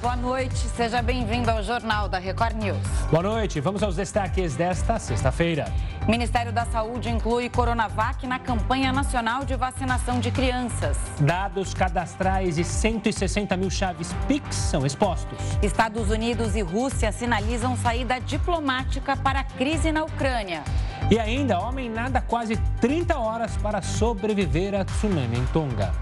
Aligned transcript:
boa 0.00 0.16
noite. 0.16 0.56
Seja 0.56 1.02
bem-vindo 1.02 1.50
ao 1.50 1.62
Jornal 1.62 2.08
da 2.08 2.18
Record 2.18 2.56
News. 2.56 2.78
Boa 3.10 3.22
noite. 3.22 3.60
Vamos 3.60 3.82
aos 3.82 3.96
destaques 3.96 4.56
desta 4.56 4.98
sexta-feira. 4.98 5.66
Ministério 6.08 6.50
da 6.50 6.64
Saúde 6.64 7.10
inclui 7.10 7.50
Coronavac 7.50 8.26
na 8.26 8.38
campanha 8.38 8.92
nacional 8.92 9.44
de 9.44 9.54
vacinação 9.56 10.18
de 10.18 10.30
crianças. 10.30 10.96
Dados 11.20 11.74
cadastrais 11.74 12.56
e 12.56 12.64
160 12.64 13.54
mil 13.58 13.70
chaves 13.70 14.14
PIX 14.26 14.54
são 14.54 14.86
expostos. 14.86 15.38
Estados 15.62 16.10
Unidos 16.10 16.56
e 16.56 16.62
Rússia 16.62 17.12
sinalizam 17.12 17.76
saída 17.76 18.18
diplomática 18.18 19.16
para 19.16 19.40
a 19.40 19.44
crise 19.44 19.92
na 19.92 20.04
Ucrânia. 20.04 20.62
E 21.10 21.18
ainda, 21.18 21.58
homem 21.58 21.90
nada 21.90 22.22
quase 22.22 22.56
30 22.80 23.18
horas 23.18 23.56
para 23.58 23.82
sobreviver 23.82 24.74
a 24.74 24.84
tsunami 24.84 25.38
em 25.38 25.46
Tonga. 25.46 25.92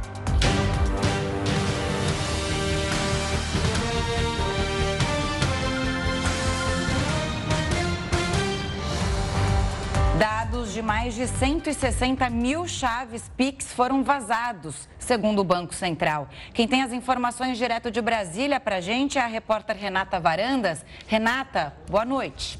Dados 10.68 10.74
de 10.74 10.82
mais 10.82 11.14
de 11.14 11.26
160 11.26 12.28
mil 12.28 12.66
chaves 12.66 13.30
Pix 13.36 13.72
foram 13.72 14.04
vazados, 14.04 14.88
segundo 14.98 15.38
o 15.38 15.44
Banco 15.44 15.74
Central. 15.74 16.28
Quem 16.52 16.68
tem 16.68 16.82
as 16.82 16.92
informações 16.92 17.56
direto 17.56 17.90
de 17.90 18.02
Brasília 18.02 18.60
para 18.60 18.76
a 18.76 18.80
gente 18.80 19.16
é 19.16 19.20
a 19.22 19.26
repórter 19.26 19.76
Renata 19.76 20.20
Varandas. 20.20 20.84
Renata, 21.06 21.74
boa 21.88 22.04
noite. 22.04 22.58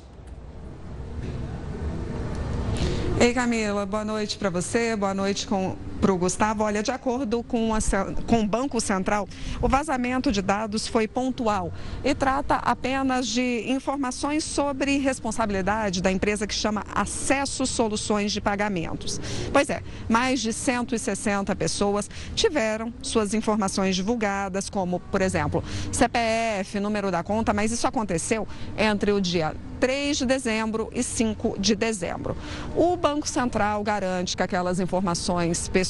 Ei, 3.21 3.35
Camila, 3.35 3.85
boa 3.85 4.05
noite 4.05 4.39
para 4.39 4.49
você, 4.49 4.97
boa 4.97 5.13
noite 5.13 5.47
com 5.47 5.77
para 6.01 6.13
o 6.13 6.19
Gustavo, 6.19 6.65
olha, 6.65 6.83
de 6.83 6.91
acordo 6.91 7.43
com, 7.43 7.75
a, 7.75 7.79
com 8.27 8.41
o 8.41 8.47
Banco 8.47 8.81
Central, 8.81 9.29
o 9.61 9.69
vazamento 9.69 10.31
de 10.31 10.41
dados 10.41 10.87
foi 10.87 11.09
pontual 11.09 11.73
e 12.05 12.15
trata 12.15 12.57
apenas 12.57 13.27
de 13.27 13.65
informações 13.69 14.45
sobre 14.45 14.99
responsabilidade 14.99 16.01
da 16.01 16.11
empresa 16.11 16.47
que 16.47 16.55
chama 16.55 16.85
Acesso 16.95 17.67
Soluções 17.67 18.33
de 18.33 18.41
Pagamentos. 18.41 19.21
Pois 19.53 19.69
é, 19.71 19.83
mais 20.09 20.41
de 20.41 20.53
160 20.53 21.55
pessoas 21.57 22.09
tiveram 22.35 22.93
suas 23.03 23.35
informações 23.35 23.97
divulgadas, 23.97 24.71
como, 24.71 25.01
por 25.01 25.21
exemplo, 25.21 25.63
CPF, 25.93 26.79
número 26.81 27.11
da 27.11 27.23
conta, 27.23 27.53
mas 27.53 27.73
isso 27.73 27.87
aconteceu 27.87 28.47
entre 28.77 29.13
o 29.13 29.21
dia 29.21 29.55
3 29.79 30.19
de 30.19 30.27
dezembro 30.27 30.91
e 30.93 31.03
5 31.03 31.57
de 31.59 31.75
dezembro. 31.75 32.37
O 32.77 32.97
Banco 32.97 33.29
Central 33.29 33.83
garante 33.83 34.37
que 34.37 34.43
aquelas 34.43 34.81
informações 34.81 35.69
pessoais, 35.69 35.88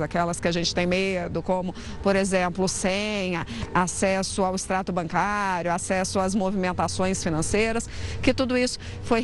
aquelas 0.00 0.40
que 0.40 0.48
a 0.48 0.52
gente 0.52 0.74
tem 0.74 0.86
medo, 0.86 1.42
como, 1.42 1.74
por 2.02 2.16
exemplo, 2.16 2.68
senha, 2.68 3.46
acesso 3.74 4.42
ao 4.42 4.54
extrato 4.54 4.92
bancário, 4.92 5.72
acesso 5.72 6.18
às 6.18 6.34
movimentações 6.34 7.22
financeiras, 7.22 7.88
que 8.22 8.34
tudo 8.34 8.56
isso 8.56 8.78
foi 9.02 9.20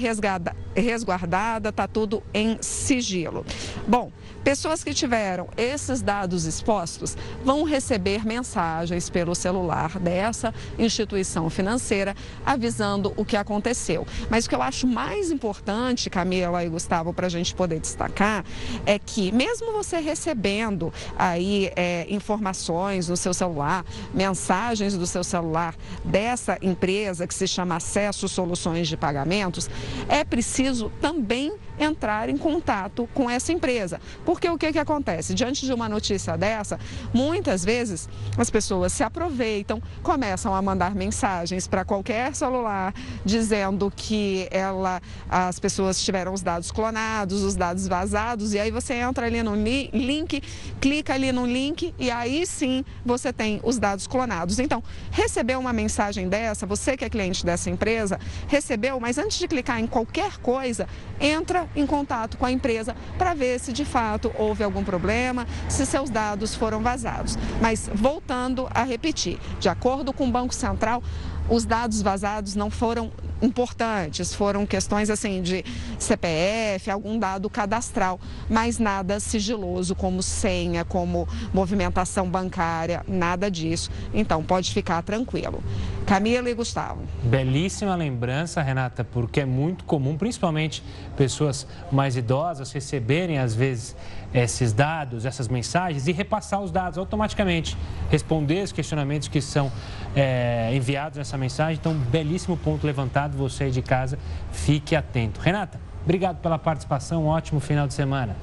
resguardada, 0.75 1.69
está 1.71 1.87
tudo 1.87 2.23
em 2.33 2.59
sigilo. 2.61 3.45
Bom, 3.87 4.11
Pessoas 4.45 4.83
que 4.83 4.93
tiveram 4.93 5.49
esses 5.57 6.03
dados 6.03 6.47
expostos 6.47 7.17
vão 7.45 7.63
receber 7.63 8.27
mensagens 8.27 9.09
pelo 9.09 9.37
celular 9.37 10.01
dessa 10.01 10.53
instituição 10.77 11.49
financeira 11.49 12.17
avisando 12.45 13.13
o 13.17 13.25
que 13.25 13.37
aconteceu. 13.37 14.05
Mas 14.29 14.45
o 14.45 14.49
que 14.49 14.55
eu 14.57 14.63
acho 14.63 14.85
mais 14.85 15.31
importante, 15.31 16.11
Camila 16.11 16.65
e 16.65 16.69
Gustavo, 16.69 17.13
para 17.13 17.29
a 17.29 17.31
gente 17.31 17.55
poder 17.55 17.79
destacar, 17.79 18.45
é 18.85 18.99
que 18.99 19.31
mesmo 19.31 19.73
você 19.73 19.99
recebendo 19.99 20.93
aí 21.17 21.71
é, 21.77 22.07
informações 22.09 23.09
no 23.09 23.17
seu 23.17 23.33
celular, 23.33 23.85
mensagens 24.13 24.97
do 24.97 25.07
seu 25.07 25.23
celular 25.23 25.77
dessa 26.05 26.59
empresa 26.61 27.29
que 27.29 27.35
se 27.35 27.47
chama 27.47 27.77
Acesso 27.77 28.27
Soluções 28.29 28.89
de 28.89 28.97
Pagamentos, 28.97 29.71
é 30.09 30.25
preciso 30.25 30.62
também 31.01 31.53
entrar 31.83 32.29
em 32.29 32.37
contato 32.37 33.09
com 33.15 33.29
essa 33.29 33.53
empresa. 33.53 34.01
Porque 34.25 34.49
o 34.49 34.59
que, 34.59 34.73
que 34.73 34.79
acontece? 34.79 35.35
Diante 35.35 35.67
de 35.67 35.73
uma 35.73 35.89
notícia 35.89 36.37
dessa, 36.37 36.79
muitas 37.13 37.65
vezes 37.65 38.09
as 38.37 38.51
pessoas 38.51 38.93
se 38.93 39.03
aproveitam, 39.03 39.83
começam 40.03 40.55
a 40.55 40.63
mandar 40.63 40.95
mensagens 40.95 41.67
para 41.67 41.85
qualquer 41.85 42.35
celular 42.35 42.95
dizendo 43.25 43.93
que 43.95 44.49
ela, 44.51 45.01
as 45.29 45.59
pessoas 45.59 46.03
tiveram 46.03 46.33
os 46.33 46.43
dados 46.43 46.71
clonados, 46.71 47.43
os 47.43 47.55
dados 47.55 47.87
vazados, 47.87 48.55
e 48.55 48.59
aí 48.59 48.71
você 48.71 48.95
entra 48.95 49.27
ali 49.27 49.43
no 49.43 49.55
link, 49.55 50.43
clica 50.81 51.15
ali 51.15 51.33
no 51.33 51.47
link 51.47 51.95
e 51.99 52.11
aí 52.11 52.47
sim 52.47 52.85
você 53.05 53.33
tem 53.33 53.61
os 53.63 53.79
dados 53.79 54.07
clonados. 54.07 54.59
Então, 54.59 54.83
recebeu 55.11 55.59
uma 55.59 55.73
mensagem 55.73 56.29
dessa, 56.29 56.67
você 56.67 56.97
que 56.97 57.05
é 57.05 57.11
cliente 57.11 57.45
dessa 57.45 57.71
empresa, 57.71 58.19
recebeu, 58.49 58.99
mas 59.01 59.19
antes 59.19 59.39
de 59.39 59.49
clicar 59.49 59.81
em 59.81 59.87
qualquer 59.87 60.39
coisa, 60.39 60.87
entra 61.21 61.69
em 61.75 61.87
contato 61.87 62.37
com 62.37 62.47
a 62.47 62.53
empresa 62.53 62.95
para 63.19 63.35
ver 63.35 63.59
se 63.61 63.73
de 63.73 63.85
fato 63.85 64.33
houve 64.39 64.65
algum 64.65 64.85
problema, 64.85 65.47
se 65.69 65.87
seus 65.87 66.11
dados 66.11 66.55
foram 66.55 66.83
vazados. 66.83 67.39
Mas 67.61 67.91
voltando 67.95 68.69
a 68.71 68.83
repetir, 68.83 69.39
de 69.59 69.69
acordo 69.69 70.13
com 70.13 70.27
o 70.27 70.31
Banco 70.31 70.55
Central, 70.55 71.03
os 71.49 71.65
dados 71.65 72.01
vazados 72.01 72.55
não 72.55 72.71
foram 72.71 73.11
importantes, 73.43 74.33
foram 74.33 74.65
questões 74.65 75.11
assim 75.11 75.43
de 75.43 75.65
CPF, 75.99 76.91
algum 76.91 77.19
dado 77.19 77.51
cadastral, 77.51 78.21
mas 78.49 78.79
nada 78.79 79.19
sigiloso 79.19 79.95
como 79.95 80.23
senha, 80.23 80.85
como 80.85 81.29
movimentação 81.53 82.29
bancária, 82.29 83.05
nada 83.09 83.51
disso. 83.51 83.91
Então 84.15 84.43
pode 84.45 84.73
ficar 84.73 85.03
tranquilo. 85.03 85.63
Camila 86.07 86.51
e 86.51 86.55
Gustavo. 86.55 87.03
Belíssima 87.23 87.95
lembrança, 87.95 88.61
Renata, 88.61 89.05
porque 89.05 89.41
é 89.41 89.45
muito 89.45 89.85
comum, 89.85 90.17
principalmente 90.17 90.83
pessoas 91.17 91.67
mais 91.91 92.17
idosas, 92.17 92.73
receberem 92.73 93.39
às 93.39 93.55
vezes 93.55 93.97
esses 94.35 94.73
dados, 94.73 95.25
essas 95.25 95.49
mensagens 95.49 96.09
e 96.09 96.13
repassar 96.13 96.61
os 96.61 96.71
dados 96.71 96.99
automaticamente, 96.99 97.77
responder 98.11 98.63
os 98.63 98.73
questionamentos 98.73 99.29
que 99.29 99.41
são 99.41 99.71
é, 100.17 100.75
enviados 100.75 101.19
nessa 101.19 101.37
mensagem. 101.37 101.79
Então, 101.81 101.95
belíssimo 101.95 102.57
ponto 102.57 102.87
levantado. 102.87 103.37
Você 103.37 103.65
aí 103.65 103.71
de 103.71 103.83
casa, 103.83 104.19
fique 104.51 104.97
atento. 104.97 105.41
Renata, 105.41 105.81
obrigado 106.03 106.41
pela 106.41 106.59
participação. 106.59 107.25
Um 107.25 107.29
ótimo 107.29 107.61
final 107.61 107.87
de 107.87 107.95
semana. 107.95 108.37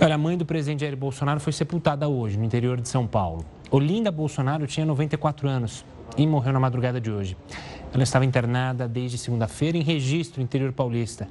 Olha, 0.00 0.14
a 0.14 0.18
mãe 0.18 0.36
do 0.36 0.44
presidente 0.44 0.80
Jair 0.80 0.96
Bolsonaro 0.96 1.40
foi 1.40 1.52
sepultada 1.52 2.08
hoje, 2.08 2.36
no 2.36 2.44
interior 2.44 2.80
de 2.80 2.88
São 2.88 3.06
Paulo. 3.06 3.44
Olinda 3.70 4.10
Bolsonaro 4.10 4.66
tinha 4.66 4.86
94 4.86 5.48
anos 5.48 5.84
e 6.16 6.26
morreu 6.26 6.52
na 6.52 6.60
madrugada 6.60 7.00
de 7.00 7.10
hoje. 7.10 7.36
Ela 7.92 8.02
estava 8.02 8.24
internada 8.24 8.86
desde 8.86 9.18
segunda-feira 9.18 9.76
em 9.76 9.82
registro 9.82 10.42
interior 10.42 10.72
paulista. 10.72 11.28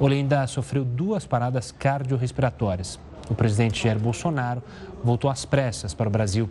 Olinda 0.00 0.46
sofreu 0.46 0.84
duas 0.84 1.26
paradas 1.26 1.70
cardiorrespiratórias. 1.72 2.98
O 3.28 3.34
presidente 3.34 3.82
Jair 3.82 3.98
Bolsonaro 3.98 4.62
voltou 5.02 5.30
às 5.30 5.44
pressas 5.44 5.94
para 5.94 6.08
o 6.08 6.12
Brasil. 6.12 6.48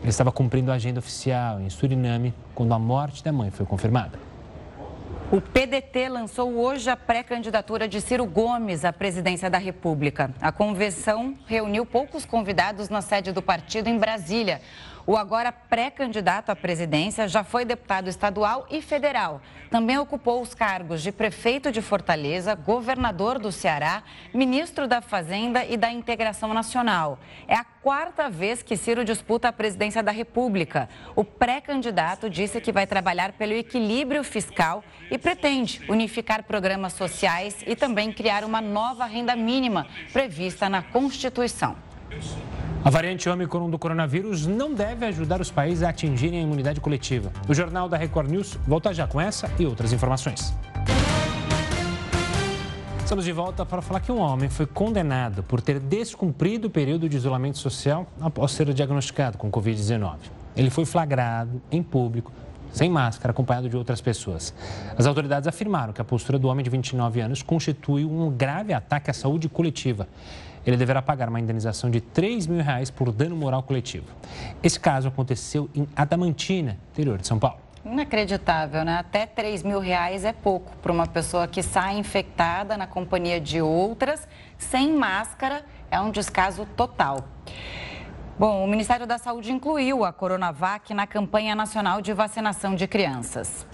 Ele 0.00 0.10
estava 0.10 0.30
cumprindo 0.30 0.70
a 0.70 0.74
agenda 0.74 1.00
oficial 1.00 1.60
em 1.60 1.70
Suriname 1.70 2.34
quando 2.54 2.72
a 2.72 2.78
morte 2.78 3.24
da 3.24 3.32
mãe 3.32 3.50
foi 3.50 3.66
confirmada. 3.66 4.27
O 5.30 5.42
PDT 5.42 6.08
lançou 6.08 6.54
hoje 6.54 6.88
a 6.88 6.96
pré-candidatura 6.96 7.86
de 7.86 8.00
Ciro 8.00 8.24
Gomes 8.24 8.82
à 8.82 8.94
presidência 8.94 9.50
da 9.50 9.58
República. 9.58 10.30
A 10.40 10.50
convenção 10.50 11.34
reuniu 11.46 11.84
poucos 11.84 12.24
convidados 12.24 12.88
na 12.88 13.02
sede 13.02 13.30
do 13.30 13.42
partido 13.42 13.88
em 13.88 13.98
Brasília. 13.98 14.62
O 15.08 15.16
agora 15.16 15.50
pré-candidato 15.50 16.50
à 16.50 16.54
presidência 16.54 17.26
já 17.26 17.42
foi 17.42 17.64
deputado 17.64 18.08
estadual 18.08 18.66
e 18.70 18.82
federal. 18.82 19.40
Também 19.70 19.96
ocupou 19.96 20.42
os 20.42 20.52
cargos 20.52 21.02
de 21.02 21.10
prefeito 21.10 21.72
de 21.72 21.80
Fortaleza, 21.80 22.54
governador 22.54 23.38
do 23.38 23.50
Ceará, 23.50 24.02
ministro 24.34 24.86
da 24.86 25.00
Fazenda 25.00 25.64
e 25.64 25.78
da 25.78 25.90
Integração 25.90 26.52
Nacional. 26.52 27.18
É 27.46 27.54
a 27.54 27.64
quarta 27.64 28.28
vez 28.28 28.62
que 28.62 28.76
Ciro 28.76 29.02
disputa 29.02 29.48
a 29.48 29.52
presidência 29.52 30.02
da 30.02 30.12
República. 30.12 30.90
O 31.16 31.24
pré-candidato 31.24 32.28
disse 32.28 32.60
que 32.60 32.70
vai 32.70 32.86
trabalhar 32.86 33.32
pelo 33.32 33.54
equilíbrio 33.54 34.22
fiscal 34.22 34.84
e 35.10 35.16
pretende 35.16 35.80
unificar 35.88 36.42
programas 36.42 36.92
sociais 36.92 37.56
e 37.66 37.74
também 37.74 38.12
criar 38.12 38.44
uma 38.44 38.60
nova 38.60 39.06
renda 39.06 39.34
mínima 39.34 39.86
prevista 40.12 40.68
na 40.68 40.82
Constituição. 40.82 41.76
A 42.84 42.90
variante 42.90 43.28
Ômicron 43.28 43.68
do 43.68 43.78
coronavírus 43.78 44.46
não 44.46 44.72
deve 44.72 45.04
ajudar 45.04 45.40
os 45.40 45.50
países 45.50 45.82
a 45.82 45.88
atingirem 45.88 46.38
a 46.38 46.42
imunidade 46.42 46.80
coletiva. 46.80 47.32
O 47.48 47.52
Jornal 47.52 47.88
da 47.88 47.96
Record 47.96 48.30
News 48.30 48.56
volta 48.66 48.94
já 48.94 49.06
com 49.06 49.20
essa 49.20 49.50
e 49.58 49.66
outras 49.66 49.92
informações. 49.92 50.54
Estamos 53.00 53.24
de 53.24 53.32
volta 53.32 53.66
para 53.66 53.82
falar 53.82 54.00
que 54.00 54.12
um 54.12 54.20
homem 54.20 54.48
foi 54.48 54.64
condenado 54.64 55.42
por 55.42 55.60
ter 55.60 55.80
descumprido 55.80 56.68
o 56.68 56.70
período 56.70 57.08
de 57.08 57.16
isolamento 57.16 57.58
social 57.58 58.06
após 58.20 58.52
ser 58.52 58.72
diagnosticado 58.72 59.36
com 59.36 59.50
Covid-19. 59.50 60.16
Ele 60.54 60.70
foi 60.70 60.84
flagrado 60.84 61.60
em 61.72 61.82
público, 61.82 62.30
sem 62.72 62.88
máscara, 62.88 63.32
acompanhado 63.32 63.68
de 63.68 63.76
outras 63.76 64.00
pessoas. 64.00 64.54
As 64.96 65.06
autoridades 65.06 65.48
afirmaram 65.48 65.92
que 65.92 66.00
a 66.00 66.04
postura 66.04 66.38
do 66.38 66.48
homem 66.48 66.62
de 66.62 66.70
29 66.70 67.20
anos 67.20 67.42
constitui 67.42 68.04
um 68.04 68.30
grave 68.30 68.72
ataque 68.72 69.10
à 69.10 69.14
saúde 69.14 69.48
coletiva. 69.48 70.06
Ele 70.68 70.76
deverá 70.76 71.00
pagar 71.00 71.30
uma 71.30 71.40
indenização 71.40 71.90
de 71.90 71.98
3 71.98 72.46
mil 72.46 72.62
reais 72.62 72.90
por 72.90 73.10
dano 73.10 73.34
moral 73.34 73.62
coletivo. 73.62 74.04
Esse 74.62 74.78
caso 74.78 75.08
aconteceu 75.08 75.70
em 75.74 75.88
Adamantina, 75.96 76.78
interior 76.92 77.16
de 77.16 77.26
São 77.26 77.38
Paulo. 77.38 77.58
Inacreditável, 77.82 78.84
né? 78.84 78.98
Até 78.98 79.24
3 79.24 79.62
mil 79.62 79.80
reais 79.80 80.26
é 80.26 80.32
pouco 80.32 80.76
para 80.82 80.92
uma 80.92 81.06
pessoa 81.06 81.48
que 81.48 81.62
sai 81.62 81.96
infectada 81.96 82.76
na 82.76 82.86
companhia 82.86 83.40
de 83.40 83.62
outras, 83.62 84.28
sem 84.58 84.92
máscara, 84.92 85.64
é 85.90 85.98
um 85.98 86.10
descaso 86.10 86.66
total. 86.76 87.26
Bom, 88.38 88.62
o 88.62 88.68
Ministério 88.68 89.06
da 89.06 89.16
Saúde 89.16 89.50
incluiu 89.50 90.04
a 90.04 90.12
Coronavac 90.12 90.92
na 90.92 91.06
campanha 91.06 91.54
nacional 91.54 92.02
de 92.02 92.12
vacinação 92.12 92.74
de 92.74 92.86
crianças. 92.86 93.66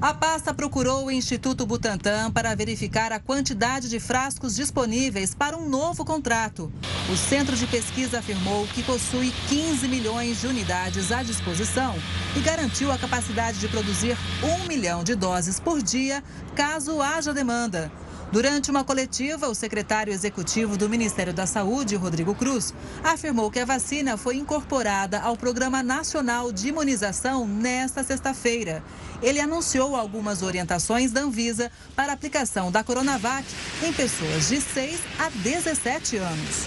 A 0.00 0.14
pasta 0.14 0.54
procurou 0.54 1.06
o 1.06 1.10
Instituto 1.10 1.66
Butantan 1.66 2.30
para 2.30 2.54
verificar 2.54 3.10
a 3.10 3.18
quantidade 3.18 3.88
de 3.88 3.98
frascos 3.98 4.54
disponíveis 4.54 5.34
para 5.34 5.56
um 5.56 5.68
novo 5.68 6.04
contrato. 6.04 6.72
O 7.12 7.16
centro 7.16 7.56
de 7.56 7.66
pesquisa 7.66 8.20
afirmou 8.20 8.64
que 8.68 8.84
possui 8.84 9.34
15 9.48 9.88
milhões 9.88 10.40
de 10.40 10.46
unidades 10.46 11.10
à 11.10 11.24
disposição 11.24 11.96
e 12.36 12.40
garantiu 12.40 12.92
a 12.92 12.98
capacidade 12.98 13.58
de 13.58 13.66
produzir 13.66 14.16
um 14.40 14.68
milhão 14.68 15.02
de 15.02 15.16
doses 15.16 15.58
por 15.58 15.82
dia, 15.82 16.22
caso 16.54 17.02
haja 17.02 17.34
demanda. 17.34 17.90
Durante 18.30 18.70
uma 18.70 18.84
coletiva, 18.84 19.48
o 19.48 19.54
secretário 19.54 20.12
executivo 20.12 20.76
do 20.76 20.86
Ministério 20.86 21.32
da 21.32 21.46
Saúde, 21.46 21.96
Rodrigo 21.96 22.34
Cruz, 22.34 22.74
afirmou 23.02 23.50
que 23.50 23.58
a 23.58 23.64
vacina 23.64 24.18
foi 24.18 24.36
incorporada 24.36 25.18
ao 25.20 25.34
Programa 25.34 25.82
Nacional 25.82 26.52
de 26.52 26.68
Imunização 26.68 27.48
nesta 27.48 28.02
sexta-feira. 28.02 28.84
Ele 29.22 29.40
anunciou 29.40 29.96
algumas 29.96 30.42
orientações 30.42 31.10
da 31.10 31.22
Anvisa 31.22 31.72
para 31.96 32.12
aplicação 32.12 32.70
da 32.70 32.84
Coronavac 32.84 33.46
em 33.82 33.94
pessoas 33.94 34.50
de 34.50 34.60
6 34.60 35.00
a 35.18 35.30
17 35.30 36.18
anos. 36.18 36.66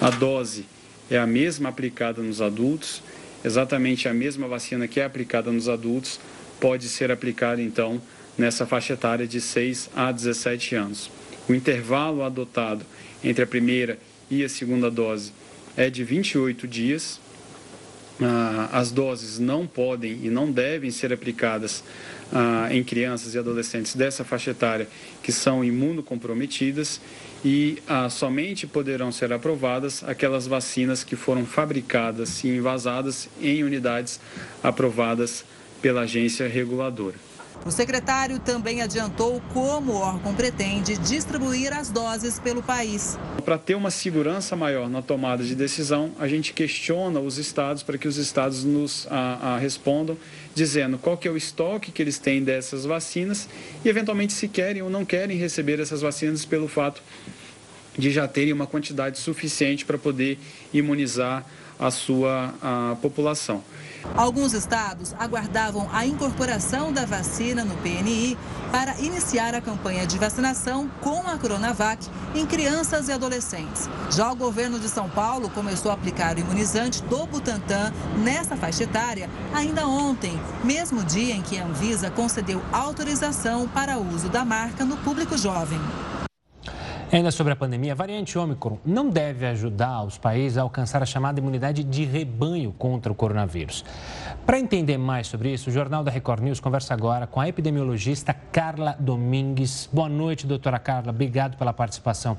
A 0.00 0.08
dose 0.08 0.64
é 1.10 1.18
a 1.18 1.26
mesma 1.26 1.68
aplicada 1.68 2.22
nos 2.22 2.40
adultos, 2.40 3.02
exatamente 3.44 4.08
a 4.08 4.14
mesma 4.14 4.48
vacina 4.48 4.88
que 4.88 4.98
é 4.98 5.04
aplicada 5.04 5.52
nos 5.52 5.68
adultos 5.68 6.18
pode 6.58 6.88
ser 6.88 7.12
aplicada 7.12 7.60
então 7.60 8.00
nessa 8.36 8.66
faixa 8.66 8.94
etária 8.94 9.26
de 9.26 9.40
6 9.40 9.90
a 9.94 10.12
17 10.12 10.74
anos. 10.74 11.10
O 11.48 11.54
intervalo 11.54 12.22
adotado 12.22 12.84
entre 13.22 13.44
a 13.44 13.46
primeira 13.46 13.98
e 14.30 14.44
a 14.44 14.48
segunda 14.48 14.90
dose 14.90 15.32
é 15.76 15.88
de 15.90 16.02
28 16.02 16.66
dias. 16.66 17.20
Ah, 18.20 18.70
as 18.72 18.90
doses 18.90 19.38
não 19.38 19.66
podem 19.66 20.20
e 20.22 20.30
não 20.30 20.50
devem 20.50 20.90
ser 20.90 21.12
aplicadas 21.12 21.84
ah, 22.32 22.68
em 22.70 22.82
crianças 22.82 23.34
e 23.34 23.38
adolescentes 23.38 23.94
dessa 23.94 24.24
faixa 24.24 24.52
etária 24.52 24.88
que 25.22 25.30
são 25.30 25.62
imunocomprometidas 25.62 27.00
e 27.44 27.78
ah, 27.86 28.08
somente 28.08 28.66
poderão 28.66 29.12
ser 29.12 29.32
aprovadas 29.32 30.02
aquelas 30.02 30.46
vacinas 30.46 31.04
que 31.04 31.14
foram 31.14 31.44
fabricadas 31.44 32.42
e 32.42 32.48
envasadas 32.48 33.28
em 33.40 33.62
unidades 33.62 34.18
aprovadas 34.62 35.44
pela 35.82 36.02
agência 36.02 36.48
reguladora. 36.48 37.16
O 37.64 37.70
secretário 37.70 38.38
também 38.38 38.82
adiantou 38.82 39.42
como 39.52 39.92
o 39.92 39.96
órgão 39.96 40.34
pretende 40.34 40.96
distribuir 40.98 41.72
as 41.72 41.90
doses 41.90 42.38
pelo 42.38 42.62
país. 42.62 43.18
Para 43.44 43.58
ter 43.58 43.74
uma 43.74 43.90
segurança 43.90 44.54
maior 44.54 44.88
na 44.88 45.02
tomada 45.02 45.42
de 45.42 45.54
decisão, 45.54 46.12
a 46.18 46.28
gente 46.28 46.52
questiona 46.52 47.18
os 47.18 47.38
estados 47.38 47.82
para 47.82 47.98
que 47.98 48.06
os 48.06 48.16
estados 48.16 48.62
nos 48.62 49.06
a, 49.10 49.54
a 49.54 49.58
respondam, 49.58 50.16
dizendo 50.54 50.98
qual 50.98 51.16
que 51.16 51.26
é 51.26 51.30
o 51.30 51.36
estoque 51.36 51.90
que 51.90 52.02
eles 52.02 52.18
têm 52.18 52.42
dessas 52.42 52.84
vacinas 52.84 53.48
e, 53.84 53.88
eventualmente, 53.88 54.32
se 54.32 54.46
querem 54.48 54.82
ou 54.82 54.90
não 54.90 55.04
querem 55.04 55.36
receber 55.36 55.80
essas 55.80 56.02
vacinas 56.02 56.44
pelo 56.44 56.68
fato 56.68 57.02
de 57.98 58.10
já 58.10 58.28
terem 58.28 58.52
uma 58.52 58.66
quantidade 58.66 59.18
suficiente 59.18 59.84
para 59.84 59.98
poder 59.98 60.38
imunizar 60.72 61.44
a 61.78 61.90
sua 61.90 62.54
a 62.62 62.96
população. 63.00 63.62
Alguns 64.16 64.52
estados 64.52 65.14
aguardavam 65.18 65.88
a 65.92 66.06
incorporação 66.06 66.92
da 66.92 67.04
vacina 67.04 67.64
no 67.64 67.76
PNI 67.76 68.36
para 68.70 68.98
iniciar 68.98 69.54
a 69.54 69.60
campanha 69.60 70.06
de 70.06 70.18
vacinação 70.18 70.90
com 71.00 71.20
a 71.26 71.38
Coronavac 71.38 72.06
em 72.34 72.46
crianças 72.46 73.08
e 73.08 73.12
adolescentes. 73.12 73.88
Já 74.10 74.30
o 74.30 74.36
governo 74.36 74.78
de 74.78 74.88
São 74.88 75.08
Paulo 75.08 75.48
começou 75.50 75.90
a 75.90 75.94
aplicar 75.94 76.36
o 76.36 76.40
imunizante 76.40 77.02
do 77.04 77.26
Butantan 77.26 77.92
nessa 78.22 78.56
faixa 78.56 78.84
etária 78.84 79.30
ainda 79.54 79.86
ontem, 79.86 80.38
mesmo 80.64 81.04
dia 81.04 81.34
em 81.34 81.42
que 81.42 81.58
a 81.58 81.64
Anvisa 81.64 82.10
concedeu 82.10 82.62
autorização 82.72 83.68
para 83.68 83.98
uso 83.98 84.28
da 84.28 84.44
marca 84.44 84.84
no 84.84 84.96
público 84.98 85.36
jovem. 85.36 85.80
Ainda 87.12 87.30
sobre 87.30 87.52
a 87.52 87.56
pandemia, 87.56 87.92
a 87.92 87.94
variante 87.94 88.36
Ômicron 88.36 88.78
não 88.84 89.08
deve 89.08 89.46
ajudar 89.46 90.02
os 90.02 90.18
países 90.18 90.58
a 90.58 90.62
alcançar 90.62 91.04
a 91.04 91.06
chamada 91.06 91.38
imunidade 91.38 91.84
de 91.84 92.04
rebanho 92.04 92.74
contra 92.76 93.12
o 93.12 93.14
coronavírus. 93.14 93.84
Para 94.44 94.58
entender 94.58 94.98
mais 94.98 95.28
sobre 95.28 95.52
isso, 95.52 95.70
o 95.70 95.72
Jornal 95.72 96.02
da 96.02 96.10
Record 96.10 96.42
News 96.42 96.58
conversa 96.58 96.94
agora 96.94 97.24
com 97.24 97.40
a 97.40 97.48
epidemiologista 97.48 98.34
Carla 98.34 98.96
Domingues. 98.98 99.88
Boa 99.92 100.08
noite, 100.08 100.48
doutora 100.48 100.80
Carla. 100.80 101.10
Obrigado 101.10 101.56
pela 101.56 101.72
participação 101.72 102.36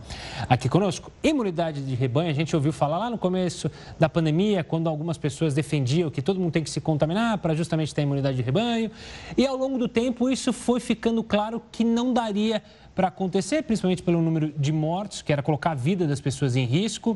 aqui 0.50 0.68
conosco. 0.68 1.14
Imunidade 1.24 1.82
de 1.82 1.96
rebanho, 1.96 2.30
a 2.30 2.34
gente 2.34 2.54
ouviu 2.54 2.74
falar 2.74 2.98
lá 2.98 3.10
no 3.10 3.18
começo 3.18 3.72
da 3.98 4.10
pandemia, 4.10 4.66
quando 4.66 4.90
algumas 4.90 5.18
pessoas 5.18 5.54
defendiam 5.54 6.10
que 6.10 6.22
todo 6.22 6.42
mundo 6.42 6.52
tem 6.52 6.64
que 6.64 6.70
se 6.70 6.82
contaminar 6.82 7.38
para 7.38 7.56
justamente 7.56 7.96
ter 7.96 8.02
imunidade 8.02 8.36
de 8.36 8.44
rebanho. 8.44 8.92
E 9.38 9.48
ao 9.48 9.56
longo 9.56 9.78
do 9.78 9.88
tempo, 9.88 10.30
isso 10.30 10.52
foi 10.52 10.82
ficando 10.82 11.24
claro 11.24 11.62
que 11.72 11.86
não 11.86 12.12
daria 12.12 12.62
para 12.98 13.10
acontecer, 13.10 13.62
principalmente 13.62 14.02
pelo 14.02 14.20
número 14.20 14.52
de 14.58 14.72
mortos, 14.72 15.22
que 15.22 15.32
era 15.32 15.44
colocar 15.44 15.72
a 15.72 15.76
vida 15.76 16.08
das 16.08 16.20
pessoas 16.20 16.56
em 16.56 16.66
risco. 16.66 17.16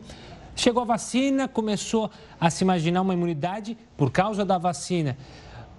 Chegou 0.56 0.84
a 0.84 0.86
vacina, 0.86 1.48
começou 1.48 2.12
a 2.40 2.52
se 2.52 2.64
imaginar 2.64 3.02
uma 3.02 3.16
imunidade 3.16 3.76
por 3.98 4.12
causa 4.12 4.46
da 4.46 4.60
vacina. 4.60 5.18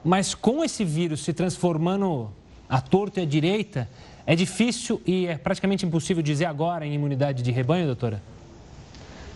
Mas 0.05 0.35
com 0.35 0.65
esse 0.65 0.85
vírus 0.85 1.23
se 1.23 1.33
transformando 1.33 2.33
à 2.69 2.81
torta 2.81 3.21
e 3.21 3.23
à 3.23 3.27
direita, 3.27 3.89
é 4.27 4.35
difícil 4.35 5.01
e 5.07 5.29
é 5.29 5.39
praticamente 5.39 5.87
impossível 5.87 6.21
dizer 6.21 6.47
agora 6.47 6.85
em 6.85 6.93
imunidade 6.93 7.41
de 7.41 7.53
rebanho, 7.53 7.87
doutora? 7.87 8.21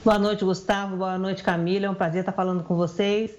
Boa 0.04 0.18
noite, 0.18 0.44
Gustavo. 0.44 0.96
Boa 0.96 1.16
noite, 1.16 1.44
Camila. 1.44 1.86
É 1.86 1.90
um 1.90 1.94
prazer 1.94 2.20
estar 2.20 2.32
falando 2.32 2.64
com 2.64 2.74
vocês. 2.74 3.30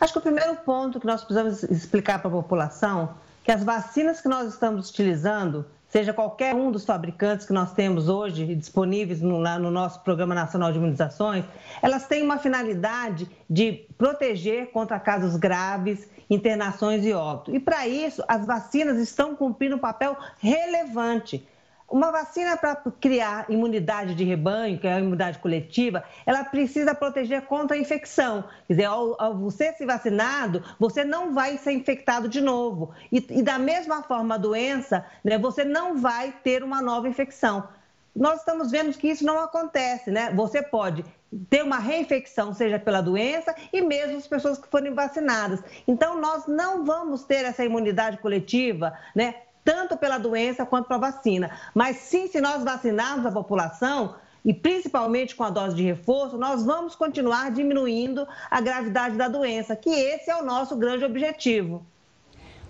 Acho 0.00 0.12
que 0.12 0.18
o 0.20 0.22
primeiro 0.22 0.54
ponto 0.58 1.00
que 1.00 1.06
nós 1.06 1.24
precisamos 1.24 1.64
explicar 1.64 2.20
para 2.20 2.28
a 2.28 2.32
população 2.32 3.14
que 3.42 3.50
as 3.50 3.64
vacinas 3.64 4.20
que 4.20 4.28
nós 4.28 4.52
estamos 4.52 4.88
utilizando 4.88 5.66
seja 5.96 6.12
qualquer 6.12 6.54
um 6.54 6.70
dos 6.70 6.84
fabricantes 6.84 7.46
que 7.46 7.54
nós 7.54 7.72
temos 7.72 8.06
hoje 8.06 8.54
disponíveis 8.54 9.22
no, 9.22 9.40
no, 9.40 9.70
nosso 9.70 9.98
Programa 10.00 10.34
Nacional 10.34 10.70
de 10.70 10.76
Imunizações, 10.76 11.42
elas 11.80 12.06
têm 12.06 12.22
uma 12.22 12.36
finalidade 12.36 13.26
de 13.48 13.86
proteger 13.96 14.70
contra 14.72 15.00
casos 15.00 15.36
graves, 15.36 16.06
internações 16.28 17.02
e 17.06 17.14
óbito. 17.14 17.56
E 17.56 17.58
para 17.58 17.88
isso, 17.88 18.22
as 18.28 18.44
vacinas 18.44 18.98
estão 18.98 19.34
cumprindo 19.34 19.76
um 19.76 19.78
papel 19.78 20.14
relevante 20.38 21.48
uma 21.88 22.10
vacina 22.10 22.56
para 22.56 22.76
criar 23.00 23.46
imunidade 23.48 24.14
de 24.14 24.24
rebanho, 24.24 24.78
que 24.78 24.86
é 24.86 24.94
a 24.94 24.98
imunidade 24.98 25.38
coletiva, 25.38 26.02
ela 26.24 26.44
precisa 26.44 26.94
proteger 26.94 27.42
contra 27.42 27.76
a 27.76 27.80
infecção. 27.80 28.44
Quer 28.66 28.74
dizer, 28.74 28.84
ao, 28.86 29.20
ao 29.20 29.36
você 29.36 29.72
se 29.72 29.86
vacinado, 29.86 30.64
você 30.78 31.04
não 31.04 31.32
vai 31.32 31.56
ser 31.58 31.72
infectado 31.72 32.28
de 32.28 32.40
novo. 32.40 32.92
E, 33.12 33.24
e 33.30 33.42
da 33.42 33.58
mesma 33.58 34.02
forma, 34.02 34.34
a 34.34 34.38
doença, 34.38 35.04
né, 35.22 35.38
você 35.38 35.64
não 35.64 35.96
vai 35.96 36.32
ter 36.42 36.64
uma 36.64 36.82
nova 36.82 37.08
infecção. 37.08 37.68
Nós 38.14 38.40
estamos 38.40 38.70
vendo 38.70 38.96
que 38.96 39.08
isso 39.08 39.24
não 39.24 39.38
acontece, 39.38 40.10
né? 40.10 40.32
Você 40.34 40.62
pode 40.62 41.04
ter 41.50 41.62
uma 41.62 41.78
reinfecção, 41.78 42.54
seja 42.54 42.78
pela 42.78 43.02
doença, 43.02 43.54
e 43.70 43.82
mesmo 43.82 44.16
as 44.16 44.26
pessoas 44.26 44.58
que 44.58 44.68
forem 44.68 44.94
vacinadas. 44.94 45.60
Então, 45.86 46.18
nós 46.18 46.46
não 46.46 46.82
vamos 46.84 47.24
ter 47.24 47.44
essa 47.44 47.62
imunidade 47.62 48.16
coletiva, 48.18 48.94
né? 49.14 49.34
Tanto 49.66 49.96
pela 49.96 50.16
doença 50.16 50.64
quanto 50.64 50.86
para 50.86 50.94
a 50.94 51.10
vacina. 51.10 51.50
Mas 51.74 51.96
sim, 51.96 52.28
se 52.28 52.40
nós 52.40 52.62
vacinarmos 52.62 53.26
a 53.26 53.32
população, 53.32 54.14
e 54.44 54.54
principalmente 54.54 55.34
com 55.34 55.42
a 55.42 55.50
dose 55.50 55.74
de 55.74 55.82
reforço, 55.82 56.38
nós 56.38 56.64
vamos 56.64 56.94
continuar 56.94 57.50
diminuindo 57.50 58.26
a 58.48 58.60
gravidade 58.60 59.16
da 59.16 59.26
doença, 59.26 59.74
que 59.74 59.90
esse 59.90 60.30
é 60.30 60.36
o 60.36 60.44
nosso 60.44 60.76
grande 60.76 61.04
objetivo. 61.04 61.84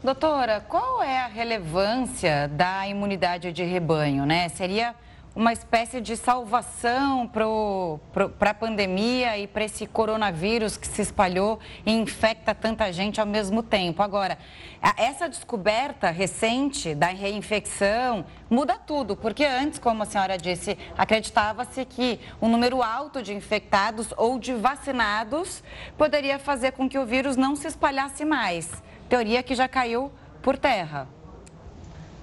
Doutora, 0.02 0.64
qual 0.66 1.02
é 1.02 1.18
a 1.18 1.26
relevância 1.26 2.48
da 2.48 2.88
imunidade 2.88 3.52
de 3.52 3.62
rebanho, 3.62 4.24
né? 4.24 4.48
Seria 4.48 4.94
uma 5.36 5.52
espécie 5.52 6.00
de 6.00 6.16
salvação 6.16 7.30
para 8.38 8.50
a 8.50 8.54
pandemia 8.54 9.36
e 9.36 9.46
para 9.46 9.64
esse 9.64 9.86
coronavírus 9.86 10.78
que 10.78 10.86
se 10.86 11.02
espalhou 11.02 11.60
e 11.84 11.92
infecta 11.92 12.54
tanta 12.54 12.90
gente 12.90 13.20
ao 13.20 13.26
mesmo 13.26 13.62
tempo. 13.62 14.02
Agora, 14.02 14.38
essa 14.96 15.28
descoberta 15.28 16.08
recente 16.08 16.94
da 16.94 17.08
reinfecção 17.08 18.24
muda 18.48 18.78
tudo, 18.78 19.14
porque 19.14 19.44
antes, 19.44 19.78
como 19.78 20.02
a 20.02 20.06
senhora 20.06 20.38
disse, 20.38 20.78
acreditava-se 20.96 21.84
que 21.84 22.18
um 22.40 22.48
número 22.48 22.82
alto 22.82 23.22
de 23.22 23.34
infectados 23.34 24.14
ou 24.16 24.38
de 24.38 24.54
vacinados 24.54 25.62
poderia 25.98 26.38
fazer 26.38 26.72
com 26.72 26.88
que 26.88 26.98
o 26.98 27.04
vírus 27.04 27.36
não 27.36 27.54
se 27.54 27.68
espalhasse 27.68 28.24
mais. 28.24 28.70
Teoria 29.06 29.42
que 29.42 29.54
já 29.54 29.68
caiu 29.68 30.10
por 30.40 30.56
terra. 30.56 31.06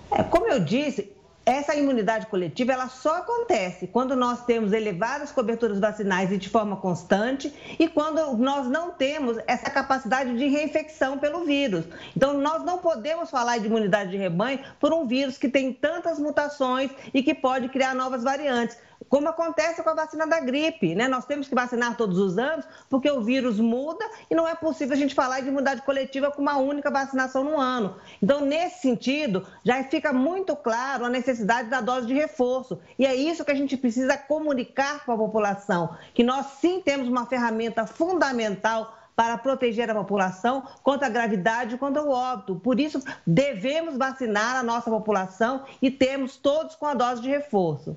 É, 0.09 0.23
como 0.23 0.47
eu 0.47 0.59
disse, 0.59 1.12
essa 1.45 1.75
imunidade 1.75 2.27
coletiva 2.27 2.71
ela 2.71 2.87
só 2.87 3.17
acontece 3.17 3.87
quando 3.87 4.15
nós 4.15 4.45
temos 4.45 4.71
elevadas 4.71 5.31
coberturas 5.31 5.79
vacinais 5.79 6.31
e 6.31 6.37
de 6.37 6.47
forma 6.47 6.77
constante 6.77 7.53
e 7.77 7.87
quando 7.87 8.37
nós 8.37 8.67
não 8.67 8.91
temos 8.91 9.37
essa 9.45 9.69
capacidade 9.69 10.37
de 10.37 10.47
reinfecção 10.47 11.17
pelo 11.17 11.43
vírus. 11.43 11.85
Então, 12.15 12.33
nós 12.33 12.63
não 12.63 12.77
podemos 12.77 13.29
falar 13.29 13.57
de 13.57 13.67
imunidade 13.67 14.11
de 14.11 14.17
rebanho 14.17 14.59
por 14.79 14.93
um 14.93 15.05
vírus 15.05 15.37
que 15.37 15.49
tem 15.49 15.73
tantas 15.73 16.17
mutações 16.17 16.91
e 17.13 17.21
que 17.21 17.33
pode 17.33 17.67
criar 17.69 17.93
novas 17.93 18.23
variantes 18.23 18.77
como 19.09 19.29
acontece 19.29 19.81
com 19.83 19.89
a 19.89 19.93
vacina 19.93 20.25
da 20.27 20.39
gripe, 20.39 20.95
né? 20.95 21.07
Nós 21.07 21.25
temos 21.25 21.47
que 21.47 21.55
vacinar 21.55 21.95
todos 21.95 22.17
os 22.17 22.37
anos, 22.37 22.65
porque 22.89 23.09
o 23.09 23.21
vírus 23.21 23.59
muda 23.59 24.03
e 24.29 24.35
não 24.35 24.47
é 24.47 24.55
possível 24.55 24.93
a 24.93 24.97
gente 24.97 25.15
falar 25.15 25.39
de 25.41 25.47
imunidade 25.47 25.81
coletiva 25.81 26.31
com 26.31 26.41
uma 26.41 26.57
única 26.57 26.89
vacinação 26.89 27.43
no 27.43 27.59
ano. 27.59 27.95
Então, 28.21 28.41
nesse 28.41 28.81
sentido, 28.81 29.45
já 29.63 29.83
fica 29.83 30.11
muito 30.13 30.55
claro 30.55 31.05
a 31.05 31.09
necessidade 31.09 31.69
da 31.69 31.81
dose 31.81 32.07
de 32.07 32.13
reforço. 32.13 32.79
E 32.97 33.05
é 33.05 33.15
isso 33.15 33.45
que 33.45 33.51
a 33.51 33.55
gente 33.55 33.77
precisa 33.77 34.17
comunicar 34.17 35.05
para 35.05 35.13
a 35.13 35.17
população, 35.17 35.95
que 36.13 36.23
nós 36.23 36.45
sim 36.59 36.81
temos 36.81 37.07
uma 37.07 37.25
ferramenta 37.25 37.85
fundamental 37.85 38.97
para 39.15 39.37
proteger 39.37 39.89
a 39.89 39.95
população 39.95 40.63
contra 40.81 41.07
a 41.07 41.09
gravidade 41.09 41.75
e 41.75 41.77
contra 41.77 42.01
o 42.01 42.09
óbito. 42.09 42.55
Por 42.55 42.79
isso, 42.79 43.01
devemos 43.25 43.97
vacinar 43.97 44.55
a 44.55 44.63
nossa 44.63 44.89
população 44.89 45.63
e 45.81 45.91
temos 45.91 46.37
todos 46.37 46.75
com 46.75 46.85
a 46.85 46.93
dose 46.93 47.21
de 47.21 47.29
reforço. 47.29 47.95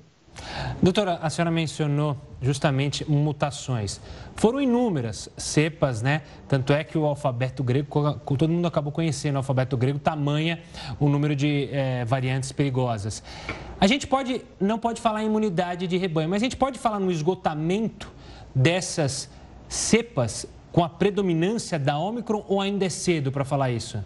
Doutora, 0.81 1.19
a 1.21 1.29
senhora 1.29 1.51
mencionou 1.51 2.15
justamente 2.41 3.09
mutações. 3.09 3.99
Foram 4.35 4.61
inúmeras 4.61 5.29
cepas, 5.37 6.01
né? 6.01 6.21
Tanto 6.47 6.71
é 6.73 6.83
que 6.83 6.97
o 6.97 7.05
alfabeto 7.05 7.63
grego, 7.63 8.13
todo 8.19 8.47
mundo 8.47 8.67
acabou 8.67 8.91
conhecendo 8.91 9.35
o 9.35 9.37
alfabeto 9.37 9.75
grego, 9.75 9.97
tamanha 9.99 10.61
o 10.99 11.09
número 11.09 11.35
de 11.35 11.69
é, 11.71 12.05
variantes 12.05 12.51
perigosas. 12.51 13.23
A 13.79 13.87
gente 13.87 14.05
pode, 14.07 14.41
não 14.59 14.77
pode 14.77 15.01
falar 15.01 15.23
em 15.23 15.27
imunidade 15.27 15.87
de 15.87 15.97
rebanho, 15.97 16.29
mas 16.29 16.41
a 16.41 16.45
gente 16.45 16.57
pode 16.57 16.77
falar 16.77 16.99
no 16.99 17.11
esgotamento 17.11 18.11
dessas 18.53 19.29
cepas 19.67 20.45
com 20.71 20.83
a 20.83 20.89
predominância 20.89 21.79
da 21.79 21.97
Omicron 21.97 22.43
ou 22.47 22.61
ainda 22.61 22.85
é 22.85 22.89
cedo 22.89 23.31
para 23.31 23.43
falar 23.43 23.71
isso? 23.71 24.03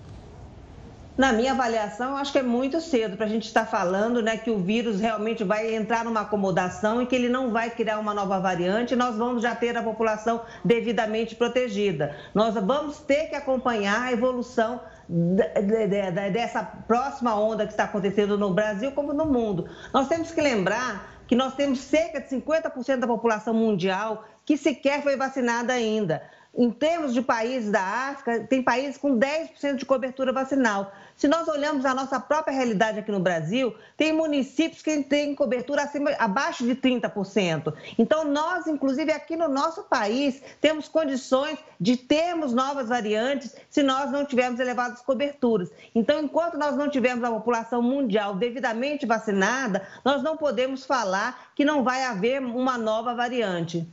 Na 1.18 1.34
minha 1.34 1.52
avaliação, 1.52 2.16
acho 2.16 2.32
que 2.32 2.40
é 2.40 2.44
muito 2.44 2.80
cedo 2.80 3.18
para 3.18 3.26
a 3.26 3.30
gente 3.30 3.46
estar 3.46 3.66
falando 3.66 4.22
né, 4.22 4.38
que 4.38 4.50
o 4.50 4.60
vírus 4.60 5.00
realmente 5.02 5.44
vai 5.44 5.76
entrar 5.76 6.06
numa 6.06 6.22
acomodação 6.22 7.02
e 7.02 7.06
que 7.06 7.14
ele 7.14 7.28
não 7.28 7.52
vai 7.52 7.70
criar 7.70 8.00
uma 8.00 8.14
nova 8.14 8.40
variante. 8.40 8.96
Nós 8.96 9.18
vamos 9.18 9.42
já 9.42 9.54
ter 9.54 9.76
a 9.76 9.84
população 9.84 10.42
devidamente 10.64 11.36
protegida. 11.36 12.16
Nós 12.34 12.56
vamos 12.56 13.00
ter 13.00 13.28
que 13.28 13.36
acompanhar 13.36 14.04
a 14.04 14.12
evolução 14.14 14.80
dessa 16.32 16.64
próxima 16.64 17.36
onda 17.38 17.66
que 17.66 17.74
está 17.74 17.84
acontecendo 17.84 18.38
no 18.38 18.54
Brasil 18.54 18.94
como 18.94 19.14
no 19.14 19.26
mundo. 19.26 19.70
Nós 19.94 20.08
temos 20.08 20.32
que 20.32 20.40
lembrar 20.40 21.12
que 21.28 21.36
nós 21.36 21.56
temos 21.56 21.80
cerca 21.80 22.22
de 22.22 22.28
50% 22.30 22.98
da 22.98 23.08
população 23.08 23.54
mundial 23.54 24.26
que 24.46 24.58
sequer 24.58 25.04
foi 25.04 25.18
vacinada 25.18 25.74
ainda. 25.74 26.22
Em 26.54 26.70
termos 26.70 27.14
de 27.14 27.22
países 27.22 27.72
da 27.72 27.82
África, 27.82 28.46
tem 28.46 28.62
países 28.62 28.98
com 28.98 29.18
10% 29.18 29.78
de 29.78 29.86
cobertura 29.86 30.34
vacinal. 30.34 30.92
Se 31.16 31.26
nós 31.26 31.48
olhamos 31.48 31.86
a 31.86 31.96
nossa 31.96 32.20
própria 32.20 32.54
realidade 32.54 33.00
aqui 33.00 33.10
no 33.10 33.22
Brasil, 33.22 33.74
tem 33.96 34.12
municípios 34.12 34.82
que 34.82 35.02
têm 35.02 35.34
cobertura 35.34 35.84
acima, 35.84 36.12
abaixo 36.20 36.66
de 36.66 36.76
30%. 36.76 37.74
Então, 37.98 38.26
nós, 38.26 38.68
inclusive 38.68 39.14
aqui 39.14 39.38
no 39.38 39.48
nosso 39.48 39.84
país, 39.84 40.42
temos 40.60 40.90
condições 40.90 41.58
de 41.80 41.96
termos 41.96 42.54
novas 42.54 42.90
variantes 42.90 43.56
se 43.70 43.82
nós 43.82 44.12
não 44.12 44.26
tivermos 44.26 44.60
elevadas 44.60 45.02
coberturas. 45.02 45.72
Então, 45.96 46.20
enquanto 46.20 46.58
nós 46.58 46.76
não 46.76 46.90
tivermos 46.90 47.24
a 47.24 47.32
população 47.32 47.82
mundial 47.82 48.36
devidamente 48.36 49.06
vacinada, 49.06 49.88
nós 50.04 50.22
não 50.22 50.36
podemos 50.36 50.86
falar 50.86 51.54
que 51.56 51.64
não 51.64 51.82
vai 51.82 52.04
haver 52.04 52.42
uma 52.42 52.78
nova 52.78 53.16
variante. 53.16 53.88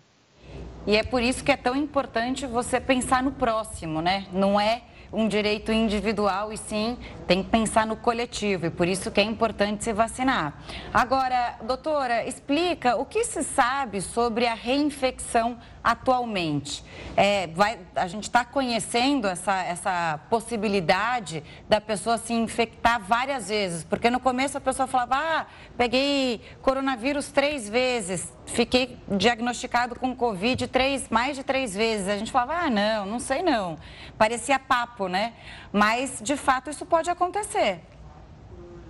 E 0.89 0.97
é 0.97 1.03
por 1.03 1.23
isso 1.23 1.45
que 1.45 1.53
é 1.53 1.57
tão 1.59 1.77
importante 1.77 2.47
você 2.47 2.81
pensar 2.81 3.23
no 3.23 3.33
próximo, 3.33 4.01
né? 4.01 4.27
Não 4.33 4.59
é 4.59 4.81
um 5.13 5.29
direito 5.29 5.71
individual 5.71 6.51
e 6.51 6.57
sim 6.57 6.97
tem 7.27 7.43
que 7.43 7.51
pensar 7.51 7.87
no 7.87 7.95
coletivo 7.95 8.65
e 8.65 8.71
por 8.71 8.89
isso 8.89 9.11
que 9.11 9.21
é 9.21 9.23
importante 9.23 9.85
se 9.85 9.93
vacinar. 9.93 10.63
Agora, 10.93 11.57
doutora, 11.63 12.27
explica 12.27 12.97
o 12.97 13.05
que 13.05 13.23
se 13.25 13.43
sabe 13.43 14.01
sobre 14.01 14.47
a 14.47 14.55
reinfecção 14.55 15.59
atualmente? 15.83 16.85
É, 17.17 17.47
vai, 17.49 17.79
a 17.95 18.07
gente 18.07 18.25
está 18.25 18.45
conhecendo 18.45 19.27
essa, 19.27 19.63
essa 19.63 20.21
possibilidade 20.31 21.43
da 21.69 21.81
pessoa 21.81 22.19
se 22.19 22.33
infectar 22.33 23.01
várias 23.01 23.49
vezes, 23.49 23.85
porque 23.85 24.11
no 24.11 24.21
começo 24.21 24.59
a 24.59 24.61
pessoa 24.61 24.87
falava, 24.87 25.17
ah, 25.17 25.47
peguei 25.77 26.41
coronavírus 26.63 27.29
três 27.29 27.69
vezes, 27.69 28.33
fiquei 28.47 28.99
diagnosticado 29.09 29.99
com 29.99 30.15
Covid 30.15 30.67
três, 30.69 31.09
mais 31.09 31.37
de 31.37 31.45
três 31.45 31.75
vezes. 31.75 32.09
A 32.09 32.17
gente 32.17 32.31
falava, 32.31 32.67
ah, 32.67 32.71
não, 32.71 33.07
não 33.07 33.21
sei 33.21 33.43
não. 33.43 33.77
Parecia 34.17 34.59
papo, 34.59 35.09
né? 35.09 35.33
Mas, 35.73 36.21
de 36.23 36.37
fato, 36.37 36.71
isso 36.71 36.85
pode 36.87 37.11
acontecer. 37.11 37.81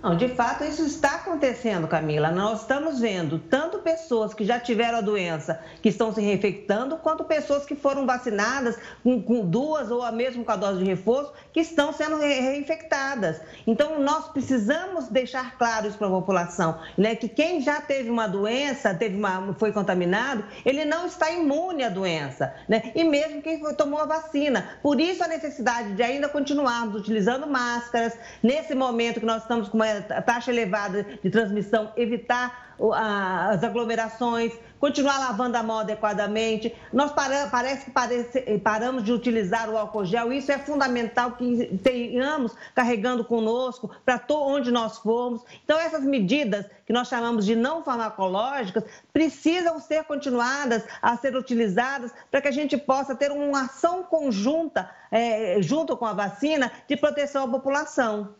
Não, 0.01 0.15
de 0.15 0.29
fato, 0.29 0.63
isso 0.63 0.85
está 0.85 1.15
acontecendo, 1.15 1.85
Camila. 1.85 2.31
Nós 2.31 2.61
estamos 2.61 3.01
vendo 3.01 3.37
tanto 3.37 3.79
pessoas 3.79 4.33
que 4.33 4.45
já 4.45 4.57
tiveram 4.57 4.99
a 4.99 5.01
doença 5.01 5.59
que 5.81 5.89
estão 5.89 6.13
se 6.13 6.21
reinfectando, 6.21 6.95
quanto 6.97 7.25
pessoas 7.25 7.65
que 7.65 7.75
foram 7.75 8.05
vacinadas 8.05 8.77
com, 9.03 9.21
com 9.21 9.45
duas 9.45 9.91
ou 9.91 10.09
mesmo 10.13 10.45
com 10.45 10.51
a 10.53 10.55
dose 10.55 10.79
de 10.79 10.85
reforço, 10.85 11.33
que 11.51 11.59
estão 11.59 11.91
sendo 11.91 12.17
re 12.17 12.39
reinfectadas. 12.39 13.41
Então, 13.67 13.99
nós 13.99 14.29
precisamos 14.29 15.09
deixar 15.09 15.57
claro 15.57 15.87
isso 15.87 15.97
para 15.97 16.07
a 16.07 16.11
população, 16.11 16.79
né? 16.97 17.15
Que 17.15 17.27
quem 17.27 17.59
já 17.59 17.81
teve 17.81 18.09
uma 18.09 18.27
doença, 18.27 18.93
teve 18.93 19.17
uma, 19.17 19.53
foi 19.59 19.73
contaminado, 19.73 20.45
ele 20.65 20.85
não 20.85 21.07
está 21.07 21.29
imune 21.29 21.83
à 21.83 21.89
doença, 21.89 22.53
né? 22.69 22.93
E 22.95 23.03
mesmo 23.03 23.41
quem 23.41 23.59
foi, 23.59 23.73
tomou 23.73 23.99
a 23.99 24.05
vacina. 24.05 24.79
Por 24.81 25.01
isso 25.01 25.21
a 25.21 25.27
necessidade 25.27 25.93
de 25.93 26.01
ainda 26.01 26.29
continuarmos 26.29 26.95
utilizando 27.01 27.45
máscaras, 27.45 28.17
nesse 28.41 28.73
momento 28.73 29.19
que 29.19 29.25
nós 29.25 29.41
estamos 29.41 29.67
com 29.67 29.75
uma 29.75 29.88
taxa 30.25 30.51
elevada 30.51 31.05
de 31.23 31.29
transmissão, 31.29 31.91
evitar 31.95 32.69
as 32.93 33.63
aglomerações, 33.63 34.53
continuar 34.79 35.19
lavando 35.19 35.57
a 35.57 35.63
mão 35.63 35.79
adequadamente. 35.79 36.73
Nós 36.93 37.11
parece 37.11 37.85
que 37.85 37.91
parece, 37.91 38.59
paramos 38.59 39.03
de 39.03 39.11
utilizar 39.11 39.69
o 39.69 39.77
álcool 39.77 40.05
gel, 40.05 40.31
isso 40.31 40.51
é 40.51 40.57
fundamental 40.57 41.33
que 41.33 41.77
tenhamos 41.83 42.55
carregando 42.73 43.23
conosco 43.25 43.91
para 44.05 44.21
onde 44.29 44.71
nós 44.71 44.97
formos. 44.97 45.43
Então, 45.63 45.77
essas 45.77 46.03
medidas 46.03 46.65
que 46.85 46.93
nós 46.93 47.07
chamamos 47.07 47.45
de 47.45 47.55
não 47.55 47.83
farmacológicas 47.83 48.83
precisam 49.11 49.79
ser 49.79 50.05
continuadas 50.05 50.83
a 51.01 51.17
ser 51.17 51.35
utilizadas 51.35 52.11
para 52.31 52.41
que 52.41 52.47
a 52.47 52.51
gente 52.51 52.77
possa 52.77 53.13
ter 53.13 53.31
uma 53.31 53.63
ação 53.63 54.03
conjunta, 54.03 54.89
é, 55.11 55.61
junto 55.61 55.97
com 55.97 56.05
a 56.05 56.13
vacina, 56.13 56.71
de 56.87 56.95
proteção 56.95 57.43
à 57.43 57.47
população. 57.47 58.38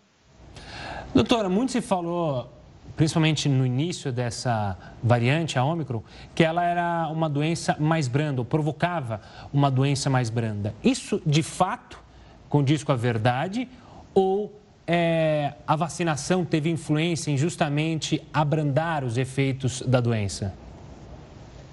Doutora, 1.14 1.50
muito 1.50 1.72
se 1.72 1.82
falou, 1.82 2.52
principalmente 2.96 3.50
no 3.50 3.66
início 3.66 4.12
dessa 4.12 4.78
variante, 5.02 5.58
a 5.58 5.64
Ômicron, 5.64 6.04
que 6.36 6.44
ela 6.44 6.64
era 6.64 7.08
uma 7.08 7.30
doença 7.30 7.76
mais 7.80 8.08
branda, 8.08 8.42
ou 8.42 8.46
provocava 8.46 9.22
uma 9.52 9.72
doença 9.72 10.10
mais 10.10 10.30
branda. 10.30 10.74
Isso, 10.84 11.22
de 11.26 11.42
fato, 11.42 12.00
condiz 12.48 12.84
com 12.84 12.92
a 12.92 12.96
verdade 12.96 13.68
ou 14.14 14.60
é, 14.92 15.54
a 15.68 15.76
vacinação 15.76 16.44
teve 16.44 16.70
influência 16.70 17.30
em 17.30 17.38
justamente 17.38 18.28
abrandar 18.34 19.04
os 19.04 19.18
efeitos 19.18 19.84
da 19.84 20.02
doença? 20.02 20.54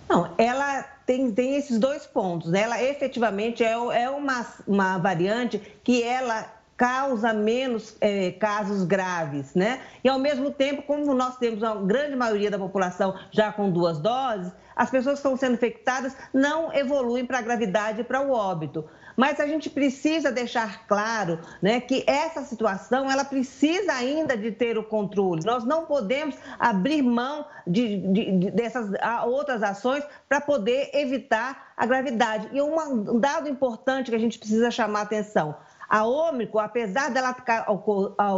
Não, 0.07 0.31
ela 0.37 0.83
tem, 1.07 1.33
tem 1.33 1.57
esses 1.57 1.79
dois 1.79 2.05
pontos. 2.05 2.53
Ela 2.53 2.83
efetivamente 2.83 3.65
é, 3.65 3.73
é 3.73 4.11
uma, 4.11 4.47
uma 4.67 4.99
variante 4.99 5.59
que 5.83 6.03
ela 6.03 6.56
causa 6.77 7.33
menos 7.33 7.97
é, 8.01 8.33
casos 8.33 8.85
graves, 8.85 9.55
né? 9.55 9.81
E 10.05 10.09
ao 10.09 10.19
mesmo 10.19 10.51
tempo, 10.51 10.83
como 10.83 11.15
nós 11.15 11.37
temos 11.39 11.63
uma 11.63 11.77
grande 11.77 12.15
maioria 12.15 12.51
da 12.51 12.59
população 12.59 13.15
já 13.31 13.53
com 13.53 13.71
duas 13.71 13.99
doses, 13.99 14.53
as 14.75 14.91
pessoas 14.91 15.15
que 15.15 15.27
estão 15.27 15.37
sendo 15.37 15.55
infectadas 15.55 16.15
não 16.35 16.73
evoluem 16.75 17.25
para 17.25 17.39
a 17.39 17.43
gravidade 17.43 18.03
e 18.03 18.05
para 18.05 18.21
o 18.21 18.31
óbito. 18.31 18.85
Mas 19.17 19.41
a 19.41 19.47
gente 19.47 19.71
precisa 19.71 20.31
deixar 20.31 20.87
claro 20.87 21.41
né, 21.63 21.81
que 21.81 22.05
essa 22.07 22.43
situação 22.43 23.11
ela 23.11 23.25
precisa 23.25 23.95
ainda 23.95 24.37
de 24.37 24.53
ter 24.53 24.77
o 24.77 24.85
controle. 24.85 25.43
Nós 25.47 25.65
não 25.65 25.87
podemos 25.87 26.37
abrir 26.59 27.01
mão 27.01 27.47
de, 27.67 27.97
de, 27.97 28.39
de 28.39 28.51
dessas 28.51 28.91
outras 29.25 29.63
ações 29.63 30.05
para 30.29 30.43
poder 30.43 30.91
evitar 30.93 31.73
a 31.75 31.87
gravidade. 31.87 32.49
E 32.53 32.61
um 32.61 33.19
dado 33.19 33.49
importante 33.49 34.11
que 34.11 34.17
a 34.17 34.21
gente 34.21 34.39
precisa 34.39 34.71
chamar 34.71 35.03
atenção: 35.03 35.57
a 35.89 36.05
Ômicron, 36.05 36.61
apesar 36.61 37.11
dela 37.11 37.35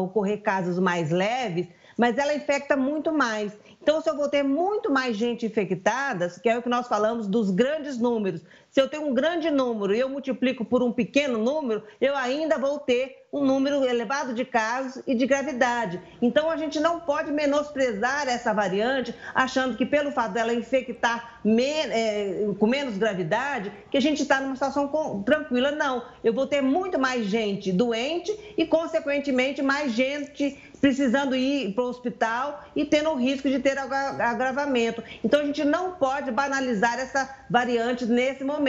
ocorrer 0.02 0.42
casos 0.42 0.78
mais 0.78 1.10
leves, 1.10 1.68
mas 1.96 2.16
ela 2.16 2.34
infecta 2.34 2.76
muito 2.76 3.12
mais. 3.12 3.52
Então, 3.82 4.00
se 4.00 4.08
eu 4.08 4.16
vou 4.16 4.28
ter 4.28 4.42
muito 4.42 4.90
mais 4.90 5.16
gente 5.16 5.46
infectada, 5.46 6.28
que 6.40 6.48
é 6.48 6.56
o 6.56 6.62
que 6.62 6.68
nós 6.68 6.86
falamos 6.86 7.26
dos 7.26 7.50
grandes 7.50 7.98
números, 7.98 8.42
se 8.78 8.82
eu 8.82 8.88
tenho 8.88 9.08
um 9.08 9.12
grande 9.12 9.50
número 9.50 9.92
e 9.92 9.98
eu 9.98 10.08
multiplico 10.08 10.64
por 10.64 10.84
um 10.84 10.92
pequeno 10.92 11.36
número, 11.36 11.82
eu 12.00 12.14
ainda 12.14 12.56
vou 12.56 12.78
ter 12.78 13.26
um 13.32 13.44
número 13.44 13.84
elevado 13.84 14.32
de 14.32 14.44
casos 14.44 15.02
e 15.04 15.16
de 15.16 15.26
gravidade. 15.26 16.00
Então, 16.22 16.48
a 16.48 16.56
gente 16.56 16.78
não 16.78 17.00
pode 17.00 17.32
menosprezar 17.32 18.28
essa 18.28 18.54
variante, 18.54 19.12
achando 19.34 19.76
que 19.76 19.84
pelo 19.84 20.12
fato 20.12 20.32
dela 20.32 20.54
infectar 20.54 21.40
é, 21.44 22.46
com 22.58 22.66
menos 22.66 22.96
gravidade, 22.96 23.72
que 23.90 23.98
a 23.98 24.00
gente 24.00 24.22
está 24.22 24.40
numa 24.40 24.54
situação 24.54 24.88
tranquila. 25.24 25.72
Não, 25.72 26.04
eu 26.22 26.32
vou 26.32 26.46
ter 26.46 26.62
muito 26.62 27.00
mais 27.00 27.26
gente 27.26 27.72
doente 27.72 28.32
e, 28.56 28.64
consequentemente, 28.64 29.60
mais 29.60 29.92
gente 29.92 30.56
precisando 30.80 31.34
ir 31.34 31.74
para 31.74 31.82
o 31.82 31.88
hospital 31.88 32.64
e 32.76 32.84
tendo 32.84 33.10
o 33.10 33.16
risco 33.16 33.48
de 33.48 33.58
ter 33.58 33.76
agravamento. 33.78 35.02
Então, 35.24 35.40
a 35.40 35.44
gente 35.44 35.64
não 35.64 35.92
pode 35.92 36.30
banalizar 36.30 36.98
essa 36.98 37.28
variante 37.50 38.06
nesse 38.06 38.44
momento. 38.44 38.67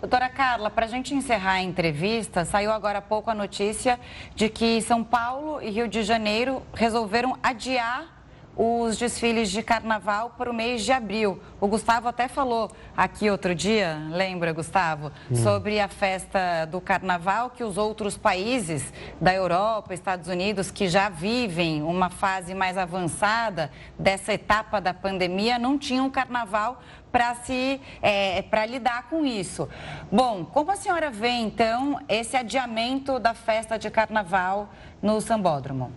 Doutora 0.00 0.28
Carla, 0.28 0.70
para 0.70 0.84
a 0.84 0.88
gente 0.88 1.14
encerrar 1.14 1.54
a 1.54 1.62
entrevista, 1.62 2.44
saiu 2.44 2.70
agora 2.70 2.98
há 2.98 3.02
pouco 3.02 3.30
a 3.30 3.34
notícia 3.34 3.98
de 4.34 4.48
que 4.48 4.80
São 4.82 5.02
Paulo 5.02 5.60
e 5.62 5.70
Rio 5.70 5.88
de 5.88 6.02
Janeiro 6.02 6.62
resolveram 6.74 7.38
adiar 7.42 8.16
os 8.56 8.96
desfiles 8.96 9.50
de 9.50 9.62
carnaval 9.62 10.34
para 10.36 10.50
o 10.50 10.54
mês 10.54 10.82
de 10.82 10.90
abril. 10.90 11.38
O 11.60 11.66
Gustavo 11.66 12.08
até 12.08 12.26
falou 12.26 12.70
aqui 12.96 13.28
outro 13.28 13.54
dia, 13.54 13.98
lembra, 14.10 14.52
Gustavo, 14.52 15.12
hum. 15.30 15.36
sobre 15.36 15.78
a 15.78 15.88
festa 15.88 16.64
do 16.64 16.80
carnaval 16.80 17.50
que 17.50 17.62
os 17.62 17.76
outros 17.76 18.16
países 18.16 18.92
da 19.20 19.34
Europa, 19.34 19.92
Estados 19.92 20.28
Unidos, 20.28 20.70
que 20.70 20.88
já 20.88 21.10
vivem 21.10 21.82
uma 21.82 22.08
fase 22.08 22.54
mais 22.54 22.78
avançada 22.78 23.70
dessa 23.98 24.32
etapa 24.32 24.80
da 24.80 24.94
pandemia, 24.94 25.58
não 25.58 25.78
tinham 25.78 26.08
carnaval 26.08 26.80
para 27.16 27.34
se 27.36 27.80
é, 28.02 28.42
para 28.42 28.66
lidar 28.66 29.08
com 29.08 29.24
isso. 29.24 29.66
Bom, 30.12 30.44
como 30.44 30.70
a 30.70 30.76
senhora 30.76 31.10
vê 31.10 31.30
então 31.30 31.98
esse 32.10 32.36
adiamento 32.36 33.18
da 33.18 33.32
festa 33.32 33.78
de 33.78 33.88
carnaval 33.88 34.68
no 35.00 35.18
Sambódromo? 35.18 35.90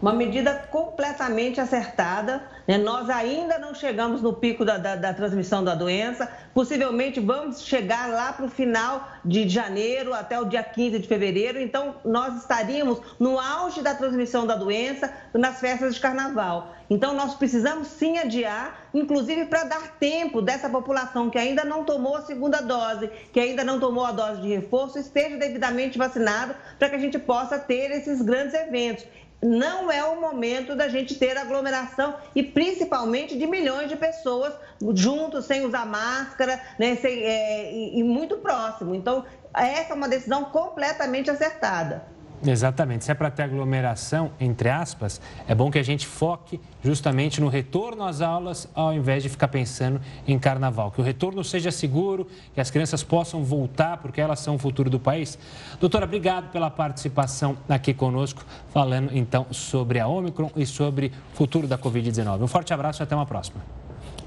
Uma 0.00 0.12
medida 0.12 0.54
completamente 0.70 1.60
acertada. 1.60 2.42
Né? 2.66 2.78
Nós 2.78 3.08
ainda 3.08 3.58
não 3.58 3.74
chegamos 3.74 4.20
no 4.20 4.32
pico 4.32 4.64
da, 4.64 4.76
da, 4.76 4.96
da 4.96 5.14
transmissão 5.14 5.64
da 5.64 5.74
doença, 5.74 6.30
possivelmente 6.52 7.20
vamos 7.20 7.62
chegar 7.62 8.08
lá 8.08 8.32
para 8.32 8.46
o 8.46 8.50
final 8.50 9.08
de 9.24 9.48
janeiro 9.48 10.12
até 10.12 10.38
o 10.38 10.44
dia 10.44 10.62
15 10.62 10.98
de 10.98 11.08
fevereiro, 11.08 11.60
então 11.60 11.96
nós 12.04 12.36
estaríamos 12.40 13.00
no 13.18 13.38
auge 13.38 13.82
da 13.82 13.94
transmissão 13.94 14.46
da 14.46 14.56
doença 14.56 15.12
nas 15.32 15.60
festas 15.60 15.94
de 15.94 16.00
carnaval. 16.00 16.74
Então 16.90 17.14
nós 17.14 17.34
precisamos 17.34 17.88
sim 17.88 18.18
adiar, 18.18 18.88
inclusive 18.92 19.46
para 19.46 19.64
dar 19.64 19.96
tempo 19.98 20.42
dessa 20.42 20.68
população 20.68 21.30
que 21.30 21.38
ainda 21.38 21.64
não 21.64 21.82
tomou 21.84 22.16
a 22.16 22.22
segunda 22.22 22.60
dose, 22.60 23.10
que 23.32 23.40
ainda 23.40 23.64
não 23.64 23.80
tomou 23.80 24.04
a 24.04 24.12
dose 24.12 24.42
de 24.42 24.48
reforço, 24.48 24.98
esteja 24.98 25.36
devidamente 25.36 25.96
vacinado 25.96 26.54
para 26.78 26.90
que 26.90 26.96
a 26.96 26.98
gente 26.98 27.18
possa 27.18 27.58
ter 27.58 27.90
esses 27.90 28.20
grandes 28.20 28.54
eventos 28.54 29.04
não 29.44 29.92
é 29.92 30.02
o 30.02 30.18
momento 30.18 30.74
da 30.74 30.88
gente 30.88 31.16
ter 31.16 31.36
aglomeração 31.36 32.14
e 32.34 32.42
principalmente 32.42 33.36
de 33.36 33.46
milhões 33.46 33.90
de 33.90 33.96
pessoas 33.96 34.54
juntos, 34.94 35.44
sem 35.44 35.66
usar 35.66 35.84
máscara, 35.84 36.58
né, 36.78 36.96
sem, 36.96 37.22
é, 37.22 37.70
e, 37.70 37.98
e 37.98 38.02
muito 38.02 38.38
próximo. 38.38 38.94
Então, 38.94 39.24
essa 39.54 39.92
é 39.92 39.94
uma 39.94 40.08
decisão 40.08 40.44
completamente 40.46 41.30
acertada. 41.30 42.13
Exatamente. 42.46 43.04
Se 43.04 43.10
é 43.10 43.14
para 43.14 43.30
ter 43.30 43.42
aglomeração, 43.42 44.32
entre 44.38 44.68
aspas, 44.68 45.20
é 45.48 45.54
bom 45.54 45.70
que 45.70 45.78
a 45.78 45.82
gente 45.82 46.06
foque 46.06 46.60
justamente 46.82 47.40
no 47.40 47.48
retorno 47.48 48.04
às 48.04 48.20
aulas, 48.20 48.68
ao 48.74 48.92
invés 48.92 49.22
de 49.22 49.28
ficar 49.28 49.48
pensando 49.48 50.00
em 50.26 50.38
carnaval. 50.38 50.90
Que 50.90 51.00
o 51.00 51.04
retorno 51.04 51.42
seja 51.42 51.70
seguro, 51.70 52.26
que 52.52 52.60
as 52.60 52.70
crianças 52.70 53.02
possam 53.02 53.42
voltar, 53.42 53.96
porque 53.98 54.20
elas 54.20 54.40
são 54.40 54.56
o 54.56 54.58
futuro 54.58 54.90
do 54.90 55.00
país. 55.00 55.38
Doutora, 55.80 56.04
obrigado 56.04 56.50
pela 56.50 56.70
participação 56.70 57.56
aqui 57.68 57.94
conosco, 57.94 58.44
falando 58.72 59.10
então 59.16 59.46
sobre 59.50 59.98
a 59.98 60.06
Omicron 60.06 60.50
e 60.54 60.66
sobre 60.66 61.12
o 61.32 61.36
futuro 61.36 61.66
da 61.66 61.78
Covid-19. 61.78 62.42
Um 62.42 62.46
forte 62.46 62.74
abraço 62.74 63.02
e 63.02 63.04
até 63.04 63.14
uma 63.14 63.26
próxima. 63.26 63.62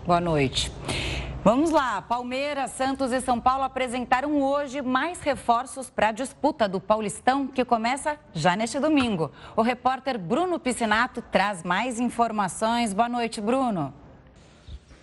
Boa 0.05 0.21
noite. 0.21 0.71
Vamos 1.43 1.69
lá, 1.69 2.01
Palmeiras, 2.01 2.71
Santos 2.71 3.11
e 3.13 3.21
São 3.21 3.39
Paulo 3.39 3.63
apresentaram 3.63 4.41
hoje 4.41 4.81
mais 4.81 5.21
reforços 5.21 5.89
para 5.89 6.09
a 6.09 6.11
disputa 6.11 6.67
do 6.67 6.81
Paulistão, 6.81 7.47
que 7.47 7.63
começa 7.63 8.17
já 8.33 8.55
neste 8.55 8.79
domingo. 8.79 9.31
O 9.55 9.61
repórter 9.61 10.17
Bruno 10.17 10.59
Piscinato 10.59 11.21
traz 11.21 11.63
mais 11.63 11.99
informações. 11.99 12.93
Boa 12.93 13.07
noite, 13.07 13.39
Bruno. 13.39 13.93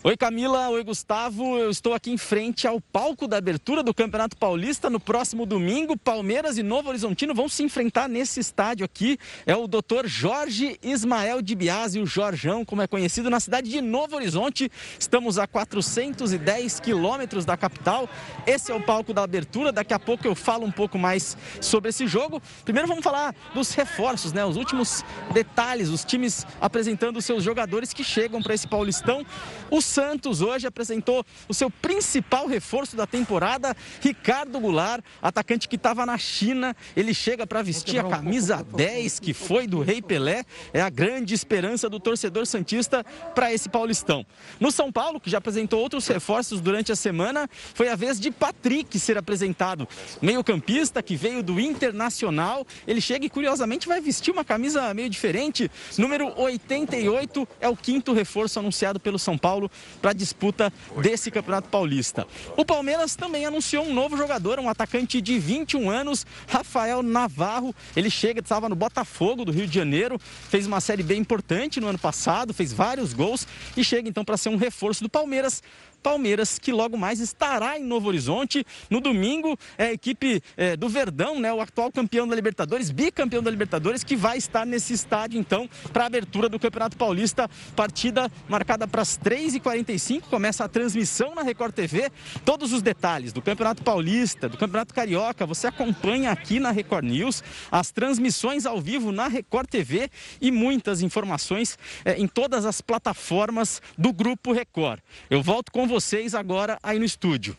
Oi 0.07 0.19
Camila, 0.19 0.69
oi 0.69 0.85
Gustavo. 0.85 1.57
Eu 1.57 1.71
estou 1.71 1.95
aqui 1.95 2.11
em 2.11 2.19
frente 2.19 2.67
ao 2.67 2.79
palco 2.79 3.27
da 3.27 3.39
abertura 3.39 3.83
do 3.83 3.95
Campeonato 3.95 4.37
Paulista 4.37 4.91
no 4.91 5.01
próximo 5.01 5.47
domingo. 5.47 5.97
Palmeiras 5.97 6.59
e 6.59 6.63
Novo 6.63 6.91
Horizontino 6.91 7.35
vão 7.35 7.49
se 7.49 7.63
enfrentar 7.63 8.07
nesse 8.07 8.39
estádio 8.39 8.85
aqui. 8.85 9.17
É 9.47 9.57
o 9.57 9.67
Dr. 9.67 10.05
Jorge 10.05 10.79
Ismael 10.83 11.41
de 11.41 11.55
Biasi, 11.55 12.01
o 12.01 12.05
Jorjão, 12.05 12.67
como 12.67 12.83
é 12.83 12.87
conhecido, 12.87 13.31
na 13.31 13.41
cidade 13.41 13.71
de 13.71 13.81
Novo 13.81 14.17
Horizonte. 14.17 14.71
Estamos 14.99 15.39
a 15.39 15.47
410 15.47 16.81
quilômetros 16.81 17.47
da 17.47 17.57
capital. 17.57 18.07
Esse 18.47 18.73
é 18.73 18.75
o 18.75 18.83
palco 18.83 19.15
da 19.15 19.23
abertura. 19.23 19.73
Daqui 19.73 19.95
a 19.95 19.99
pouco 19.99 20.27
eu 20.27 20.35
falo 20.35 20.67
um 20.67 20.71
pouco 20.71 20.99
mais 20.99 21.35
sobre 21.63 21.89
esse 21.89 22.07
jogo. 22.07 22.43
Primeiro 22.63 22.87
vamos 22.87 23.03
falar 23.03 23.35
dos 23.55 23.73
reforços, 23.73 24.35
né? 24.35 24.45
Os 24.45 24.59
últimos 24.59 25.03
detalhes, 25.33 25.89
os 25.89 26.05
times 26.05 26.47
apresentando 26.61 27.23
seus 27.23 27.43
jogadores 27.43 27.95
que 27.95 28.05
chegam 28.05 28.43
para 28.43 28.53
esse 28.53 28.69
Paulistão. 28.69 29.25
Os 29.71 29.94
Santos 29.95 30.41
hoje 30.41 30.67
apresentou 30.67 31.25
o 31.49 31.55
seu 31.55 31.71
principal 31.71 32.49
reforço 32.49 32.97
da 32.97 33.07
temporada, 33.07 33.77
Ricardo 34.01 34.59
Goulart, 34.59 35.05
atacante 35.23 35.69
que 35.69 35.77
estava 35.77 36.05
na 36.05 36.19
China. 36.19 36.75
Ele 36.97 37.15
chega 37.15 37.47
para 37.47 37.63
vestir 37.63 38.01
a 38.01 38.09
camisa 38.09 38.67
10, 38.75 39.21
que 39.21 39.33
foi 39.33 39.69
do 39.69 39.81
Rei 39.81 40.03
Pelé. 40.03 40.45
É 40.73 40.81
a 40.81 40.91
grande 40.91 41.33
esperança 41.33 41.89
do 41.89 42.01
torcedor 42.01 42.45
Santista 42.45 43.07
para 43.37 43.53
esse 43.53 43.69
Paulistão. 43.69 44.27
No 44.59 44.73
São 44.73 44.91
Paulo, 44.91 45.21
que 45.21 45.31
já 45.31 45.39
apresentou 45.39 45.81
outros 45.81 46.09
reforços 46.09 46.61
durante 46.61 46.91
a 46.91 46.97
semana, 46.97 47.49
foi 47.73 47.89
a 47.89 47.95
vez 47.95 48.19
de 48.19 48.33
Patrick 48.33 48.99
ser 48.99 49.17
apresentado. 49.17 49.87
Meio-campista 50.21 51.05
que 51.05 51.15
veio 51.15 51.41
do 51.41 51.61
Internacional. 51.61 52.67
Ele 52.85 53.01
chega 53.01 53.27
e, 53.27 53.31
curiosamente, 53.31 53.87
vai 53.87 54.01
vestir 54.01 54.33
uma 54.33 54.45
camisa 54.45 54.93
meio 54.93 55.09
diferente. 55.09 55.71
Número 55.97 56.37
88 56.37 57.47
é 57.61 57.69
o 57.69 57.77
quinto 57.77 58.13
reforço 58.13 58.59
anunciado 58.59 58.99
pelo 58.99 59.21
São 59.21 59.39
Paulo 59.39 59.71
para 60.01 60.11
a 60.11 60.15
disputa 60.15 60.73
desse 61.01 61.31
Campeonato 61.31 61.69
Paulista. 61.69 62.27
O 62.57 62.65
Palmeiras 62.65 63.17
também 63.17 63.47
anunciou 63.47 63.85
um 63.85 63.95
novo 63.95 64.17
jogador, 64.17 64.59
um 64.59 64.69
atacante 64.69 65.21
de 65.21 65.39
21 65.39 65.91
anos, 65.91 66.27
Rafael 66.47 67.03
Navarro. 67.03 67.75
Ele 67.97 68.11
chega, 68.11 68.41
estava 68.41 68.69
no 68.69 68.75
Botafogo 68.75 69.45
do 69.45 69.53
Rio 69.53 69.67
de 69.67 69.75
Janeiro, 69.75 70.19
fez 70.19 70.67
uma 70.67 70.81
série 70.81 71.03
bem 71.03 71.21
importante 71.21 71.81
no 71.81 71.89
ano 71.89 71.99
passado, 71.99 72.55
fez 72.55 72.73
vários 72.73 73.13
gols 73.13 73.47
e 73.77 73.85
chega 73.85 74.09
então 74.09 74.25
para 74.25 74.37
ser 74.37 74.49
um 74.49 74.57
reforço 74.57 75.03
do 75.03 75.09
Palmeiras 75.09 75.63
Palmeiras, 76.05 76.59
que 76.59 76.71
logo 76.71 76.99
mais 76.99 77.19
estará 77.19 77.79
em 77.79 77.83
Novo 77.83 78.09
Horizonte. 78.09 78.63
No 78.91 79.01
domingo, 79.01 79.59
é 79.79 79.87
a 79.87 79.93
equipe 79.95 80.43
é, 80.55 80.77
do 80.77 80.87
Verdão, 80.87 81.41
né, 81.41 81.51
o 81.51 81.63
atual 81.63 81.91
campeão 81.91 82.29
da 82.29 82.37
Libertadores, 82.37 82.91
bicampeão 82.91 83.43
da 83.43 83.51
Libertadores, 83.51 84.05
que 84.05 84.15
vai 84.15 84.37
estar 84.37 84.67
nesse 84.67 84.93
estádio, 84.93 85.41
então, 85.41 85.67
para 85.95 86.05
a 86.05 86.07
abertura 86.07 86.47
do 86.47 86.59
Campeonato 86.59 86.95
Paulista. 86.99 87.49
Partida 87.75 88.31
marcada 88.47 88.87
para 88.87 89.01
as 89.01 89.19
3h45. 89.19 90.25
Começa 90.29 90.63
a 90.63 90.69
transmissão 90.69 91.35
na 91.35 91.43
Record 91.43 91.75
TV. 91.75 92.11
Todos 92.45 92.75
os 92.75 92.83
detalhes 92.83 93.33
do 93.33 93.41
Campeonato 93.41 93.83
Paulista, 93.83 94.47
do 94.47 94.59
Campeonato 94.59 94.93
Carioca, 94.93 95.47
você 95.47 95.69
acompanha 95.69 96.31
aqui 96.31 96.61
na 96.61 96.71
Record 96.71 97.07
News. 97.07 97.43
As 97.73 97.91
transmissões 97.91 98.67
ao 98.67 98.79
vivo 98.79 99.11
na 99.11 99.27
Record 99.27 99.69
TV 99.69 100.11
e 100.39 100.51
muitas 100.51 101.01
informações 101.01 101.79
é, 102.05 102.19
em 102.21 102.29
todas 102.29 102.67
as 102.67 102.83
plataformas 102.83 103.81
do 103.97 104.13
Grupo 104.13 104.53
Record. 104.53 105.01
Eu 105.31 105.43
volto 105.43 105.73
com 105.73 105.94
vocês 105.95 106.35
agora 106.35 106.77
aí 106.83 106.99
no 106.99 107.05
estúdio. 107.05 107.57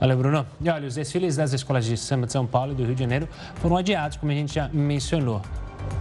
Valeu, 0.00 0.16
Bruno. 0.16 0.44
E 0.60 0.68
olha, 0.68 0.88
os 0.88 0.96
desfiles 0.96 1.36
das 1.36 1.52
escolas 1.52 1.84
de 1.84 1.96
samba 1.96 2.26
de 2.26 2.32
São 2.32 2.44
Paulo 2.44 2.72
e 2.72 2.74
do 2.74 2.84
Rio 2.84 2.96
de 2.96 3.00
Janeiro 3.00 3.28
foram 3.60 3.76
adiados, 3.76 4.16
como 4.16 4.32
a 4.32 4.34
gente 4.34 4.52
já 4.52 4.68
mencionou. 4.72 5.40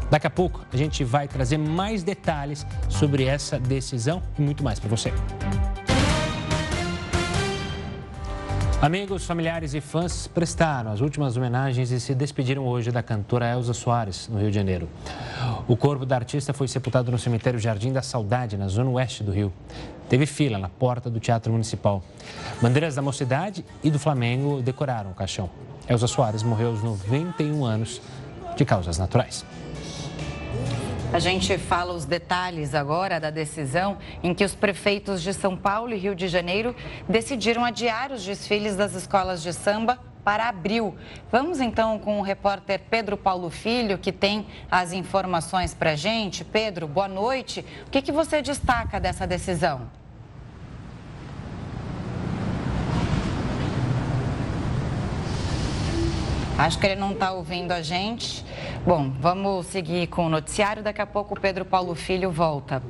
Daqui 0.09 0.25
a 0.25 0.31
pouco 0.31 0.65
a 0.73 0.77
gente 0.77 1.03
vai 1.03 1.27
trazer 1.27 1.59
mais 1.59 2.01
detalhes 2.01 2.65
sobre 2.89 3.25
essa 3.25 3.59
decisão 3.59 4.23
e 4.39 4.41
muito 4.41 4.63
mais 4.63 4.79
para 4.79 4.89
você. 4.89 5.13
Amigos, 8.81 9.25
familiares 9.25 9.75
e 9.75 9.79
fãs 9.79 10.25
prestaram 10.25 10.91
as 10.91 11.01
últimas 11.01 11.37
homenagens 11.37 11.91
e 11.91 11.99
se 11.99 12.15
despediram 12.15 12.65
hoje 12.65 12.89
da 12.89 13.03
cantora 13.03 13.47
Elza 13.47 13.75
Soares, 13.75 14.27
no 14.27 14.39
Rio 14.39 14.49
de 14.49 14.55
Janeiro. 14.55 14.89
O 15.67 15.77
corpo 15.77 16.03
da 16.03 16.15
artista 16.15 16.51
foi 16.51 16.67
sepultado 16.67 17.11
no 17.11 17.19
cemitério 17.19 17.59
Jardim 17.59 17.93
da 17.93 18.01
Saudade, 18.01 18.57
na 18.57 18.67
zona 18.67 18.89
oeste 18.89 19.23
do 19.23 19.31
Rio. 19.31 19.53
Teve 20.09 20.25
fila 20.25 20.57
na 20.57 20.67
porta 20.67 21.11
do 21.11 21.19
Teatro 21.19 21.51
Municipal. 21.51 22.03
Bandeiras 22.59 22.95
da 22.95 23.03
Mocidade 23.03 23.63
e 23.83 23.91
do 23.91 23.99
Flamengo 23.99 24.63
decoraram 24.63 25.11
o 25.11 25.13
caixão. 25.13 25.47
Elza 25.87 26.07
Soares 26.07 26.41
morreu 26.41 26.69
aos 26.69 26.81
91 26.81 27.63
anos 27.63 28.01
de 28.57 28.65
causas 28.65 28.97
naturais. 28.97 29.45
A 31.13 31.19
gente 31.19 31.57
fala 31.57 31.93
os 31.93 32.05
detalhes 32.05 32.73
agora 32.73 33.19
da 33.19 33.29
decisão 33.29 33.97
em 34.23 34.33
que 34.33 34.45
os 34.45 34.55
prefeitos 34.55 35.21
de 35.21 35.33
São 35.33 35.57
Paulo 35.57 35.93
e 35.93 35.97
Rio 35.97 36.15
de 36.15 36.29
Janeiro 36.29 36.73
decidiram 37.07 37.65
adiar 37.65 38.13
os 38.13 38.23
desfiles 38.23 38.77
das 38.77 38.93
escolas 38.93 39.43
de 39.43 39.51
samba 39.51 39.99
para 40.23 40.47
abril. 40.47 40.95
Vamos 41.29 41.59
então 41.59 41.99
com 41.99 42.17
o 42.19 42.23
repórter 42.23 42.79
Pedro 42.89 43.17
Paulo 43.17 43.49
Filho, 43.49 43.97
que 43.97 44.13
tem 44.13 44.47
as 44.71 44.93
informações 44.93 45.73
para 45.73 45.91
a 45.91 45.95
gente. 45.95 46.45
Pedro, 46.45 46.87
boa 46.87 47.09
noite. 47.09 47.65
O 47.85 47.91
que, 47.91 48.01
que 48.01 48.11
você 48.11 48.41
destaca 48.41 48.97
dessa 48.97 49.27
decisão? 49.27 50.00
Acho 56.61 56.77
que 56.77 56.85
ele 56.85 56.95
não 56.95 57.13
está 57.13 57.31
ouvindo 57.31 57.71
a 57.71 57.81
gente. 57.81 58.45
Bom, 58.85 59.09
vamos 59.19 59.65
seguir 59.65 60.05
com 60.05 60.27
o 60.27 60.29
noticiário. 60.29 60.83
Daqui 60.83 61.01
a 61.01 61.07
pouco 61.07 61.33
o 61.33 61.39
Pedro 61.39 61.65
Paulo 61.65 61.95
Filho 61.95 62.29
volta. 62.29 62.83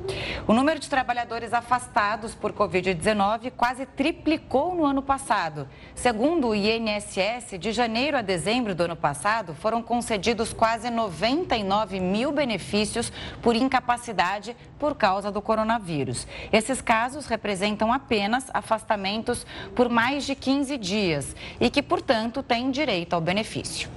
O 0.46 0.52
número 0.52 0.78
de 0.78 0.90
trabalhadores 0.90 1.54
afastados 1.54 2.34
por 2.34 2.52
Covid-19 2.52 3.50
quase 3.56 3.86
triplicou 3.86 4.74
no 4.74 4.84
ano 4.84 5.00
passado. 5.00 5.66
Segundo 5.94 6.48
o 6.48 6.54
INSS, 6.54 7.58
de 7.58 7.72
janeiro 7.72 8.18
a 8.18 8.20
dezembro 8.20 8.74
do 8.74 8.82
ano 8.82 8.96
passado, 8.96 9.54
foram 9.54 9.82
concedidos 9.82 10.52
quase 10.52 10.90
99 10.90 11.98
mil 11.98 12.30
benefícios 12.30 13.10
por 13.40 13.56
incapacidade 13.56 14.54
por 14.78 14.94
causa 14.96 15.32
do 15.32 15.40
coronavírus. 15.40 16.26
Esses 16.52 16.82
casos 16.82 17.26
representam 17.26 17.90
apenas 17.90 18.50
afastamentos 18.52 19.46
por 19.74 19.88
mais 19.88 20.26
de 20.26 20.34
15 20.34 20.76
dias 20.76 21.34
e 21.58 21.70
que, 21.70 21.80
portanto, 21.80 22.42
têm 22.42 22.70
direito 22.70 23.14
ao 23.14 23.20
benefício 23.20 23.61
benefício. 23.62 23.88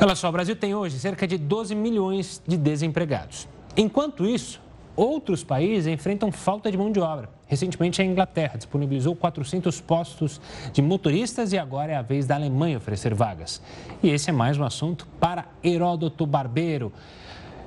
Olha 0.00 0.14
só, 0.14 0.28
o 0.28 0.32
Brasil 0.32 0.54
tem 0.54 0.74
hoje 0.74 0.98
cerca 0.98 1.26
de 1.26 1.36
12 1.36 1.74
milhões 1.74 2.42
de 2.46 2.56
desempregados. 2.56 3.48
Enquanto 3.76 4.26
isso, 4.26 4.60
outros 4.96 5.42
países 5.42 5.86
enfrentam 5.86 6.30
falta 6.30 6.70
de 6.70 6.76
mão 6.76 6.90
de 6.90 7.00
obra. 7.00 7.28
Recentemente, 7.46 8.00
a 8.00 8.04
Inglaterra 8.04 8.56
disponibilizou 8.56 9.14
400 9.16 9.80
postos 9.80 10.40
de 10.72 10.80
motoristas 10.80 11.52
e 11.52 11.58
agora 11.58 11.92
é 11.92 11.96
a 11.96 12.02
vez 12.02 12.26
da 12.26 12.36
Alemanha 12.36 12.78
oferecer 12.78 13.12
vagas. 13.12 13.60
E 14.02 14.08
esse 14.08 14.30
é 14.30 14.32
mais 14.32 14.56
um 14.56 14.64
assunto 14.64 15.06
para 15.18 15.46
Heródoto 15.62 16.24
Barbeiro. 16.26 16.92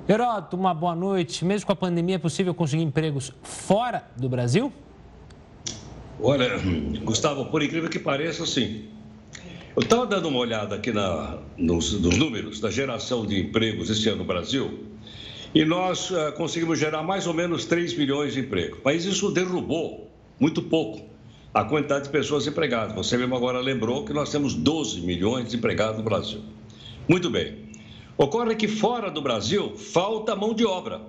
Heródoto, 0.07 0.55
uma 0.55 0.73
boa 0.73 0.95
noite. 0.95 1.45
Mesmo 1.45 1.67
com 1.67 1.73
a 1.73 1.75
pandemia, 1.75 2.15
é 2.15 2.19
possível 2.19 2.53
conseguir 2.53 2.83
empregos 2.83 3.33
fora 3.43 4.05
do 4.15 4.27
Brasil? 4.27 4.71
Olha, 6.21 6.57
Gustavo, 7.03 7.45
por 7.45 7.61
incrível 7.61 7.89
que 7.89 7.99
pareça, 7.99 8.45
sim. 8.45 8.92
Eu 9.75 9.81
estava 9.81 10.05
dando 10.05 10.27
uma 10.27 10.37
olhada 10.37 10.75
aqui 10.75 10.91
na, 10.91 11.39
nos, 11.57 11.99
nos, 11.99 12.15
números 12.15 12.59
da 12.59 12.69
geração 12.69 13.25
de 13.25 13.39
empregos 13.39 13.89
esse 13.89 14.07
ano 14.07 14.19
no 14.19 14.23
Brasil 14.23 14.83
e 15.53 15.65
nós 15.65 16.11
uh, 16.11 16.31
conseguimos 16.37 16.77
gerar 16.77 17.01
mais 17.01 17.25
ou 17.25 17.33
menos 17.33 17.65
3 17.65 17.97
milhões 17.97 18.33
de 18.33 18.41
empregos. 18.41 18.77
Mas 18.85 19.03
isso 19.03 19.31
derrubou 19.31 20.11
muito 20.39 20.61
pouco 20.61 21.01
a 21.51 21.63
quantidade 21.63 22.03
de 22.03 22.11
pessoas 22.11 22.45
empregadas. 22.45 22.93
Você 22.93 23.17
mesmo 23.17 23.35
agora 23.35 23.59
lembrou 23.59 24.05
que 24.05 24.13
nós 24.13 24.29
temos 24.29 24.53
12 24.53 25.01
milhões 25.01 25.49
de 25.49 25.57
empregados 25.57 25.97
no 25.97 26.03
Brasil. 26.03 26.41
Muito 27.09 27.31
bem. 27.31 27.57
Ocorre 28.15 28.55
que 28.55 28.67
fora 28.67 29.09
do 29.09 29.23
Brasil 29.23 29.75
falta 29.75 30.35
mão 30.35 30.53
de 30.53 30.67
obra. 30.67 31.01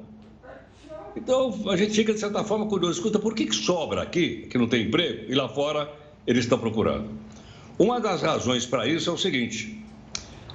Então 1.15 1.69
a 1.69 1.77
gente 1.77 1.93
fica, 1.93 2.15
de 2.15 2.19
certa 2.19 2.43
forma, 2.43 2.65
curioso. 2.67 2.95
Escuta, 2.99 3.19
por 3.19 3.35
que, 3.35 3.45
que 3.45 3.55
sobra 3.55 4.01
aqui, 4.01 4.47
que 4.49 4.57
não 4.57 4.67
tem 4.67 4.87
emprego, 4.87 5.31
e 5.31 5.35
lá 5.35 5.51
fora 5.51 5.93
eles 6.27 6.45
estão 6.45 6.59
procurando? 6.59 7.25
Uma 7.79 8.01
das 8.01 8.23
razões 8.23 8.65
para 8.65 8.87
isso 8.87 9.11
é 9.11 9.13
o 9.13 9.19
seguinte: 9.19 9.83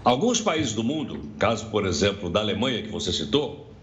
alguns 0.04 0.40
países 0.40 0.74
do 0.74 0.84
mundo, 0.84 1.20
caso 1.38 1.68
por 1.68 1.86
exemplo 1.86 2.30
da 2.30 2.40
Alemanha 2.40 2.82
que 2.82 2.90
você 2.90 3.12
citou, 3.12 3.74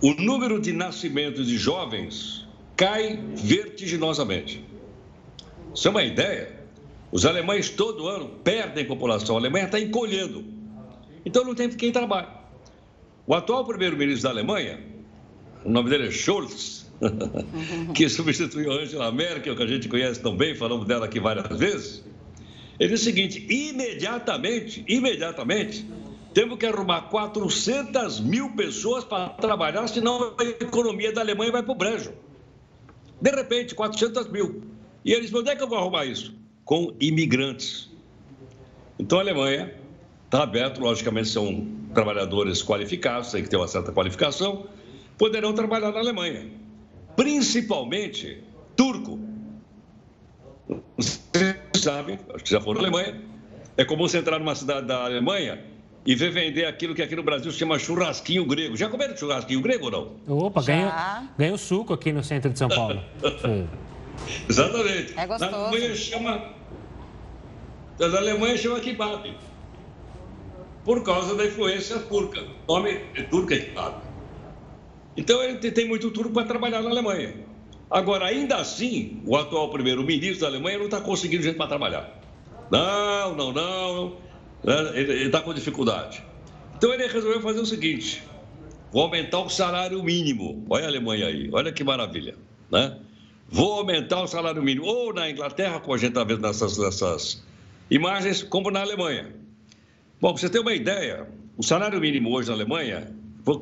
o 0.00 0.12
número 0.14 0.60
de 0.60 0.72
nascimentos 0.72 1.46
de 1.46 1.58
jovens 1.58 2.46
cai 2.76 3.18
vertiginosamente. 3.34 4.64
Isso 5.74 5.88
é 5.88 5.90
uma 5.90 6.04
ideia. 6.04 6.64
Os 7.10 7.24
alemães 7.24 7.70
todo 7.70 8.08
ano 8.08 8.28
perdem 8.42 8.84
população. 8.84 9.36
A 9.36 9.38
Alemanha 9.38 9.66
está 9.66 9.80
encolhendo. 9.80 10.44
Então 11.24 11.44
não 11.44 11.54
tem 11.54 11.68
quem 11.70 11.90
trabalhe. 11.90 12.28
O 13.26 13.34
atual 13.34 13.64
primeiro-ministro 13.64 14.24
da 14.24 14.30
Alemanha, 14.30 14.80
o 15.64 15.70
nome 15.70 15.88
dele 15.88 16.08
é 16.08 16.10
Scholz, 16.10 16.92
que 17.94 18.08
substituiu 18.08 18.70
Angela 18.72 19.10
Merkel, 19.10 19.56
que 19.56 19.62
a 19.62 19.66
gente 19.66 19.88
conhece 19.88 20.20
tão 20.20 20.36
bem, 20.36 20.54
falamos 20.54 20.86
dela 20.86 21.06
aqui 21.06 21.18
várias 21.18 21.58
vezes. 21.58 22.04
Ele 22.78 22.90
diz 22.90 23.00
o 23.00 23.04
seguinte: 23.04 23.46
imediatamente, 23.48 24.84
imediatamente, 24.88 25.86
temos 26.32 26.58
que 26.58 26.66
arrumar 26.66 27.02
400 27.02 28.20
mil 28.20 28.50
pessoas 28.50 29.04
para 29.04 29.30
trabalhar, 29.30 29.86
senão 29.86 30.34
a 30.38 30.44
economia 30.44 31.12
da 31.12 31.20
Alemanha 31.20 31.52
vai 31.52 31.62
para 31.62 31.72
o 31.72 31.76
brejo. 31.76 32.12
De 33.20 33.30
repente, 33.30 33.74
400 33.74 34.28
mil. 34.28 34.62
E 35.04 35.12
eles 35.12 35.32
onde 35.32 35.50
é 35.50 35.56
que 35.56 35.62
eu 35.62 35.68
vou 35.68 35.78
arrumar 35.78 36.04
isso? 36.06 36.34
Com 36.64 36.94
imigrantes. 37.00 37.90
Então 38.98 39.18
a 39.18 39.20
Alemanha 39.20 39.74
está 40.24 40.42
aberta, 40.42 40.80
logicamente 40.80 41.28
são 41.28 41.68
trabalhadores 41.94 42.62
qualificados, 42.62 43.30
tem 43.30 43.42
que 43.42 43.48
ter 43.48 43.56
uma 43.56 43.68
certa 43.68 43.92
qualificação, 43.92 44.66
poderão 45.16 45.52
trabalhar 45.52 45.92
na 45.92 46.00
Alemanha. 46.00 46.50
Principalmente 47.14 48.42
turco, 48.74 49.20
você 50.96 51.53
sabe, 51.84 52.18
acho 52.34 52.44
que 52.44 52.50
já 52.50 52.60
foram 52.60 52.80
na 52.82 52.88
Alemanha. 52.88 53.20
É 53.76 53.84
comum 53.84 54.08
você 54.08 54.18
entrar 54.18 54.38
numa 54.38 54.54
cidade 54.54 54.86
da 54.86 55.04
Alemanha 55.04 55.62
e 56.06 56.14
ver 56.14 56.30
vender 56.30 56.64
aquilo 56.66 56.94
que 56.94 57.02
aqui 57.02 57.16
no 57.16 57.22
Brasil 57.22 57.50
se 57.50 57.58
chama 57.58 57.78
churrasquinho 57.78 58.44
grego. 58.44 58.76
Já 58.76 58.88
comeram 58.88 59.16
churrasquinho 59.16 59.60
grego 59.60 59.86
ou 59.86 59.90
não? 60.26 60.46
Opa, 60.46 60.62
ganhou, 61.36 61.58
suco 61.58 61.92
aqui 61.92 62.12
no 62.12 62.22
centro 62.22 62.50
de 62.50 62.58
São 62.58 62.68
Paulo. 62.68 63.02
Exatamente. 64.48 65.14
É 65.16 65.26
gostoso. 65.26 65.50
Na 65.50 65.58
Alemanha 65.58 65.94
chama. 65.94 66.54
Na 67.98 68.06
Alemanha 68.18 68.56
chama 68.56 68.80
kebab. 68.80 69.34
Por 70.84 71.02
causa 71.02 71.34
da 71.34 71.46
influência 71.46 71.98
turca. 72.00 72.44
O 72.66 72.74
nome 72.74 73.00
é 73.14 73.22
turca 73.22 73.56
kebab. 73.56 73.96
Então 75.16 75.42
ele 75.42 75.58
tem 75.70 75.88
muito 75.88 76.10
turco 76.10 76.32
para 76.32 76.44
trabalhar 76.44 76.82
na 76.82 76.90
Alemanha. 76.90 77.34
Agora, 77.90 78.26
ainda 78.26 78.56
assim, 78.56 79.20
o 79.26 79.36
atual 79.36 79.70
primeiro-ministro 79.70 80.40
da 80.40 80.46
Alemanha 80.46 80.78
não 80.78 80.86
está 80.86 81.00
conseguindo 81.00 81.42
gente 81.42 81.56
para 81.56 81.66
trabalhar. 81.66 82.20
Não, 82.70 83.34
não, 83.36 83.52
não. 83.52 84.16
Né? 84.64 84.98
Ele 84.98 85.26
está 85.26 85.40
com 85.40 85.52
dificuldade. 85.52 86.24
Então 86.76 86.92
ele 86.92 87.06
resolveu 87.06 87.40
fazer 87.40 87.60
o 87.60 87.66
seguinte: 87.66 88.22
vou 88.92 89.02
aumentar 89.02 89.40
o 89.40 89.48
salário 89.48 90.02
mínimo. 90.02 90.64
Olha 90.68 90.86
a 90.86 90.88
Alemanha 90.88 91.26
aí, 91.26 91.50
olha 91.52 91.72
que 91.72 91.84
maravilha. 91.84 92.34
Né? 92.70 92.98
Vou 93.48 93.74
aumentar 93.74 94.22
o 94.22 94.26
salário 94.26 94.62
mínimo. 94.62 94.86
Ou 94.86 95.12
na 95.12 95.30
Inglaterra, 95.30 95.78
como 95.78 95.94
a 95.94 95.98
gente 95.98 96.10
está 96.10 96.24
vendo 96.24 96.40
nessas, 96.40 96.78
nessas 96.78 97.44
imagens, 97.90 98.42
como 98.42 98.70
na 98.70 98.80
Alemanha. 98.80 99.34
Bom, 100.20 100.32
para 100.32 100.40
você 100.40 100.48
ter 100.48 100.60
uma 100.60 100.72
ideia, 100.72 101.28
o 101.56 101.62
salário 101.62 102.00
mínimo 102.00 102.34
hoje 102.34 102.48
na 102.48 102.54
Alemanha, 102.54 103.14
vou 103.44 103.60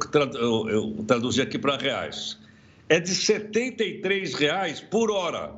traduzir 1.06 1.42
aqui 1.42 1.58
para 1.58 1.76
reais 1.76 2.38
é 2.88 3.00
de 3.00 3.12
R$ 3.12 3.16
73,00 3.16 4.88
por 4.88 5.10
hora. 5.10 5.54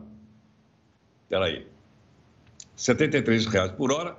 Espera 1.24 1.44
aí. 1.46 1.56
R$ 1.56 1.66
73,00 2.76 3.76
por 3.76 3.92
hora. 3.92 4.16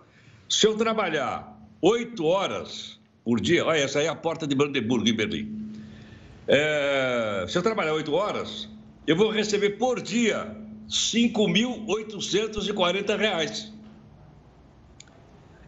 Se 0.49 0.67
eu 0.67 0.75
trabalhar 0.77 1.57
8 1.81 2.25
horas 2.25 2.99
por 3.23 3.39
dia, 3.39 3.65
olha, 3.65 3.79
essa 3.79 3.99
aí 3.99 4.05
é 4.05 4.09
a 4.09 4.15
porta 4.15 4.45
de 4.45 4.53
Brandenburgo, 4.55 5.07
em 5.07 5.13
Berlim. 5.13 5.71
É, 6.47 7.45
se 7.47 7.57
eu 7.57 7.63
trabalhar 7.63 7.93
8 7.93 8.13
horas, 8.13 8.69
eu 9.07 9.15
vou 9.15 9.31
receber 9.31 9.71
por 9.71 9.99
dia 10.01 10.43
R$ 10.43 10.55
5.840. 10.89 13.73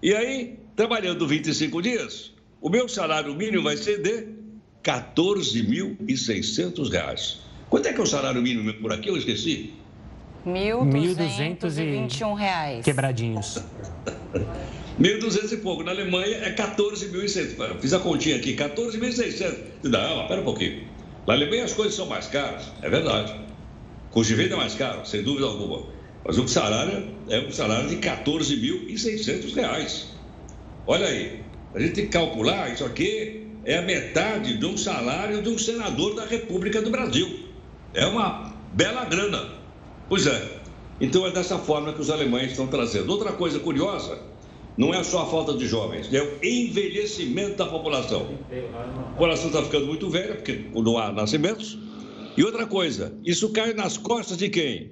E 0.02 0.14
aí, 0.14 0.60
trabalhando 0.76 1.28
25 1.28 1.82
dias, 1.82 2.34
o 2.62 2.70
meu 2.70 2.88
salário 2.88 3.34
mínimo 3.36 3.64
vai 3.64 3.76
ser 3.78 4.00
de 4.02 4.37
14.600 4.88 6.90
reais. 6.90 7.40
Quanto 7.70 7.90
é 7.90 7.94
que 7.94 8.00
é 8.00 8.04
o 8.04 8.06
salário 8.06 8.42
mínimo 8.42 8.74
por 8.76 8.94
aqui? 8.94 9.10
Eu 9.10 9.18
esqueci. 9.18 9.74
1.221 10.46 12.34
reais. 12.34 12.86
Quebradinhos. 12.86 13.62
1.200 14.98 15.52
e 15.52 15.58
pouco. 15.58 15.84
Na 15.84 15.92
Alemanha 15.92 16.38
é 16.38 16.56
14.600. 16.56 17.82
Fiz 17.82 17.94
a 17.94 18.00
continha 18.00 18.38
aqui, 18.38 18.56
14.600. 18.56 19.58
Não, 19.84 20.22
espera 20.22 20.40
um 20.40 20.46
pouquinho. 20.46 20.88
Na 21.28 21.34
Alemanha 21.34 21.66
as 21.66 21.74
coisas 21.74 21.94
são 21.94 22.06
mais 22.06 22.28
caras, 22.28 22.72
é 22.82 22.90
verdade. 22.90 23.34
O 24.10 24.14
custo 24.14 24.34
de 24.34 24.42
venda 24.42 24.56
é 24.56 24.58
mais 24.58 24.76
caro, 24.76 25.06
sem 25.06 25.22
dúvida 25.22 25.46
alguma. 25.46 25.84
Mas 26.26 26.38
o 26.38 26.48
salário 26.48 27.10
é 27.30 27.42
um 27.42 27.52
salário 27.52 27.90
de 27.90 27.98
14.600 27.98 29.54
reais. 29.54 30.16
Olha 30.88 31.06
aí, 31.06 31.42
a 31.76 31.80
gente 31.80 31.94
tem 31.94 32.06
que 32.06 32.12
calcular 32.12 32.72
isso 32.72 32.86
aqui 32.86 33.47
é 33.68 33.78
a 33.78 33.82
metade 33.82 34.58
de 34.58 34.66
um 34.66 34.78
salário 34.78 35.42
de 35.42 35.50
um 35.50 35.58
senador 35.58 36.16
da 36.16 36.26
República 36.26 36.82
do 36.82 36.90
Brasil. 36.90 37.48
É 37.94 38.06
uma 38.06 38.54
bela 38.74 39.04
grana. 39.04 39.50
Pois 40.08 40.26
é. 40.26 40.58
Então 41.02 41.28
é 41.28 41.32
dessa 41.32 41.58
forma 41.58 41.92
que 41.92 42.00
os 42.00 42.10
alemães 42.10 42.52
estão 42.52 42.66
trazendo. 42.66 43.12
Outra 43.12 43.34
coisa 43.34 43.60
curiosa 43.60 44.20
não 44.78 44.94
é 44.94 45.04
só 45.04 45.24
a 45.24 45.26
falta 45.26 45.54
de 45.54 45.68
jovens, 45.68 46.12
é 46.14 46.22
o 46.22 46.38
envelhecimento 46.42 47.58
da 47.58 47.66
população. 47.66 48.30
A 48.74 49.12
população 49.12 49.48
está 49.48 49.62
ficando 49.62 49.86
muito 49.86 50.10
velha, 50.10 50.36
porque 50.36 50.66
não 50.74 50.98
há 50.98 51.12
nascimentos. 51.12 51.78
E 52.38 52.44
outra 52.44 52.66
coisa, 52.66 53.18
isso 53.26 53.50
cai 53.50 53.74
nas 53.74 53.98
costas 53.98 54.38
de 54.38 54.48
quem? 54.48 54.92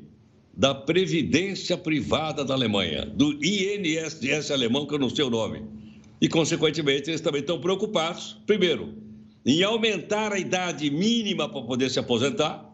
Da 0.53 0.75
Previdência 0.75 1.77
Privada 1.77 2.43
da 2.43 2.53
Alemanha, 2.53 3.05
do 3.05 3.39
INSS 3.41 4.51
alemão, 4.51 4.85
que 4.85 4.95
eu 4.95 4.99
não 4.99 5.09
sei 5.09 5.23
o 5.23 5.29
nome. 5.29 5.63
E, 6.21 6.29
consequentemente, 6.29 7.09
eles 7.09 7.21
também 7.21 7.41
estão 7.41 7.59
preocupados, 7.59 8.41
primeiro, 8.45 8.93
em 9.45 9.63
aumentar 9.63 10.31
a 10.33 10.39
idade 10.39 10.89
mínima 10.89 11.47
para 11.47 11.61
poder 11.61 11.89
se 11.89 11.99
aposentar 11.99 12.65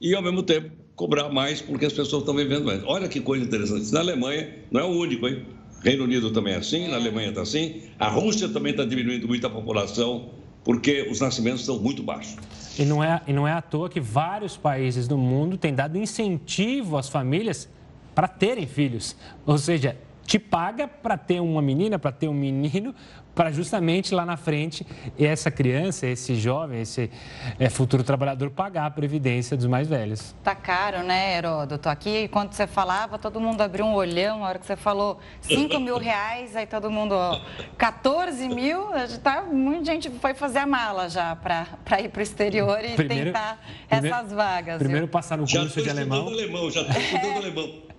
e, 0.00 0.14
ao 0.14 0.22
mesmo 0.22 0.42
tempo, 0.42 0.70
cobrar 0.94 1.30
mais 1.30 1.62
porque 1.62 1.86
as 1.86 1.92
pessoas 1.92 2.22
estão 2.22 2.34
vivendo 2.34 2.64
mais. 2.64 2.82
Olha 2.84 3.08
que 3.08 3.20
coisa 3.20 3.44
interessante. 3.44 3.92
Na 3.92 4.00
Alemanha, 4.00 4.54
não 4.70 4.80
é 4.80 4.84
o 4.84 4.88
único, 4.88 5.26
hein? 5.26 5.46
Reino 5.82 6.04
Unido 6.04 6.30
também 6.30 6.52
é 6.52 6.56
assim, 6.58 6.88
na 6.88 6.96
Alemanha 6.96 7.30
está 7.30 7.40
assim. 7.40 7.84
A 7.98 8.08
Rússia 8.08 8.48
também 8.48 8.72
está 8.72 8.84
diminuindo 8.84 9.26
muito 9.26 9.46
a 9.46 9.50
população 9.50 10.30
porque 10.62 11.08
os 11.10 11.20
nascimentos 11.20 11.60
estão 11.60 11.78
muito 11.78 12.02
baixos. 12.02 12.36
E 12.78 12.84
não, 12.84 13.02
é, 13.02 13.20
e 13.26 13.32
não 13.32 13.48
é 13.48 13.52
à 13.52 13.62
toa 13.62 13.88
que 13.88 14.00
vários 14.00 14.56
países 14.56 15.08
do 15.08 15.16
mundo 15.16 15.56
têm 15.56 15.74
dado 15.74 15.96
incentivo 15.96 16.98
às 16.98 17.08
famílias 17.08 17.68
para 18.14 18.28
terem 18.28 18.66
filhos. 18.66 19.16
Ou 19.46 19.56
seja, 19.56 19.96
te 20.30 20.38
paga 20.38 20.86
para 20.86 21.18
ter 21.18 21.40
uma 21.40 21.60
menina, 21.60 21.98
para 21.98 22.12
ter 22.12 22.28
um 22.28 22.32
menino, 22.32 22.94
para 23.34 23.50
justamente 23.50 24.14
lá 24.14 24.24
na 24.24 24.36
frente 24.36 24.86
essa 25.18 25.50
criança, 25.50 26.06
esse 26.06 26.36
jovem, 26.36 26.82
esse 26.82 27.10
é, 27.58 27.68
futuro 27.68 28.04
trabalhador 28.04 28.48
pagar 28.48 28.86
a 28.86 28.90
previdência 28.92 29.56
dos 29.56 29.66
mais 29.66 29.88
velhos. 29.88 30.32
Tá 30.44 30.54
caro, 30.54 31.02
né, 31.02 31.36
Heródoto? 31.36 31.88
Aqui, 31.88 32.28
quando 32.28 32.52
você 32.52 32.64
falava, 32.64 33.18
todo 33.18 33.40
mundo 33.40 33.60
abriu 33.60 33.84
um 33.84 33.92
olhão, 33.92 34.38
na 34.38 34.46
hora 34.46 34.58
que 34.60 34.66
você 34.66 34.76
falou 34.76 35.18
5 35.40 35.80
mil 35.80 35.98
reais, 35.98 36.54
aí 36.54 36.64
todo 36.66 36.88
mundo, 36.92 37.12
ó, 37.12 37.40
14 37.76 38.48
mil, 38.48 38.86
tá, 39.24 39.42
muita 39.42 39.86
gente 39.86 40.10
foi 40.10 40.32
fazer 40.32 40.60
a 40.60 40.66
mala 40.66 41.08
já 41.08 41.34
para 41.34 42.00
ir 42.00 42.08
para 42.08 42.20
o 42.20 42.22
exterior 42.22 42.78
e 42.84 42.94
primeiro, 42.94 43.24
tentar 43.24 43.58
primeiro, 43.88 44.14
essas 44.16 44.32
vagas. 44.32 44.78
Primeiro 44.78 45.06
viu? 45.06 45.12
passar 45.12 45.36
no 45.36 45.44
curso 45.44 45.82
de 45.82 45.90
alemão. 45.90 46.28
alemão. 46.28 46.70
Já 46.70 46.82
estou 46.82 47.02
estudando 47.02 47.36
alemão. 47.36 47.90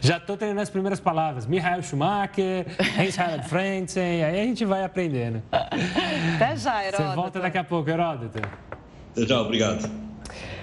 Já 0.00 0.18
estou 0.18 0.36
treinando 0.36 0.60
as 0.60 0.70
primeiras 0.70 1.00
palavras. 1.00 1.46
Michael 1.46 1.82
Schumacher, 1.82 2.66
Heinz-Harald 2.98 3.48
Frentzen, 3.48 4.24
aí 4.24 4.40
a 4.40 4.44
gente 4.44 4.64
vai 4.64 4.84
aprendendo. 4.84 5.42
Até 5.50 6.56
já, 6.56 6.84
Heródoto. 6.84 7.08
Você 7.10 7.16
volta 7.16 7.40
daqui 7.40 7.58
a 7.58 7.64
pouco, 7.64 7.88
Heródoto. 7.88 8.40
Tchau, 9.26 9.44
obrigado. 9.44 10.06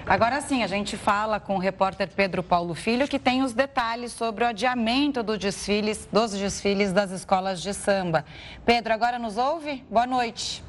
Agora 0.06 0.40
sim, 0.42 0.62
a 0.62 0.66
gente 0.66 0.98
fala 0.98 1.40
com 1.40 1.56
o 1.56 1.58
repórter 1.58 2.08
Pedro 2.14 2.42
Paulo 2.42 2.74
Filho, 2.74 3.08
que 3.08 3.18
tem 3.18 3.42
os 3.42 3.54
detalhes 3.54 4.12
sobre 4.12 4.44
o 4.44 4.46
adiamento 4.48 5.22
do 5.22 5.38
desfiles, 5.38 6.06
dos 6.12 6.32
desfiles 6.32 6.92
das 6.92 7.10
escolas 7.10 7.62
de 7.62 7.72
samba. 7.72 8.24
Pedro, 8.66 8.92
agora 8.92 9.18
nos 9.18 9.38
ouve? 9.38 9.82
Boa 9.90 10.06
noite. 10.06 10.62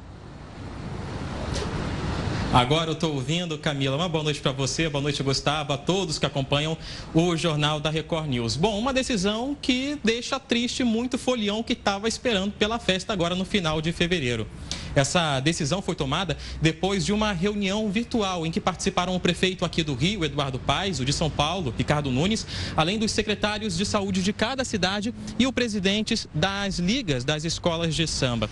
Agora 2.56 2.88
eu 2.88 2.94
estou 2.94 3.12
ouvindo, 3.12 3.58
Camila. 3.58 3.96
Uma 3.96 4.08
boa 4.08 4.24
noite 4.24 4.40
para 4.40 4.50
você, 4.50 4.88
boa 4.88 5.02
noite, 5.02 5.22
Gustavo, 5.22 5.74
a 5.74 5.76
todos 5.76 6.18
que 6.18 6.24
acompanham 6.24 6.74
o 7.12 7.36
Jornal 7.36 7.78
da 7.78 7.90
Record 7.90 8.28
News. 8.28 8.56
Bom, 8.56 8.78
uma 8.78 8.94
decisão 8.94 9.54
que 9.60 9.98
deixa 10.02 10.40
triste 10.40 10.82
muito 10.82 11.18
folião 11.18 11.62
que 11.62 11.74
estava 11.74 12.08
esperando 12.08 12.52
pela 12.52 12.78
festa 12.78 13.12
agora 13.12 13.34
no 13.34 13.44
final 13.44 13.82
de 13.82 13.92
fevereiro. 13.92 14.46
Essa 14.94 15.38
decisão 15.40 15.82
foi 15.82 15.94
tomada 15.94 16.34
depois 16.62 17.04
de 17.04 17.12
uma 17.12 17.30
reunião 17.30 17.90
virtual 17.90 18.46
em 18.46 18.50
que 18.50 18.58
participaram 18.58 19.14
o 19.14 19.20
prefeito 19.20 19.62
aqui 19.62 19.82
do 19.82 19.92
Rio, 19.92 20.24
Eduardo 20.24 20.58
Paes, 20.58 20.98
o 20.98 21.04
de 21.04 21.12
São 21.12 21.28
Paulo, 21.28 21.74
Ricardo 21.76 22.10
Nunes, 22.10 22.46
além 22.74 22.98
dos 22.98 23.12
secretários 23.12 23.76
de 23.76 23.84
saúde 23.84 24.22
de 24.22 24.32
cada 24.32 24.64
cidade 24.64 25.14
e 25.38 25.46
o 25.46 25.52
presidente 25.52 26.26
das 26.32 26.78
ligas 26.78 27.22
das 27.22 27.44
escolas 27.44 27.94
de 27.94 28.06
samba. 28.06 28.48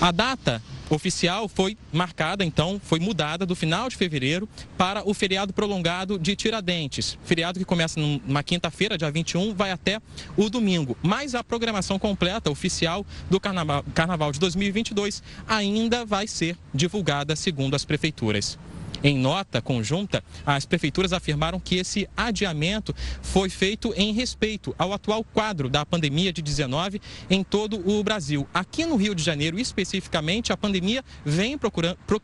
A 0.00 0.12
data 0.12 0.62
oficial 0.90 1.48
foi 1.48 1.76
marcada, 1.92 2.44
então, 2.44 2.80
foi 2.82 3.00
mudada 3.00 3.46
do 3.46 3.54
final 3.54 3.88
de 3.88 3.96
fevereiro 3.96 4.48
para 4.76 5.08
o 5.08 5.14
feriado 5.14 5.52
prolongado 5.52 6.18
de 6.18 6.36
Tiradentes. 6.36 7.18
Feriado 7.24 7.58
que 7.58 7.64
começa 7.64 8.00
numa 8.00 8.42
quinta-feira, 8.42 8.98
dia 8.98 9.10
21, 9.10 9.54
vai 9.54 9.70
até 9.70 10.00
o 10.36 10.48
domingo. 10.48 10.96
Mas 11.02 11.34
a 11.34 11.42
programação 11.42 11.98
completa 11.98 12.50
oficial 12.50 13.04
do 13.30 13.40
Carnaval, 13.40 14.32
de 14.32 14.40
2022 14.40 15.22
ainda 15.46 16.04
vai 16.04 16.26
ser 16.26 16.56
divulgada 16.72 17.36
segundo 17.36 17.74
as 17.74 17.84
prefeituras. 17.84 18.58
Em 19.04 19.18
nota 19.18 19.60
conjunta, 19.60 20.24
as 20.46 20.64
prefeituras 20.64 21.12
afirmaram 21.12 21.60
que 21.60 21.76
esse 21.76 22.08
adiamento 22.16 22.94
foi 23.20 23.50
feito 23.50 23.92
em 23.98 24.14
respeito 24.14 24.74
ao 24.78 24.94
atual 24.94 25.22
quadro 25.22 25.68
da 25.68 25.84
pandemia 25.84 26.32
de 26.32 26.40
19 26.40 27.02
em 27.28 27.44
todo 27.44 27.86
o 27.86 28.02
Brasil. 28.02 28.48
Aqui 28.54 28.86
no 28.86 28.96
Rio 28.96 29.14
de 29.14 29.22
Janeiro, 29.22 29.58
especificamente, 29.58 30.54
a 30.54 30.56
pandemia 30.56 31.04
vem 31.22 31.58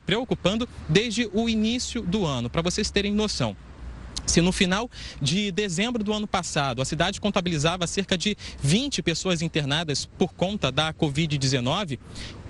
preocupando 0.06 0.66
desde 0.88 1.28
o 1.34 1.50
início 1.50 2.00
do 2.00 2.24
ano, 2.24 2.48
para 2.48 2.62
vocês 2.62 2.90
terem 2.90 3.12
noção. 3.12 3.54
Se 4.26 4.40
no 4.40 4.52
final 4.52 4.88
de 5.20 5.50
dezembro 5.50 6.04
do 6.04 6.12
ano 6.12 6.26
passado 6.26 6.80
a 6.80 6.84
cidade 6.84 7.20
contabilizava 7.20 7.84
cerca 7.86 8.16
de 8.16 8.36
20 8.62 9.02
pessoas 9.02 9.42
internadas 9.42 10.06
por 10.06 10.32
conta 10.32 10.70
da 10.70 10.94
Covid-19, 10.94 11.98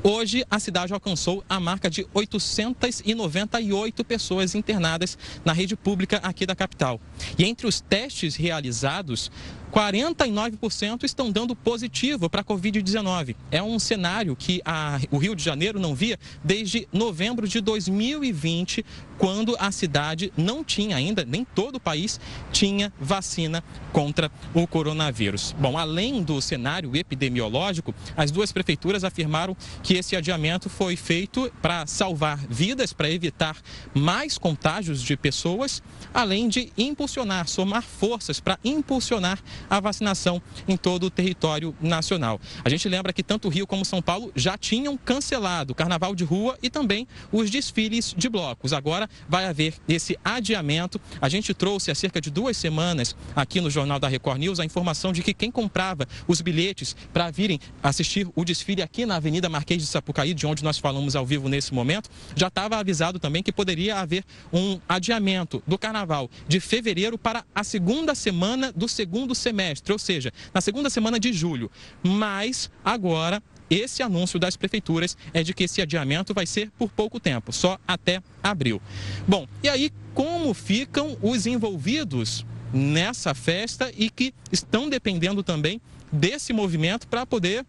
Hoje, 0.03 0.47
a 0.51 0.59
cidade 0.59 0.95
alcançou 0.95 1.45
a 1.47 1.61
marca 1.61 1.91
de 1.91 2.07
898 2.15 4.03
pessoas 4.03 4.55
internadas 4.55 5.19
na 5.45 5.53
rede 5.53 5.77
pública 5.77 6.17
aqui 6.23 6.47
da 6.47 6.57
capital. 6.57 6.99
E 7.39 7.45
entre 7.45 7.67
os 7.67 7.81
testes 7.81 8.35
realizados, 8.35 9.31
49% 9.71 11.05
estão 11.05 11.31
dando 11.31 11.55
positivo 11.55 12.31
para 12.31 12.41
a 12.41 12.45
Covid-19. 12.45 13.37
É 13.51 13.63
um 13.63 13.79
cenário 13.79 14.35
que 14.35 14.63
a, 14.65 14.99
o 15.11 15.19
Rio 15.19 15.37
de 15.37 15.45
Janeiro 15.45 15.79
não 15.79 15.95
via 15.95 16.19
desde 16.43 16.89
novembro 16.91 17.47
de 17.47 17.61
2020, 17.61 18.85
quando 19.21 19.55
a 19.61 19.71
cidade 19.71 20.33
não 20.35 20.65
tinha 20.65 20.97
ainda, 20.97 21.27
nem 21.27 21.45
todo 21.45 21.77
o 21.77 21.81
país 21.81 22.19
tinha 22.51 22.91
vacina 22.99 23.63
contra 23.93 24.33
o 24.55 24.67
coronavírus. 24.67 25.55
Bom, 25.59 25.77
além 25.77 26.23
do 26.23 26.41
cenário 26.41 26.97
epidemiológico, 26.97 27.95
as 28.17 28.31
duas 28.31 28.51
prefeituras 28.51 29.05
afirmaram 29.05 29.55
que 29.83 29.93
esse 29.93 30.17
adiamento 30.17 30.71
foi 30.71 30.97
feito 30.97 31.53
para 31.61 31.87
salvar 31.87 32.39
vidas, 32.49 32.95
para 32.95 33.11
evitar 33.11 33.59
mais 33.93 34.39
contágios 34.39 35.03
de 35.03 35.15
pessoas, 35.19 35.83
além 36.15 36.49
de 36.49 36.73
impulsionar, 36.79 37.47
somar 37.47 37.83
forças 37.83 38.41
para 38.41 38.59
impulsionar 38.65 39.39
a 39.69 39.79
vacinação 39.81 40.41
em 40.67 40.79
todo 40.79 41.05
o 41.05 41.11
território 41.11 41.77
nacional. 41.79 42.41
A 42.65 42.71
gente 42.71 42.89
lembra 42.89 43.13
que 43.13 43.23
tanto 43.23 43.51
Rio 43.51 43.67
como 43.67 43.85
São 43.85 44.01
Paulo 44.01 44.33
já 44.35 44.57
tinham 44.57 44.97
cancelado 44.97 45.73
o 45.73 45.77
carnaval 45.77 46.15
de 46.15 46.25
rua 46.25 46.59
e 46.63 46.71
também 46.71 47.07
os 47.31 47.51
desfiles 47.51 48.15
de 48.17 48.31
blocos. 48.31 48.73
Agora 48.73 49.10
vai 49.29 49.47
haver 49.47 49.75
esse 49.89 50.19
adiamento. 50.25 51.01
A 51.21 51.29
gente 51.29 51.53
trouxe 51.55 51.91
há 51.91 51.95
cerca 51.95 52.21
de 52.21 52.31
duas 52.31 52.57
semanas 52.57 53.15
aqui 53.35 53.61
no 53.61 53.71
Jornal 53.71 53.99
da 53.99 54.09
Record 54.09 54.39
News 54.39 54.61
a 54.61 54.65
informação 54.65 55.13
de 55.13 55.23
que 55.23 55.35
quem 55.35 55.51
comprava 55.51 56.07
os 56.27 56.41
bilhetes 56.41 56.97
para 57.13 57.31
virem 57.31 57.61
assistir 57.83 58.29
o 58.35 58.45
desfile 58.45 58.83
aqui 58.83 59.07
na 59.07 59.17
Avenida 59.17 59.49
Marquês 59.49 59.83
de 59.83 59.89
Sapucaí, 59.89 60.35
de 60.35 60.47
onde 60.47 60.65
nós 60.65 60.79
falamos 60.79 61.17
ao 61.17 61.27
vivo 61.27 61.49
nesse 61.49 61.73
momento, 61.73 62.11
já 62.35 62.49
estava 62.49 62.77
avisado 62.77 63.19
também 63.19 63.43
que 63.43 63.53
poderia 63.53 63.99
haver 63.99 64.25
um 64.53 64.81
adiamento 64.89 65.63
do 65.67 65.79
carnaval 65.79 66.31
de 66.49 66.61
fevereiro 66.61 67.19
para 67.19 67.45
a 67.55 67.65
segunda 67.65 68.15
semana 68.15 68.73
do 68.73 68.89
segundo 68.89 69.35
semestre, 69.35 69.93
ou 69.93 69.99
seja, 69.99 70.33
na 70.53 70.61
segunda 70.61 70.91
semana 70.91 71.19
de 71.19 71.33
julho. 71.33 71.71
Mas 72.03 72.71
agora 72.85 73.43
esse 73.71 74.03
anúncio 74.03 74.39
das 74.39 74.57
prefeituras 74.57 75.17
é 75.33 75.43
de 75.43 75.55
que 75.55 75.65
esse 75.65 75.81
adiamento 75.81 76.35
vai 76.35 76.45
ser 76.45 76.71
por 76.77 76.91
pouco 76.91 77.21
tempo, 77.21 77.53
só 77.53 77.79
até 77.87 78.21
abril. 78.43 78.83
Bom, 79.27 79.47
e 79.63 79.69
aí 79.69 79.93
como 80.13 80.53
ficam 80.53 81.17
os 81.23 81.47
envolvidos 81.47 82.45
nessa 82.73 83.33
festa 83.35 83.93
e 83.97 84.11
que 84.11 84.35
estão 84.51 84.89
dependendo 84.89 85.43
também 85.43 85.81
desse 86.11 86.53
movimento 86.53 87.07
para 87.07 87.25
poder 87.25 87.65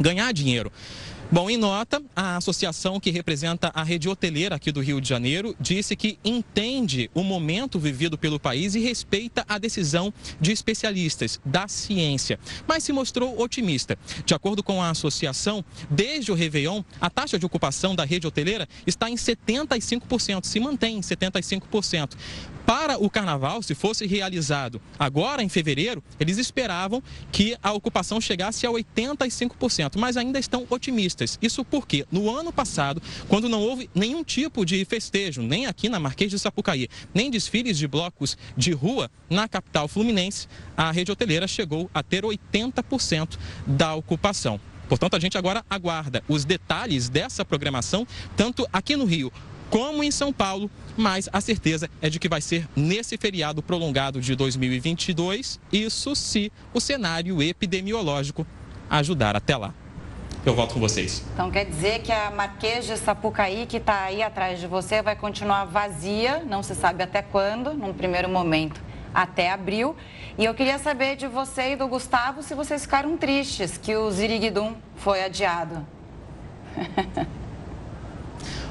ganhar 0.00 0.32
dinheiro? 0.32 0.72
Bom, 1.30 1.50
em 1.50 1.56
nota, 1.56 2.00
a 2.14 2.36
associação 2.36 3.00
que 3.00 3.10
representa 3.10 3.72
a 3.74 3.82
rede 3.82 4.08
hoteleira 4.08 4.54
aqui 4.54 4.70
do 4.70 4.80
Rio 4.80 5.00
de 5.00 5.08
Janeiro 5.08 5.56
disse 5.58 5.96
que 5.96 6.20
entende 6.24 7.10
o 7.12 7.24
momento 7.24 7.80
vivido 7.80 8.16
pelo 8.16 8.38
país 8.38 8.76
e 8.76 8.80
respeita 8.80 9.44
a 9.48 9.58
decisão 9.58 10.14
de 10.40 10.52
especialistas 10.52 11.40
da 11.44 11.66
ciência, 11.66 12.38
mas 12.64 12.84
se 12.84 12.92
mostrou 12.92 13.40
otimista. 13.40 13.98
De 14.24 14.34
acordo 14.34 14.62
com 14.62 14.80
a 14.80 14.90
associação, 14.90 15.64
desde 15.90 16.30
o 16.30 16.34
Réveillon, 16.34 16.84
a 17.00 17.10
taxa 17.10 17.36
de 17.36 17.44
ocupação 17.44 17.96
da 17.96 18.04
rede 18.04 18.26
hoteleira 18.28 18.68
está 18.86 19.10
em 19.10 19.16
75%, 19.16 20.44
se 20.44 20.60
mantém 20.60 20.98
em 20.98 21.00
75%. 21.00 22.12
Para 22.66 22.98
o 22.98 23.08
carnaval, 23.08 23.62
se 23.62 23.76
fosse 23.76 24.08
realizado 24.08 24.82
agora 24.98 25.40
em 25.40 25.48
fevereiro, 25.48 26.02
eles 26.18 26.36
esperavam 26.36 27.00
que 27.30 27.56
a 27.62 27.72
ocupação 27.72 28.20
chegasse 28.20 28.66
a 28.66 28.70
85%, 28.70 29.92
mas 29.96 30.16
ainda 30.16 30.36
estão 30.40 30.66
otimistas. 30.68 31.38
Isso 31.40 31.64
porque 31.64 32.04
no 32.10 32.28
ano 32.28 32.52
passado, 32.52 33.00
quando 33.28 33.48
não 33.48 33.62
houve 33.62 33.88
nenhum 33.94 34.24
tipo 34.24 34.66
de 34.66 34.84
festejo, 34.84 35.42
nem 35.42 35.66
aqui 35.66 35.88
na 35.88 36.00
Marquês 36.00 36.28
de 36.28 36.40
Sapucaí, 36.40 36.88
nem 37.14 37.30
desfiles 37.30 37.78
de 37.78 37.86
blocos 37.86 38.36
de 38.56 38.72
rua 38.72 39.08
na 39.30 39.46
capital 39.46 39.86
fluminense, 39.86 40.48
a 40.76 40.90
rede 40.90 41.12
hoteleira 41.12 41.46
chegou 41.46 41.88
a 41.94 42.02
ter 42.02 42.24
80% 42.24 43.38
da 43.64 43.94
ocupação. 43.94 44.60
Portanto, 44.88 45.14
a 45.14 45.20
gente 45.20 45.38
agora 45.38 45.64
aguarda 45.70 46.22
os 46.28 46.44
detalhes 46.44 47.08
dessa 47.08 47.44
programação, 47.44 48.06
tanto 48.36 48.66
aqui 48.72 48.96
no 48.96 49.04
Rio 49.04 49.32
como 49.70 50.02
em 50.02 50.10
São 50.10 50.32
Paulo, 50.32 50.70
mas 50.96 51.28
a 51.32 51.40
certeza 51.40 51.90
é 52.00 52.08
de 52.08 52.18
que 52.18 52.28
vai 52.28 52.40
ser 52.40 52.68
nesse 52.74 53.16
feriado 53.16 53.62
prolongado 53.62 54.20
de 54.20 54.34
2022, 54.34 55.60
isso 55.72 56.14
se 56.14 56.52
o 56.72 56.80
cenário 56.80 57.42
epidemiológico 57.42 58.46
ajudar 58.88 59.36
até 59.36 59.56
lá. 59.56 59.74
Eu 60.44 60.54
volto 60.54 60.74
com 60.74 60.80
vocês. 60.80 61.24
Então 61.34 61.50
quer 61.50 61.64
dizer 61.64 62.02
que 62.02 62.12
a 62.12 62.30
Marquês 62.30 62.86
de 62.86 62.96
Sapucaí, 62.96 63.66
que 63.66 63.78
está 63.78 64.04
aí 64.04 64.22
atrás 64.22 64.60
de 64.60 64.66
você, 64.68 65.02
vai 65.02 65.16
continuar 65.16 65.64
vazia, 65.64 66.44
não 66.48 66.62
se 66.62 66.74
sabe 66.74 67.02
até 67.02 67.20
quando, 67.20 67.74
num 67.74 67.92
primeiro 67.92 68.28
momento, 68.28 68.80
até 69.12 69.50
abril. 69.50 69.96
E 70.38 70.44
eu 70.44 70.54
queria 70.54 70.78
saber 70.78 71.16
de 71.16 71.26
você 71.26 71.72
e 71.72 71.76
do 71.76 71.88
Gustavo 71.88 72.44
se 72.44 72.54
vocês 72.54 72.82
ficaram 72.82 73.16
tristes 73.16 73.76
que 73.76 73.96
o 73.96 74.08
Ziriguidum 74.08 74.74
foi 74.94 75.24
adiado. 75.24 75.84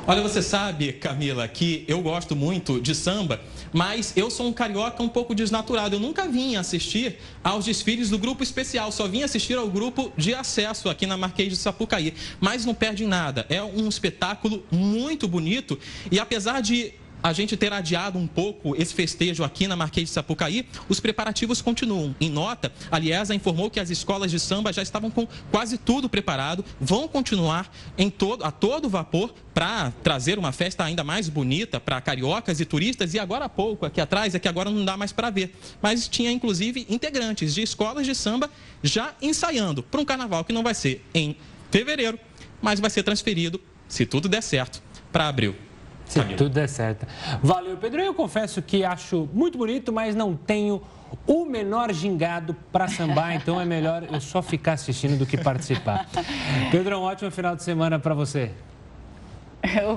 Olha, 0.08 0.22
você 0.22 0.40
sabe, 0.40 0.94
Camila, 0.94 1.48
que 1.48 1.84
eu 1.88 2.00
gosto 2.00 2.36
muito 2.36 2.80
de 2.80 2.94
samba, 2.94 3.42
mas 3.74 4.16
eu 4.16 4.30
sou 4.30 4.46
um 4.46 4.54
carioca 4.54 5.02
um 5.02 5.10
pouco 5.10 5.34
desnaturado. 5.34 5.96
Eu 5.96 6.00
nunca 6.00 6.28
vim 6.28 6.56
assistir 6.56 7.18
aos 7.44 7.66
desfiles 7.66 8.12
do 8.12 8.20
grupo 8.20 8.44
especial, 8.44 8.92
só 8.92 9.08
vim 9.08 9.24
assistir 9.24 9.58
ao 9.58 9.68
grupo 9.68 10.14
de 10.16 10.36
acesso 10.36 10.90
aqui 10.90 11.08
na 11.08 11.18
Marquês 11.18 11.50
de 11.50 11.56
Sapucaí. 11.56 12.14
Mas 12.40 12.68
não 12.68 12.76
perde 12.76 13.04
nada, 13.04 13.48
é 13.50 13.64
um 13.64 13.90
espetáculo 13.90 14.64
muito 14.72 15.28
bonito 15.28 15.80
e 16.12 16.20
apesar 16.20 16.62
de 16.62 16.94
a 17.26 17.34
gente 17.34 17.58
ter 17.58 17.74
adiado 17.74 18.20
um 18.20 18.28
pouco 18.28 18.76
esse 18.80 18.94
festejo 18.94 19.44
aqui 19.44 19.66
na 19.66 19.76
Marquês 19.76 20.10
de 20.10 20.14
Sapucaí, 20.14 20.68
os 20.88 21.00
preparativos 21.00 21.60
continuam. 21.60 22.16
Em 22.22 22.30
nota, 22.30 22.72
a 22.92 23.00
Liesa 23.00 23.34
informou 23.34 23.68
que 23.68 23.80
as 23.80 23.90
escolas 23.90 24.30
de 24.30 24.40
samba 24.40 24.72
já 24.72 24.84
estavam 24.84 25.10
com 25.10 25.28
quase 25.50 25.76
tudo 25.80 26.08
preparado, 26.08 26.64
vão 26.80 27.08
continuar 27.08 27.68
em 27.98 28.12
todo, 28.12 28.44
a 28.44 28.52
todo 28.52 28.88
vapor 28.88 29.34
para 29.56 29.90
trazer 30.04 30.38
uma 30.38 30.52
festa 30.52 30.84
ainda 30.84 31.04
mais 31.04 31.28
bonita 31.28 31.80
para 31.80 32.00
cariocas 32.00 32.60
e 32.60 32.66
turistas. 32.66 33.16
E 33.16 33.18
agora 33.18 33.46
há 33.46 33.50
pouco, 33.50 33.88
aqui 33.88 34.00
atrás, 34.00 34.36
é 34.36 34.40
que 34.40 34.48
agora 34.48 34.70
não 34.70 34.86
dá 34.86 34.96
mais 34.96 35.12
para 35.12 35.32
ver. 35.32 35.56
Mas 35.82 36.08
tinha 36.08 36.30
inclusive 36.32 36.86
integrantes 36.88 37.56
de 37.56 37.64
escolas 37.64 38.06
de 38.06 38.14
samba 38.14 38.52
já 38.84 39.16
ensaiando 39.20 39.82
para 39.82 40.00
um 40.00 40.06
carnaval 40.06 40.46
que 40.46 40.54
não 40.54 40.62
vai 40.62 40.76
ser 40.76 41.04
em 41.12 41.36
fevereiro, 41.72 42.20
mas 42.62 42.80
vai 42.80 42.92
ser 42.92 43.02
transferido, 43.02 43.60
se 43.88 44.06
tudo 44.06 44.30
der 44.30 44.44
certo, 44.44 44.80
para 45.12 45.28
abril. 45.28 45.65
Se 46.06 46.20
Camila. 46.20 46.38
tudo 46.38 46.50
der 46.52 46.70
certo. 46.70 47.06
Valeu, 47.42 47.78
Pedro. 47.78 48.02
Eu 48.02 48.14
confesso 48.14 48.62
que 48.62 48.84
acho 48.84 49.28
muito 49.34 49.58
bonito, 49.58 49.92
mas 49.92 50.16
não 50.16 50.36
tenho 50.36 50.82
o 51.26 51.46
menor 51.46 51.92
gingado 51.94 52.56
para 52.72 52.88
sambar, 52.88 53.36
então 53.36 53.60
é 53.60 53.66
melhor 53.66 54.04
eu 54.12 54.20
só 54.20 54.42
ficar 54.42 54.74
assistindo 54.74 55.18
do 55.18 55.26
que 55.26 55.38
participar. 55.38 56.08
Pedro, 56.72 57.00
um 57.00 57.04
ótimo 57.04 57.32
final 57.32 57.56
de 57.56 57.64
semana 57.64 58.00
para 58.00 58.14
você. 58.14 58.52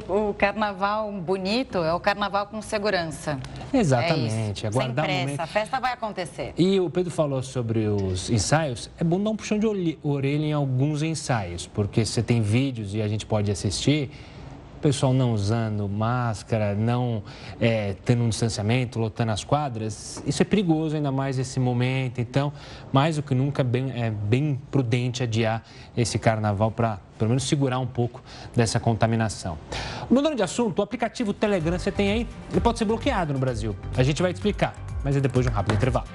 O, 0.08 0.30
o, 0.30 0.34
carnaval 0.34 1.12
bonito 1.12 1.78
é 1.78 1.92
o 1.92 2.00
carnaval 2.00 2.46
com 2.46 2.62
segurança. 2.62 3.38
Exatamente. 3.72 4.64
É 4.64 4.68
Aguardar 4.68 5.04
Sem 5.04 5.14
pressa, 5.14 5.26
momento. 5.26 5.40
a 5.40 5.46
festa 5.46 5.80
vai 5.80 5.92
acontecer. 5.92 6.54
E 6.56 6.80
o 6.80 6.88
Pedro 6.88 7.10
falou 7.10 7.42
sobre 7.42 7.86
os 7.86 8.30
ensaios. 8.30 8.90
É 8.98 9.04
bom 9.04 9.22
dar 9.22 9.28
um 9.28 9.36
puxão 9.36 9.58
de 9.58 9.98
orelha 10.02 10.46
em 10.46 10.52
alguns 10.54 11.02
ensaios, 11.02 11.66
porque 11.66 12.04
você 12.04 12.22
tem 12.22 12.40
vídeos 12.40 12.94
e 12.94 13.02
a 13.02 13.08
gente 13.08 13.26
pode 13.26 13.50
assistir 13.50 14.10
pessoal 14.78 15.12
não 15.12 15.32
usando 15.32 15.88
máscara, 15.88 16.74
não 16.74 17.22
é, 17.60 17.94
tendo 18.04 18.22
um 18.22 18.28
distanciamento, 18.28 18.98
lotando 18.98 19.32
as 19.32 19.44
quadras, 19.44 20.22
isso 20.26 20.42
é 20.42 20.44
perigoso 20.44 20.96
ainda 20.96 21.12
mais 21.12 21.38
nesse 21.38 21.60
momento. 21.60 22.20
Então, 22.20 22.52
mais 22.92 23.16
do 23.16 23.22
que 23.22 23.34
nunca, 23.34 23.62
bem, 23.62 23.92
é 23.94 24.10
bem 24.10 24.60
prudente 24.70 25.22
adiar 25.22 25.62
esse 25.96 26.18
carnaval 26.18 26.70
para, 26.70 26.98
pelo 27.18 27.30
menos, 27.30 27.44
segurar 27.44 27.78
um 27.78 27.86
pouco 27.86 28.22
dessa 28.54 28.78
contaminação. 28.78 29.58
Mudando 30.10 30.36
de 30.36 30.42
assunto, 30.42 30.78
o 30.78 30.82
aplicativo 30.82 31.32
Telegram 31.32 31.78
você 31.78 31.92
tem 31.92 32.10
aí, 32.10 32.26
ele 32.50 32.60
pode 32.60 32.78
ser 32.78 32.84
bloqueado 32.84 33.32
no 33.32 33.38
Brasil. 33.38 33.76
A 33.96 34.02
gente 34.02 34.22
vai 34.22 34.32
te 34.32 34.36
explicar, 34.36 34.74
mas 35.04 35.16
é 35.16 35.20
depois 35.20 35.44
de 35.44 35.52
um 35.52 35.54
rápido 35.54 35.74
intervalo. 35.74 36.06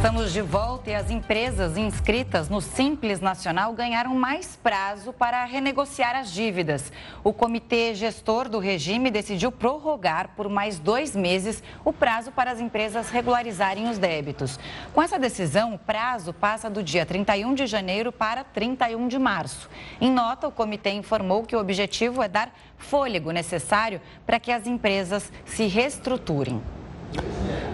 Estamos 0.00 0.32
de 0.32 0.40
volta 0.40 0.88
e 0.88 0.94
as 0.94 1.10
empresas 1.10 1.76
inscritas 1.76 2.48
no 2.48 2.62
Simples 2.62 3.20
Nacional 3.20 3.74
ganharam 3.74 4.14
mais 4.14 4.56
prazo 4.56 5.12
para 5.12 5.44
renegociar 5.44 6.16
as 6.16 6.32
dívidas. 6.32 6.90
O 7.22 7.34
comitê 7.34 7.94
gestor 7.94 8.48
do 8.48 8.58
regime 8.58 9.10
decidiu 9.10 9.52
prorrogar 9.52 10.30
por 10.34 10.48
mais 10.48 10.78
dois 10.78 11.14
meses 11.14 11.62
o 11.84 11.92
prazo 11.92 12.32
para 12.32 12.50
as 12.50 12.60
empresas 12.60 13.10
regularizarem 13.10 13.90
os 13.90 13.98
débitos. 13.98 14.58
Com 14.94 15.02
essa 15.02 15.18
decisão, 15.18 15.74
o 15.74 15.78
prazo 15.78 16.32
passa 16.32 16.70
do 16.70 16.82
dia 16.82 17.04
31 17.04 17.52
de 17.52 17.66
janeiro 17.66 18.10
para 18.10 18.42
31 18.42 19.06
de 19.06 19.18
março. 19.18 19.68
Em 20.00 20.10
nota, 20.10 20.48
o 20.48 20.50
comitê 20.50 20.92
informou 20.92 21.44
que 21.44 21.54
o 21.54 21.60
objetivo 21.60 22.22
é 22.22 22.28
dar 22.28 22.50
fôlego 22.78 23.32
necessário 23.32 24.00
para 24.24 24.40
que 24.40 24.50
as 24.50 24.66
empresas 24.66 25.30
se 25.44 25.66
reestruturem. 25.66 26.79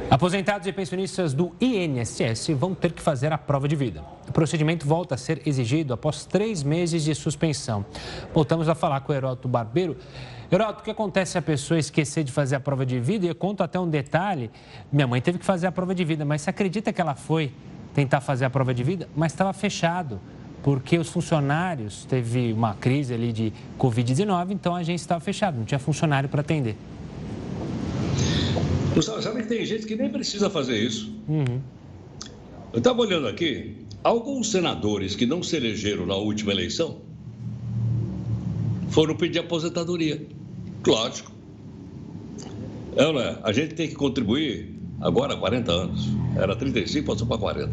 Aposentados 0.08 0.68
e 0.68 0.72
pensionistas 0.72 1.34
do 1.34 1.52
INSS 1.60 2.50
vão 2.56 2.74
ter 2.74 2.92
que 2.92 3.02
fazer 3.02 3.32
a 3.32 3.38
prova 3.38 3.66
de 3.66 3.74
vida. 3.74 4.04
O 4.28 4.32
procedimento 4.32 4.86
volta 4.86 5.16
a 5.16 5.18
ser 5.18 5.42
exigido 5.44 5.92
após 5.92 6.24
três 6.24 6.62
meses 6.62 7.02
de 7.02 7.12
suspensão. 7.12 7.84
Voltamos 8.32 8.68
a 8.68 8.74
falar 8.74 9.00
com 9.00 9.12
o 9.12 9.14
Heroto 9.16 9.48
Barbeiro. 9.48 9.96
Heroto, 10.50 10.80
o 10.80 10.84
que 10.84 10.92
acontece 10.92 11.32
se 11.32 11.38
a 11.38 11.42
pessoa 11.42 11.78
esquecer 11.78 12.22
de 12.22 12.30
fazer 12.30 12.54
a 12.54 12.60
prova 12.60 12.86
de 12.86 13.00
vida? 13.00 13.26
E 13.26 13.28
eu 13.28 13.34
conto 13.34 13.64
até 13.64 13.80
um 13.80 13.88
detalhe: 13.88 14.48
minha 14.92 15.08
mãe 15.08 15.20
teve 15.20 15.38
que 15.38 15.44
fazer 15.44 15.66
a 15.66 15.72
prova 15.72 15.92
de 15.92 16.04
vida, 16.04 16.24
mas 16.24 16.42
você 16.42 16.50
acredita 16.50 16.92
que 16.92 17.00
ela 17.00 17.16
foi 17.16 17.52
tentar 17.92 18.20
fazer 18.20 18.44
a 18.44 18.50
prova 18.50 18.72
de 18.72 18.84
vida, 18.84 19.08
mas 19.16 19.32
estava 19.32 19.52
fechado? 19.52 20.20
Porque 20.62 20.98
os 20.98 21.08
funcionários 21.08 22.04
teve 22.04 22.52
uma 22.52 22.74
crise 22.74 23.12
ali 23.12 23.32
de 23.32 23.52
Covid-19, 23.78 24.52
então 24.52 24.74
a 24.74 24.78
agência 24.78 25.04
estava 25.04 25.20
fechada, 25.20 25.58
não 25.58 25.64
tinha 25.64 25.78
funcionário 25.80 26.28
para 26.28 26.42
atender. 26.42 26.76
Gustavo, 28.96 29.20
sabe 29.20 29.42
que 29.42 29.48
tem 29.48 29.62
gente 29.66 29.84
que 29.84 29.94
nem 29.94 30.08
precisa 30.08 30.48
fazer 30.48 30.78
isso. 30.78 31.12
Uhum. 31.28 31.60
Eu 32.72 32.78
estava 32.78 33.02
olhando 33.02 33.28
aqui, 33.28 33.76
alguns 34.02 34.50
senadores 34.50 35.14
que 35.14 35.26
não 35.26 35.42
se 35.42 35.54
elegeram 35.54 36.06
na 36.06 36.14
última 36.16 36.50
eleição 36.50 37.02
foram 38.88 39.14
pedir 39.14 39.40
aposentadoria. 39.40 40.26
Lógico. 40.86 41.30
É, 42.96 43.12
não 43.12 43.20
é? 43.20 43.38
A 43.42 43.52
gente 43.52 43.74
tem 43.74 43.86
que 43.86 43.94
contribuir 43.94 44.74
agora 45.02 45.34
há 45.34 45.36
40 45.36 45.70
anos. 45.70 46.08
Era 46.34 46.56
35, 46.56 47.06
passou 47.06 47.26
para 47.26 47.36
40. 47.36 47.70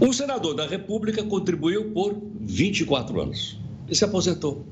Um 0.00 0.14
senador 0.14 0.54
da 0.54 0.66
República 0.66 1.22
contribuiu 1.22 1.90
por 1.90 2.16
24 2.40 3.20
anos 3.20 3.58
e 3.86 3.94
se 3.94 4.02
aposentou. 4.02 4.64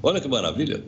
Olha 0.00 0.20
que 0.20 0.28
maravilha. 0.28 0.84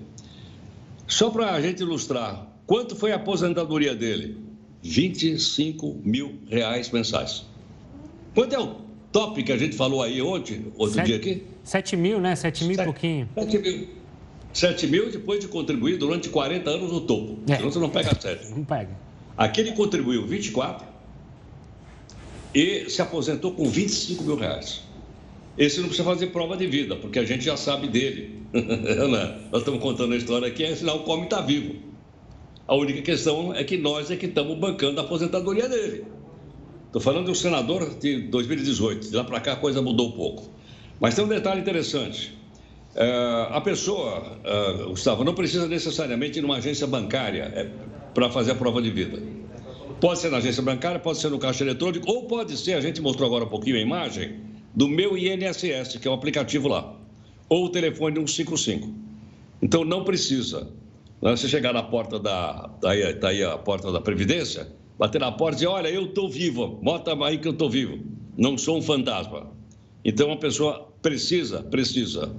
Só 1.09 1.29
para 1.29 1.55
a 1.55 1.61
gente 1.61 1.81
ilustrar 1.83 2.54
Quanto 2.67 2.97
foi 2.97 3.13
a 3.13 3.17
aposentadoria 3.17 3.95
dele? 3.95 4.39
25 4.83 6.01
mil 6.05 6.39
reais 6.49 6.91
mensais. 6.91 7.45
Quanto 8.35 8.55
é 8.55 8.59
o 8.59 8.77
top 9.13 9.43
que 9.43 9.53
a 9.53 9.57
gente 9.57 9.77
falou 9.77 10.03
aí 10.03 10.21
ontem, 10.21 10.67
outro 10.77 10.97
Sete, 10.97 11.07
dia 11.07 11.17
aqui? 11.17 11.43
7 11.63 11.97
mil, 11.97 12.21
né? 12.21 12.35
7 12.37 12.65
mil 12.65 12.81
e 12.81 12.85
pouquinho. 12.85 13.29
7 13.35 13.59
mil. 13.59 13.89
7 14.53 14.87
mil 14.87 15.11
depois 15.11 15.41
de 15.41 15.49
contribuir 15.49 15.99
durante 15.99 16.29
40 16.29 16.71
anos 16.71 16.93
no 16.93 17.01
topo. 17.01 17.39
É. 17.49 17.57
Senão 17.57 17.71
você 17.71 17.79
não 17.79 17.91
pega 17.91 18.19
7. 18.19 18.51
Não 18.51 18.65
pega. 18.65 18.91
Aqui 19.37 19.61
ele 19.61 19.73
contribuiu 19.73 20.27
24 20.27 20.87
e 22.55 22.89
se 22.89 23.03
aposentou 23.03 23.53
com 23.53 23.69
25 23.69 24.23
mil 24.23 24.37
reais. 24.37 24.83
Esse 25.57 25.81
não 25.81 25.89
precisa 25.89 26.09
fazer 26.09 26.29
prova 26.29 26.57
de 26.57 26.67
vida, 26.67 26.97
porque 26.97 27.19
a 27.19 27.25
gente 27.25 27.45
já 27.45 27.57
sabe 27.57 27.89
dele. 27.89 28.43
Né? 28.55 29.41
Nós 29.51 29.63
estamos 29.63 29.81
contando 29.81 30.15
a 30.15 30.17
história 30.17 30.47
aqui, 30.47 30.63
é 30.63 30.75
sinal 30.77 31.03
que 31.03 31.09
o 31.09 31.13
homem 31.13 31.25
está 31.25 31.41
vivo. 31.41 31.75
A 32.67 32.75
única 32.75 33.03
questão 33.03 33.55
é 33.55 33.63
que 33.63 33.77
nós 33.77 34.11
é 34.11 34.17
que 34.17 34.27
estamos 34.27 34.57
bancando 34.59 34.99
a 35.01 35.05
aposentadoria 35.05 35.69
dele. 35.69 36.05
Estou 36.87 37.01
falando 37.01 37.27
do 37.27 37.35
senador 37.35 37.99
de 37.99 38.23
2018. 38.23 39.11
De 39.11 39.17
lá 39.17 39.25
para 39.25 39.41
cá 39.41 39.53
a 39.53 39.57
coisa 39.57 39.83
mudou 39.83 40.09
um 40.09 40.13
pouco. 40.13 40.51
Mas 40.99 41.15
tem 41.15 41.25
um 41.25 41.29
detalhe 41.29 41.61
interessante. 41.61 42.33
É, 42.95 43.49
a 43.51 43.61
pessoa, 43.61 44.39
é, 44.45 44.85
Gustavo, 44.85 45.25
não 45.25 45.35
precisa 45.35 45.67
necessariamente 45.67 46.39
ir 46.39 46.43
numa 46.43 46.57
agência 46.57 46.87
bancária 46.87 47.53
é, 47.55 47.69
para 48.15 48.31
fazer 48.31 48.53
a 48.53 48.55
prova 48.55 48.81
de 48.81 48.91
vida. 48.91 49.21
Pode 50.01 50.21
ser 50.21 50.31
na 50.31 50.39
agência 50.39 50.63
bancária, 50.63 50.99
pode 50.99 51.19
ser 51.19 51.29
no 51.31 51.39
caixa 51.39 51.65
eletrônico, 51.65 52.09
ou 52.11 52.27
pode 52.27 52.57
ser, 52.57 52.75
a 52.75 52.81
gente 52.81 53.01
mostrou 53.01 53.27
agora 53.27 53.45
um 53.45 53.49
pouquinho 53.49 53.77
a 53.77 53.81
imagem, 53.81 54.41
do 54.75 54.89
meu 54.89 55.19
INSS, 55.19 55.99
que 56.01 56.09
é 56.09 56.11
o 56.11 56.15
aplicativo 56.15 56.69
lá, 56.69 56.95
ou 57.49 57.67
o 57.67 57.69
telefone 57.69 58.17
155. 58.17 58.89
Então 59.61 59.85
não 59.85 60.05
precisa 60.05 60.69
Você 61.31 61.49
chegar 61.49 61.73
na 61.73 61.83
porta 61.83 62.19
da. 62.21 62.69
Tá 62.83 62.91
aí, 62.91 63.15
tá 63.15 63.29
aí 63.29 63.43
a 63.43 63.57
porta 63.57 63.91
da 63.91 63.99
Previdência, 63.99 64.69
bater 64.99 65.19
na 65.19 65.33
porta 65.33 65.55
e 65.55 65.61
dizer: 65.61 65.69
Olha, 65.69 65.89
eu 65.89 66.05
estou 66.05 66.29
vivo, 66.29 66.79
bota 66.83 67.15
aí 67.25 67.39
que 67.39 67.49
eu 67.49 67.53
estou 67.53 67.71
vivo. 67.71 67.99
Não 68.37 68.59
sou 68.59 68.77
um 68.77 68.83
fantasma. 68.83 69.51
Então 70.05 70.31
a 70.31 70.37
pessoa 70.37 70.93
precisa, 71.01 71.63
precisa. 71.63 72.31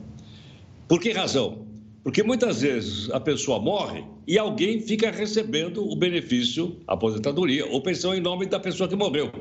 Por 0.88 1.02
que 1.02 1.12
razão? 1.12 1.66
Porque 2.04 2.22
muitas 2.22 2.62
vezes 2.62 3.10
a 3.10 3.20
pessoa 3.20 3.60
morre 3.60 4.06
e 4.28 4.38
alguém 4.38 4.80
fica 4.80 5.10
recebendo 5.10 5.84
o 5.84 5.96
benefício, 5.96 6.78
aposentadoria 6.86 7.66
ou 7.66 7.82
pensão 7.82 8.14
em 8.14 8.22
nome 8.22 8.46
da 8.46 8.60
pessoa 8.60 8.88
que 8.88 8.96
morreu. 8.96 9.32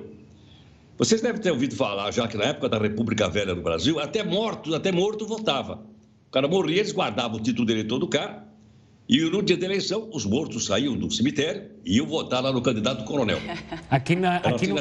Vocês 0.96 1.20
devem 1.20 1.42
ter 1.42 1.50
ouvido 1.50 1.76
falar 1.76 2.10
já 2.12 2.26
que 2.26 2.38
na 2.38 2.44
época 2.44 2.70
da 2.70 2.78
República 2.78 3.28
Velha 3.28 3.54
no 3.54 3.60
Brasil, 3.60 4.00
até 4.00 4.24
morto, 4.24 4.74
até 4.74 4.90
morto 4.90 5.26
votava. 5.26 5.84
O 6.28 6.30
cara 6.30 6.48
morria, 6.48 6.78
eles 6.78 6.92
guardavam 6.92 7.36
o 7.36 7.42
título 7.42 7.66
de 7.66 7.74
eleitor 7.74 7.98
do 7.98 8.08
cara 8.08 8.43
e 9.06 9.20
no 9.20 9.42
dia 9.42 9.56
da 9.56 9.66
eleição, 9.66 10.08
os 10.12 10.24
mortos 10.24 10.64
saíam 10.64 10.96
do 10.96 11.10
cemitério 11.10 11.64
e 11.84 11.98
iam 11.98 12.06
votar 12.06 12.42
lá 12.42 12.50
no 12.50 12.62
candidato 12.62 13.04
coronel. 13.04 13.38
Aqui, 13.90 14.16
na, 14.16 14.36
aqui, 14.36 14.66
no, 14.66 14.76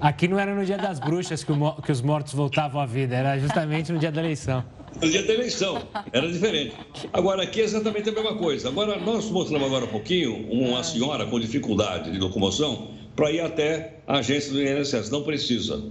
aqui 0.00 0.28
não 0.28 0.38
era 0.38 0.52
no 0.52 0.64
dia 0.64 0.76
das 0.76 0.98
bruxas 0.98 1.44
que, 1.44 1.52
o, 1.52 1.72
que 1.80 1.92
os 1.92 2.02
mortos 2.02 2.34
voltavam 2.34 2.80
à 2.80 2.86
vida, 2.86 3.14
era 3.14 3.38
justamente 3.38 3.92
no 3.92 4.00
dia 4.00 4.10
da 4.10 4.20
eleição. 4.20 4.64
No 5.00 5.08
dia 5.08 5.22
da 5.22 5.32
eleição, 5.32 5.80
era 6.12 6.30
diferente. 6.30 6.74
Agora, 7.12 7.44
aqui 7.44 7.60
é 7.60 7.64
exatamente 7.64 8.08
a 8.08 8.12
mesma 8.12 8.34
coisa. 8.36 8.68
Agora, 8.68 8.98
nós 8.98 9.30
mostramos 9.30 9.66
agora 9.66 9.84
um 9.84 9.88
pouquinho 9.88 10.50
uma 10.50 10.82
senhora 10.82 11.24
com 11.26 11.38
dificuldade 11.38 12.10
de 12.10 12.18
locomoção 12.18 12.88
para 13.14 13.30
ir 13.30 13.40
até 13.40 14.00
a 14.08 14.18
agência 14.18 14.52
do 14.52 14.60
INSS. 14.60 15.10
Não 15.10 15.22
precisa. 15.22 15.84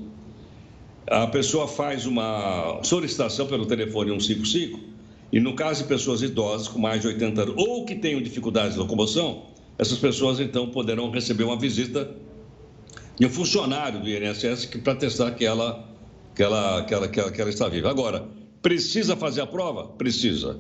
A 1.08 1.28
pessoa 1.28 1.68
faz 1.68 2.06
uma 2.06 2.82
solicitação 2.84 3.48
pelo 3.48 3.66
telefone 3.66 4.10
155 4.12 4.95
e 5.32 5.40
no 5.40 5.56
caso 5.56 5.84
de 5.84 5.90
pessoas 5.90 6.22
idosas 6.22 6.68
com 6.68 6.80
mais 6.80 7.02
de 7.02 7.08
80 7.08 7.42
anos 7.42 7.56
ou 7.58 7.86
que 7.86 7.96
tenham 7.96 8.22
dificuldades 8.22 8.74
de 8.74 8.80
locomoção, 8.80 9.44
essas 9.78 9.98
pessoas 9.98 10.40
então 10.40 10.70
poderão 10.70 11.10
receber 11.10 11.44
uma 11.44 11.60
visita 11.60 12.16
de 13.20 13.26
um 13.26 13.30
funcionário 13.30 14.02
do 14.02 14.10
INSS 14.10 14.66
para 14.84 14.96
testar 14.96 15.32
que 15.32 15.46
ela, 15.46 15.88
que, 16.36 16.44
ela, 16.44 16.84
que, 16.84 16.94
ela, 16.94 17.08
que, 17.08 17.20
ela, 17.20 17.32
que 17.32 17.42
ela 17.42 17.50
está 17.50 17.68
viva. 17.68 17.90
Agora, 17.90 18.28
precisa 18.62 19.16
fazer 19.16 19.42
a 19.42 19.48
prova? 19.48 19.88
Precisa. 19.88 20.60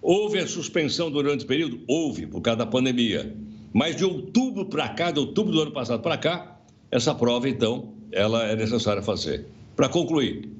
Houve 0.00 0.38
a 0.38 0.46
suspensão 0.46 1.10
durante 1.10 1.44
o 1.44 1.46
período? 1.46 1.80
Houve, 1.86 2.26
por 2.26 2.40
causa 2.40 2.58
da 2.58 2.66
pandemia. 2.66 3.36
Mas 3.72 3.96
de 3.96 4.04
outubro 4.04 4.66
para 4.66 4.88
cá, 4.88 5.10
de 5.10 5.20
outubro 5.20 5.52
do 5.52 5.62
ano 5.62 5.70
passado 5.70 6.02
para 6.02 6.18
cá, 6.18 6.60
essa 6.90 7.14
prova, 7.14 7.48
então, 7.48 7.94
ela 8.10 8.44
é 8.44 8.56
necessária 8.56 9.02
fazer. 9.02 9.46
Para 9.74 9.88
concluir, 9.88 10.50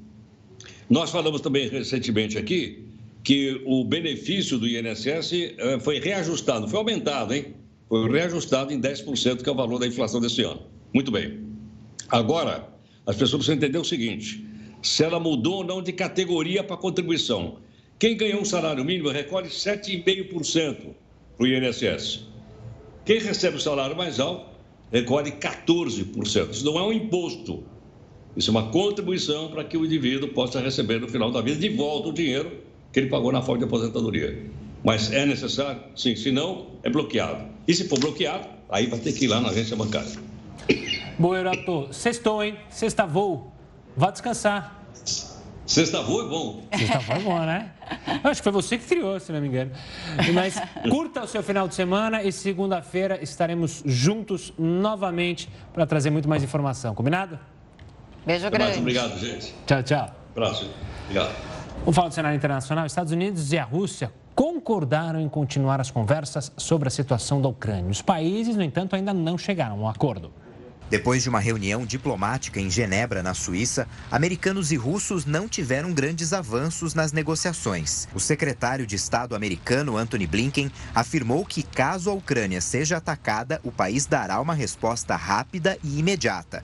nós 0.88 1.10
falamos 1.10 1.40
também 1.40 1.68
recentemente 1.68 2.38
aqui 2.38 2.91
que 3.22 3.62
o 3.64 3.84
benefício 3.84 4.58
do 4.58 4.66
INSS 4.66 5.32
eh, 5.32 5.78
foi 5.80 6.00
reajustado, 6.00 6.66
foi 6.66 6.78
aumentado, 6.78 7.32
hein? 7.32 7.54
Foi 7.88 8.10
reajustado 8.10 8.72
em 8.72 8.80
10%, 8.80 9.42
que 9.42 9.48
é 9.48 9.52
o 9.52 9.54
valor 9.54 9.78
da 9.78 9.86
inflação 9.86 10.20
desse 10.20 10.42
ano. 10.42 10.62
Muito 10.92 11.10
bem. 11.10 11.40
Agora, 12.08 12.68
as 13.06 13.16
pessoas 13.16 13.44
precisam 13.44 13.56
entender 13.56 13.78
o 13.78 13.84
seguinte: 13.84 14.44
se 14.82 15.04
ela 15.04 15.20
mudou 15.20 15.56
ou 15.56 15.64
não 15.64 15.82
de 15.82 15.92
categoria 15.92 16.64
para 16.64 16.76
contribuição. 16.76 17.58
Quem 17.98 18.16
ganhou 18.16 18.40
um 18.40 18.44
salário 18.44 18.84
mínimo 18.84 19.10
recolhe 19.10 19.48
7,5% 19.48 20.94
para 21.36 21.44
o 21.44 21.46
INSS. 21.46 22.26
Quem 23.04 23.20
recebe 23.20 23.56
o 23.56 23.60
salário 23.60 23.96
mais 23.96 24.18
alto 24.18 24.50
recolhe 24.90 25.30
14%. 25.32 26.50
Isso 26.50 26.64
não 26.64 26.76
é 26.78 26.82
um 26.82 26.92
imposto. 26.92 27.62
Isso 28.36 28.50
é 28.50 28.52
uma 28.52 28.70
contribuição 28.70 29.50
para 29.50 29.62
que 29.62 29.76
o 29.76 29.84
indivíduo 29.84 30.30
possa 30.30 30.60
receber 30.60 31.00
no 31.00 31.08
final 31.08 31.30
da 31.30 31.40
vida 31.40 31.60
de 31.60 31.68
volta 31.68 32.08
o 32.08 32.12
dinheiro 32.12 32.61
que 32.92 33.00
ele 33.00 33.08
pagou 33.08 33.32
na 33.32 33.42
folha 33.42 33.58
de 33.58 33.64
aposentadoria. 33.64 34.46
Mas 34.84 35.12
é 35.12 35.24
necessário? 35.24 35.80
Sim, 35.96 36.14
se 36.16 36.30
não, 36.30 36.66
é 36.82 36.90
bloqueado. 36.90 37.44
E 37.66 37.74
se 37.74 37.88
for 37.88 37.98
bloqueado, 37.98 38.48
aí 38.68 38.86
vai 38.86 38.98
ter 38.98 39.12
que 39.12 39.24
ir 39.24 39.28
lá 39.28 39.40
na 39.40 39.48
agência 39.48 39.76
bancária. 39.76 40.10
Boa, 41.18 41.36
Eurato. 41.36 41.88
Sextou, 41.92 42.42
hein? 42.42 42.56
Sexta 42.68 43.06
voo. 43.06 43.52
Vá 43.96 44.10
descansar. 44.10 44.82
Sexta 45.64 46.02
voo 46.02 46.22
é 46.22 46.28
bom. 46.28 46.62
Sexta 46.76 46.98
voo 46.98 47.16
é 47.16 47.20
bom, 47.20 47.38
né? 47.40 47.72
Eu 48.24 48.30
acho 48.30 48.40
que 48.40 48.44
foi 48.44 48.52
você 48.52 48.76
que 48.76 48.84
criou, 48.86 49.18
se 49.20 49.32
não 49.32 49.40
me 49.40 49.48
engano. 49.48 49.70
Mas 50.34 50.60
curta 50.90 51.22
o 51.22 51.26
seu 51.28 51.42
final 51.42 51.68
de 51.68 51.74
semana 51.74 52.22
e 52.22 52.32
segunda-feira 52.32 53.22
estaremos 53.22 53.82
juntos 53.86 54.52
novamente 54.58 55.48
para 55.72 55.86
trazer 55.86 56.10
muito 56.10 56.28
mais 56.28 56.42
informação. 56.42 56.94
Combinado? 56.94 57.38
Beijo 58.26 58.50
grande. 58.50 58.64
Mais, 58.64 58.78
obrigado, 58.78 59.18
gente. 59.18 59.54
Tchau, 59.66 59.82
tchau. 59.82 60.14
Próximo. 60.34 60.70
Obrigado. 61.04 61.51
Vamos 61.82 61.96
falar 61.96 62.10
do 62.10 62.14
cenário 62.14 62.36
internacional. 62.36 62.86
Estados 62.86 63.12
Unidos 63.12 63.52
e 63.52 63.58
a 63.58 63.64
Rússia 63.64 64.12
concordaram 64.36 65.20
em 65.20 65.28
continuar 65.28 65.80
as 65.80 65.90
conversas 65.90 66.52
sobre 66.56 66.86
a 66.86 66.90
situação 66.92 67.42
da 67.42 67.48
Ucrânia. 67.48 67.90
Os 67.90 68.00
países, 68.00 68.54
no 68.54 68.62
entanto, 68.62 68.94
ainda 68.94 69.12
não 69.12 69.36
chegaram 69.36 69.74
a 69.74 69.78
um 69.78 69.88
acordo. 69.88 70.32
Depois 70.88 71.24
de 71.24 71.28
uma 71.28 71.40
reunião 71.40 71.84
diplomática 71.84 72.60
em 72.60 72.70
Genebra, 72.70 73.20
na 73.20 73.34
Suíça, 73.34 73.88
americanos 74.12 74.70
e 74.70 74.76
russos 74.76 75.26
não 75.26 75.48
tiveram 75.48 75.92
grandes 75.92 76.32
avanços 76.32 76.94
nas 76.94 77.10
negociações. 77.10 78.06
O 78.14 78.20
secretário 78.20 78.86
de 78.86 78.94
Estado 78.94 79.34
americano, 79.34 79.96
Antony 79.96 80.26
Blinken, 80.26 80.70
afirmou 80.94 81.44
que, 81.44 81.64
caso 81.64 82.10
a 82.10 82.12
Ucrânia 82.12 82.60
seja 82.60 82.98
atacada, 82.98 83.60
o 83.64 83.72
país 83.72 84.06
dará 84.06 84.40
uma 84.40 84.54
resposta 84.54 85.16
rápida 85.16 85.76
e 85.82 85.98
imediata. 85.98 86.62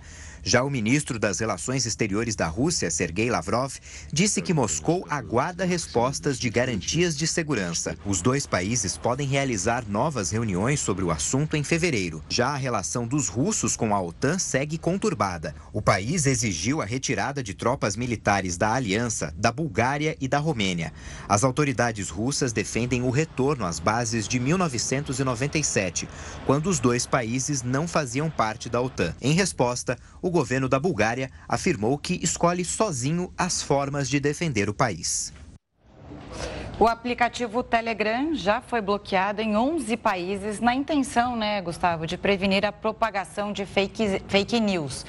Já 0.49 0.63
o 0.63 0.71
ministro 0.71 1.19
das 1.19 1.41
Relações 1.41 1.85
Exteriores 1.85 2.35
da 2.35 2.47
Rússia, 2.47 2.91
Sergei 2.91 3.29
Lavrov, 3.29 3.75
disse 4.11 4.41
que 4.41 4.55
Moscou 4.55 5.07
aguarda 5.11 5.67
respostas 5.67 6.39
de 6.39 6.49
garantias 6.49 7.15
de 7.15 7.27
segurança. 7.27 7.99
Os 8.07 8.23
dois 8.23 8.47
países 8.47 8.97
podem 8.97 9.29
realizar 9.29 9.85
novas 9.87 10.31
reuniões 10.31 10.81
sobre 10.81 11.05
o 11.05 11.11
assunto 11.11 11.55
em 11.55 11.63
fevereiro. 11.63 12.25
Já 12.31 12.49
a 12.49 12.57
relação 12.57 13.07
dos 13.07 13.29
russos 13.29 13.77
com 13.77 13.95
a 13.95 14.01
OTAN 14.01 14.39
segue 14.39 14.79
conturbada. 14.79 15.55
O 15.71 15.83
país 15.83 16.25
exigiu 16.25 16.81
a 16.81 16.87
retirada 16.87 17.43
de 17.43 17.53
tropas 17.53 17.95
militares 17.95 18.57
da 18.57 18.73
aliança, 18.73 19.35
da 19.37 19.53
Bulgária 19.53 20.17
e 20.19 20.27
da 20.27 20.39
Romênia. 20.39 20.95
As 21.29 21.45
autoridades 21.45 22.09
russas 22.09 22.55
defendem 22.55 23.03
o 23.03 23.11
retorno 23.11 23.67
às 23.67 23.79
bases 23.79 24.27
de 24.27 24.41
1997, 24.41 26.09
quando 26.47 26.71
os 26.71 26.81
dois 26.81 27.05
países 27.05 27.63
não 27.63 27.87
faziam 27.87 28.31
parte 28.31 28.71
da 28.71 28.81
OTAN. 28.81 29.15
Em 29.21 29.35
resposta, 29.35 29.99
o 30.23 30.38
governo 30.39 30.69
da 30.69 30.79
Bulgária 30.79 31.33
afirmou 31.49 31.99
que 31.99 32.21
escolhe 32.23 32.65
sozinho 32.65 33.33
as 33.37 33.61
formas 33.61 34.09
de 34.09 34.21
defender 34.21 34.69
o 34.69 34.75
país. 34.75 35.33
O 36.81 36.87
aplicativo 36.87 37.65
Telegram 37.65 38.33
já 38.35 38.61
foi 38.61 38.81
bloqueado 38.81 39.43
em 39.43 39.57
11 39.57 39.97
países 39.97 40.61
na 40.61 40.73
intenção, 40.73 41.35
né, 41.35 41.61
Gustavo, 41.61 42.07
de 42.07 42.17
prevenir 42.17 42.65
a 42.65 42.71
propagação 42.71 43.53
de 43.53 43.67
fake, 43.67 44.23
fake 44.29 44.61
news. 44.61 45.05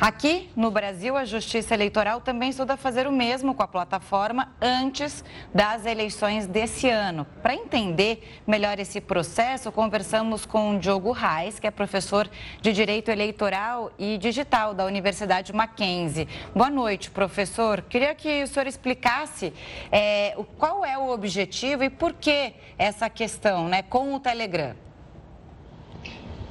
Aqui 0.00 0.50
no 0.56 0.68
Brasil, 0.68 1.16
a 1.16 1.24
Justiça 1.24 1.74
Eleitoral 1.74 2.20
também 2.20 2.50
estuda 2.50 2.76
fazer 2.76 3.06
o 3.06 3.12
mesmo 3.12 3.54
com 3.54 3.62
a 3.62 3.68
plataforma 3.68 4.52
antes 4.60 5.24
das 5.54 5.86
eleições 5.86 6.48
desse 6.48 6.90
ano. 6.90 7.24
Para 7.40 7.54
entender 7.54 8.42
melhor 8.44 8.80
esse 8.80 9.00
processo, 9.00 9.70
conversamos 9.70 10.44
com 10.44 10.76
Diogo 10.76 11.12
Reis, 11.12 11.60
que 11.60 11.68
é 11.68 11.70
professor 11.70 12.28
de 12.60 12.72
Direito 12.72 13.12
Eleitoral 13.12 13.92
e 13.96 14.18
Digital 14.18 14.74
da 14.74 14.84
Universidade 14.84 15.52
Mackenzie. 15.52 16.26
Boa 16.52 16.68
noite, 16.68 17.12
professor. 17.12 17.80
Queria 17.82 18.12
que 18.12 18.42
o 18.42 18.46
senhor 18.48 18.66
explicasse 18.66 19.52
é, 19.92 20.36
qual 20.58 20.84
é 20.84 20.98
o 20.98 21.11
objetivo 21.12 21.84
e 21.84 21.90
por 21.90 22.14
que 22.14 22.52
essa 22.78 23.08
questão 23.08 23.68
né, 23.68 23.82
com 23.82 24.14
o 24.14 24.20
Telegram? 24.20 24.74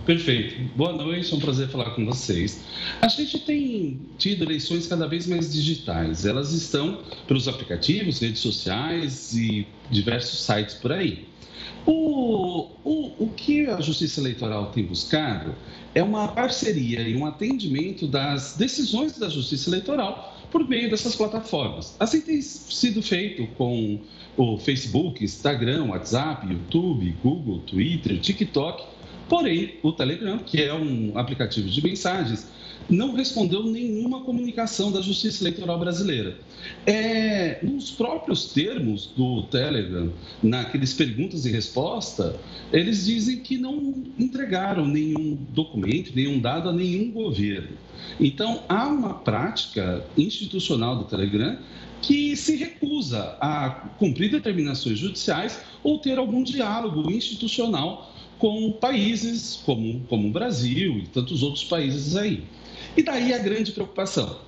Perfeito. 0.05 0.59
Boa 0.75 0.93
noite, 0.93 1.31
é 1.31 1.37
um 1.37 1.39
prazer 1.39 1.69
falar 1.69 1.91
com 1.91 2.03
vocês. 2.05 2.59
A 3.01 3.07
gente 3.07 3.37
tem 3.39 3.99
tido 4.17 4.43
eleições 4.43 4.87
cada 4.87 5.07
vez 5.07 5.27
mais 5.27 5.53
digitais. 5.53 6.25
Elas 6.25 6.53
estão 6.53 7.03
pelos 7.27 7.47
aplicativos, 7.47 8.19
redes 8.19 8.41
sociais 8.41 9.33
e 9.33 9.67
diversos 9.91 10.43
sites 10.43 10.73
por 10.73 10.91
aí. 10.91 11.27
O, 11.85 12.69
o, 12.83 13.25
o 13.25 13.29
que 13.35 13.67
a 13.67 13.79
Justiça 13.79 14.19
Eleitoral 14.19 14.71
tem 14.71 14.83
buscado 14.83 15.55
é 15.93 16.01
uma 16.01 16.27
parceria 16.29 17.01
e 17.01 17.15
um 17.15 17.25
atendimento 17.25 18.07
das 18.07 18.55
decisões 18.57 19.17
da 19.17 19.29
Justiça 19.29 19.69
Eleitoral 19.69 20.35
por 20.51 20.67
meio 20.67 20.89
dessas 20.89 21.15
plataformas. 21.15 21.95
Assim 21.99 22.21
tem 22.21 22.41
sido 22.41 23.01
feito 23.01 23.47
com 23.55 23.99
o 24.37 24.57
Facebook, 24.57 25.23
Instagram, 25.23 25.85
WhatsApp, 25.85 26.45
YouTube, 26.47 27.15
Google, 27.23 27.59
Twitter, 27.59 28.19
TikTok, 28.19 28.83
Porém, 29.27 29.75
o 29.81 29.91
Telegram, 29.91 30.37
que 30.39 30.61
é 30.61 30.73
um 30.73 31.17
aplicativo 31.17 31.69
de 31.69 31.83
mensagens, 31.83 32.49
não 32.89 33.13
respondeu 33.13 33.63
nenhuma 33.63 34.21
comunicação 34.21 34.91
da 34.91 35.01
Justiça 35.01 35.43
Eleitoral 35.43 35.79
Brasileira. 35.79 36.37
É, 36.85 37.59
nos 37.63 37.91
próprios 37.91 38.51
termos 38.53 39.07
do 39.15 39.43
Telegram, 39.43 40.11
naqueles 40.41 40.93
perguntas 40.93 41.45
e 41.45 41.51
resposta, 41.51 42.39
eles 42.71 43.05
dizem 43.05 43.39
que 43.39 43.57
não 43.57 44.03
entregaram 44.19 44.85
nenhum 44.85 45.37
documento, 45.49 46.11
nenhum 46.15 46.39
dado 46.39 46.69
a 46.69 46.73
nenhum 46.73 47.11
governo. 47.11 47.77
Então, 48.19 48.63
há 48.67 48.87
uma 48.87 49.13
prática 49.15 50.03
institucional 50.17 50.97
do 50.97 51.05
Telegram 51.05 51.57
que 52.01 52.35
se 52.35 52.55
recusa 52.55 53.37
a 53.39 53.69
cumprir 53.99 54.31
determinações 54.31 54.97
judiciais 54.97 55.61
ou 55.83 55.99
ter 55.99 56.17
algum 56.17 56.43
diálogo 56.43 57.11
institucional 57.11 58.11
com 58.41 58.71
países 58.71 59.61
como, 59.63 59.99
como 60.09 60.27
o 60.27 60.31
Brasil 60.31 60.97
e 60.97 61.07
tantos 61.09 61.43
outros 61.43 61.63
países 61.63 62.15
aí. 62.15 62.43
E 62.97 63.03
daí 63.03 63.35
a 63.35 63.37
grande 63.37 63.71
preocupação. 63.71 64.39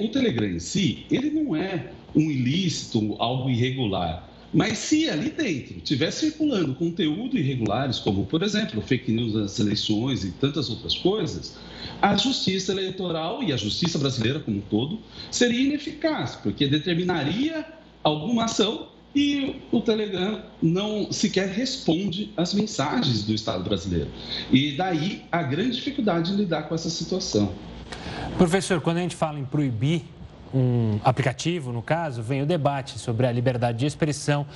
O 0.00 0.08
Telegram 0.08 0.48
em 0.48 0.58
si, 0.58 1.04
ele 1.10 1.28
não 1.28 1.54
é 1.54 1.92
um 2.14 2.30
ilícito, 2.30 3.14
algo 3.18 3.50
irregular. 3.50 4.26
Mas 4.54 4.78
se 4.78 5.10
ali 5.10 5.28
dentro 5.28 5.76
estiver 5.76 6.10
circulando 6.12 6.74
conteúdo 6.76 7.36
irregulares, 7.36 7.98
como, 7.98 8.24
por 8.24 8.42
exemplo, 8.42 8.80
fake 8.80 9.12
news 9.12 9.34
das 9.34 9.58
eleições 9.58 10.24
e 10.24 10.30
tantas 10.30 10.70
outras 10.70 10.94
coisas, 10.96 11.58
a 12.00 12.16
justiça 12.16 12.72
eleitoral 12.72 13.42
e 13.42 13.52
a 13.52 13.56
justiça 13.58 13.98
brasileira 13.98 14.40
como 14.40 14.56
um 14.56 14.62
todo 14.62 14.98
seria 15.30 15.60
ineficaz, 15.60 16.36
porque 16.36 16.66
determinaria 16.66 17.66
alguma 18.02 18.44
ação 18.44 18.95
e 19.16 19.62
o 19.72 19.80
Telegram 19.80 20.42
não 20.62 21.10
sequer 21.10 21.48
responde 21.48 22.30
às 22.36 22.52
mensagens 22.52 23.22
do 23.22 23.32
Estado 23.32 23.64
brasileiro. 23.64 24.10
E 24.52 24.76
daí 24.76 25.24
a 25.32 25.42
grande 25.42 25.76
dificuldade 25.76 26.32
de 26.32 26.36
lidar 26.36 26.64
com 26.64 26.74
essa 26.74 26.90
situação. 26.90 27.50
Professor, 28.36 28.78
quando 28.82 28.98
a 28.98 29.00
gente 29.00 29.16
fala 29.16 29.38
em 29.38 29.44
proibir 29.46 30.02
um 30.54 31.00
aplicativo, 31.02 31.72
no 31.72 31.80
caso, 31.80 32.22
vem 32.22 32.42
o 32.42 32.46
debate 32.46 32.98
sobre 32.98 33.26
a 33.26 33.32
liberdade 33.32 33.78
de 33.78 33.86
expressão. 33.86 34.46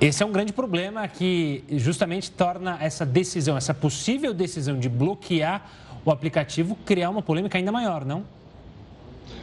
Esse 0.00 0.22
é 0.22 0.26
um 0.26 0.30
grande 0.30 0.52
problema 0.52 1.08
que 1.08 1.64
justamente 1.70 2.30
torna 2.30 2.78
essa 2.80 3.04
decisão, 3.04 3.56
essa 3.56 3.74
possível 3.74 4.32
decisão 4.32 4.78
de 4.78 4.88
bloquear 4.88 5.68
o 6.04 6.12
aplicativo, 6.12 6.78
criar 6.84 7.10
uma 7.10 7.20
polêmica 7.20 7.58
ainda 7.58 7.72
maior, 7.72 8.04
não? 8.04 8.22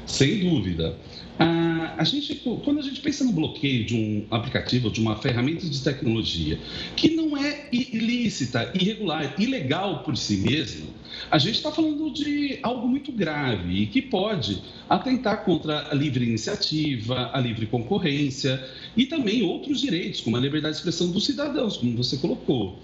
Sem 0.06 0.40
dúvida. 0.40 0.98
Ah, 1.40 1.96
a 1.98 2.04
gente, 2.04 2.36
quando 2.64 2.80
a 2.80 2.84
gente 2.84 3.02
pensa 3.02 3.24
no 3.24 3.32
bloqueio 3.32 3.86
de 3.86 3.96
um 3.96 4.26
aplicativo, 4.30 4.92
de 4.92 5.02
uma 5.02 5.16
ferramenta 5.16 5.68
de 5.68 5.82
tecnologia 5.82 6.60
que 6.96 7.16
não 7.16 7.36
é 7.36 7.68
ilícita, 7.72 8.72
irregular, 8.76 9.36
ilegal 9.40 10.04
por 10.04 10.16
si 10.16 10.38
mesmo, 10.38 10.88
a 11.32 11.38
gente 11.38 11.56
está 11.56 11.72
falando 11.72 12.12
de 12.12 12.60
algo 12.62 12.88
muito 12.88 13.12
grave 13.12 13.82
e 13.82 13.88
que 13.88 14.02
pode 14.02 14.62
atentar 14.88 15.44
contra 15.44 15.88
a 15.90 15.96
livre 15.96 16.24
iniciativa, 16.24 17.32
a 17.34 17.40
livre 17.40 17.66
concorrência 17.66 18.64
e 18.96 19.06
também 19.06 19.42
outros 19.42 19.82
direitos, 19.82 20.22
como 20.22 20.38
a 20.38 20.40
liberdade 20.40 20.74
de 20.74 20.80
expressão 20.80 21.12
dos 21.12 21.26
cidadãos, 21.26 21.78
como 21.78 21.98
você 21.98 22.18
colocou. 22.18 22.80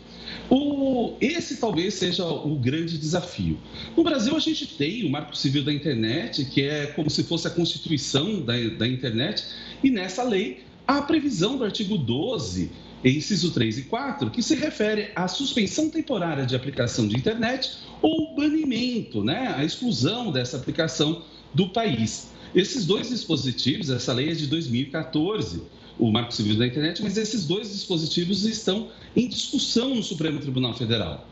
O, 0.50 1.16
esse 1.22 1.58
talvez 1.58 1.94
seja 1.94 2.26
o 2.26 2.56
grande 2.56 2.98
desafio. 2.98 3.60
No 3.96 4.04
Brasil, 4.04 4.36
a 4.36 4.40
gente 4.40 4.66
tem 4.66 5.06
o 5.06 5.10
Marco 5.10 5.38
Civil 5.38 5.64
da 5.64 5.72
Internet, 5.72 6.44
que 6.46 6.64
é 6.64 6.88
como 6.88 7.10
se 7.10 7.24
fosse 7.24 7.48
a 7.48 7.52
constituição 7.52 8.42
da, 8.42 8.54
da 8.78 8.88
internet, 8.88 9.46
e 9.84 9.92
nessa 9.92 10.24
lei 10.24 10.64
há 10.88 10.98
a 10.98 11.02
previsão 11.04 11.56
do 11.56 11.64
artigo 11.64 11.98
12, 11.98 12.72
inciso 13.06 13.52
3 13.52 13.78
e 13.78 13.82
4, 13.84 14.32
que 14.32 14.42
se 14.42 14.56
refere 14.56 15.12
à 15.16 15.28
suspensão 15.28 15.90
temporária 15.90 16.46
de 16.46 16.56
aplicação 16.56 17.08
de 17.08 17.16
internet 17.16 17.78
ou 18.02 18.36
banimento, 18.36 19.24
né, 19.24 19.54
a 19.56 19.64
exclusão 19.64 20.32
dessa 20.32 20.58
aplicação 20.58 21.24
do 21.54 21.70
país. 21.70 22.32
Esses 22.56 22.86
dois 22.86 23.10
dispositivos, 23.10 23.92
essa 23.92 24.12
lei 24.12 24.32
é 24.32 24.34
de 24.34 24.48
2014, 24.48 25.62
o 26.00 26.10
Marco 26.10 26.34
Civil 26.34 26.58
da 26.58 26.66
Internet, 26.66 27.04
mas 27.04 27.18
esses 27.18 27.46
dois 27.46 27.72
dispositivos 27.72 28.46
estão 28.46 28.88
em 29.16 29.28
discussão 29.28 29.94
no 29.94 30.02
Supremo 30.02 30.40
Tribunal 30.40 30.74
Federal. 30.74 31.28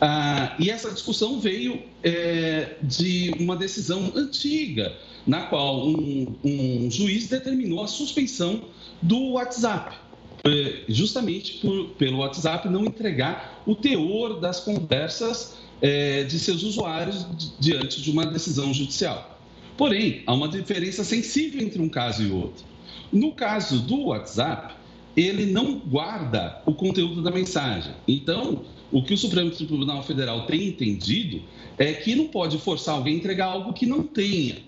Ah, 0.00 0.54
e 0.58 0.70
essa 0.70 0.90
discussão 0.90 1.40
veio 1.40 1.82
é, 2.02 2.76
de 2.82 3.34
uma 3.40 3.56
decisão 3.56 4.12
antiga, 4.14 4.94
na 5.26 5.42
qual 5.42 5.88
um, 5.88 6.34
um, 6.44 6.90
juiz 6.90 7.28
determinou 7.28 7.82
a 7.82 7.86
suspensão 7.86 8.62
do 9.00 9.32
WhatsApp, 9.32 9.96
é, 10.44 10.84
justamente 10.88 11.58
por, 11.58 11.90
pelo 11.90 12.18
WhatsApp 12.18 12.68
não 12.68 12.84
entregar 12.84 13.62
o 13.66 13.74
teor 13.74 14.40
das 14.40 14.60
conversas 14.60 15.56
é, 15.80 16.24
de 16.24 16.38
seus 16.38 16.62
usuários 16.62 17.26
diante 17.58 18.00
de 18.02 18.10
uma 18.10 18.26
decisão 18.26 18.72
judicial. 18.72 19.38
Porém, 19.76 20.22
há 20.26 20.34
uma 20.34 20.48
diferença 20.48 21.04
sensível 21.04 21.62
entre 21.62 21.80
um 21.80 21.88
caso 21.88 22.22
e 22.22 22.30
outro. 22.30 22.64
No 23.12 23.32
caso 23.32 23.80
do 23.80 24.06
WhatsApp, 24.06 24.74
ele 25.16 25.46
não 25.46 25.78
guarda 25.78 26.62
o 26.64 26.72
conteúdo 26.72 27.22
da 27.22 27.30
mensagem. 27.30 27.92
Então, 28.06 28.64
o 28.92 29.02
que 29.02 29.14
o 29.14 29.18
Supremo 29.18 29.50
Tribunal 29.50 30.02
Federal 30.02 30.46
tem 30.46 30.68
entendido 30.68 31.42
é 31.78 31.92
que 31.92 32.14
não 32.14 32.28
pode 32.28 32.58
forçar 32.58 32.94
alguém 32.94 33.14
a 33.14 33.16
entregar 33.18 33.46
algo 33.46 33.72
que 33.72 33.86
não 33.86 34.02
tenha. 34.02 34.58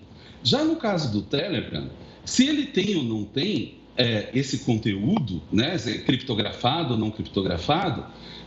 Já 0.43 0.63
no 0.63 0.75
caso 0.75 1.11
do 1.11 1.21
Telegram, 1.21 1.89
se 2.25 2.47
ele 2.47 2.65
tem 2.65 2.95
ou 2.95 3.03
não 3.03 3.23
tem 3.23 3.75
é, 3.95 4.29
esse 4.33 4.59
conteúdo, 4.59 5.41
né, 5.51 5.77
criptografado 6.05 6.93
ou 6.93 6.99
não 6.99 7.11
criptografado, 7.11 8.05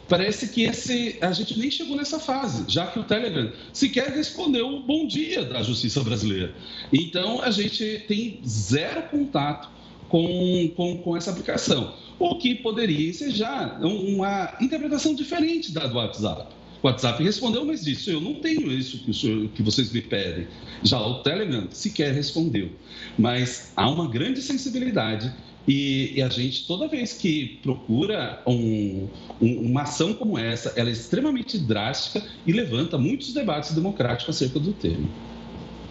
parece 0.08 0.48
que 0.48 0.62
esse, 0.62 1.16
a 1.20 1.32
gente 1.32 1.58
nem 1.58 1.70
chegou 1.70 1.96
nessa 1.96 2.18
fase, 2.18 2.64
já 2.68 2.86
que 2.86 2.98
o 2.98 3.04
Telegram 3.04 3.50
sequer 3.72 4.10
respondeu 4.10 4.68
o 4.68 4.80
bom 4.80 5.06
dia 5.06 5.44
da 5.44 5.62
justiça 5.62 6.02
brasileira. 6.02 6.54
Então, 6.92 7.40
a 7.42 7.50
gente 7.50 8.04
tem 8.06 8.40
zero 8.46 9.02
contato 9.04 9.75
com, 10.08 10.70
com, 10.76 10.98
com 10.98 11.16
essa 11.16 11.30
aplicação. 11.30 11.94
O 12.18 12.36
que 12.36 12.54
poderia 12.54 13.10
já 13.30 13.78
uma 13.80 14.54
interpretação 14.60 15.14
diferente 15.14 15.72
da 15.72 15.86
do 15.86 15.96
WhatsApp. 15.96 16.54
O 16.82 16.86
WhatsApp 16.86 17.22
respondeu, 17.22 17.64
mas 17.64 17.84
disse: 17.84 18.10
eu 18.10 18.20
não 18.20 18.34
tenho 18.34 18.70
isso 18.70 18.98
que, 18.98 19.12
senhor, 19.12 19.48
que, 19.48 19.62
vocês 19.62 19.92
me 19.92 20.00
pedem. 20.00 20.46
Já 20.82 21.00
o 21.00 21.22
Telegram 21.22 21.66
sequer 21.70 22.14
respondeu. 22.14 22.70
Mas 23.18 23.72
há 23.76 23.88
uma 23.90 24.08
grande 24.08 24.40
sensibilidade 24.40 25.32
e, 25.66 26.12
e 26.14 26.22
a 26.22 26.28
gente, 26.28 26.66
toda 26.66 26.86
vez 26.86 27.14
que 27.14 27.58
procura 27.62 28.40
um, 28.46 29.08
um, 29.40 29.70
uma 29.70 29.82
ação 29.82 30.14
como 30.14 30.38
essa, 30.38 30.72
ela 30.76 30.88
é 30.88 30.92
extremamente 30.92 31.58
drástica 31.58 32.24
e 32.46 32.52
levanta 32.52 32.96
muitos 32.96 33.32
debates 33.32 33.74
democráticos 33.74 34.36
acerca 34.36 34.60
do 34.60 34.72
tema. 34.72 35.08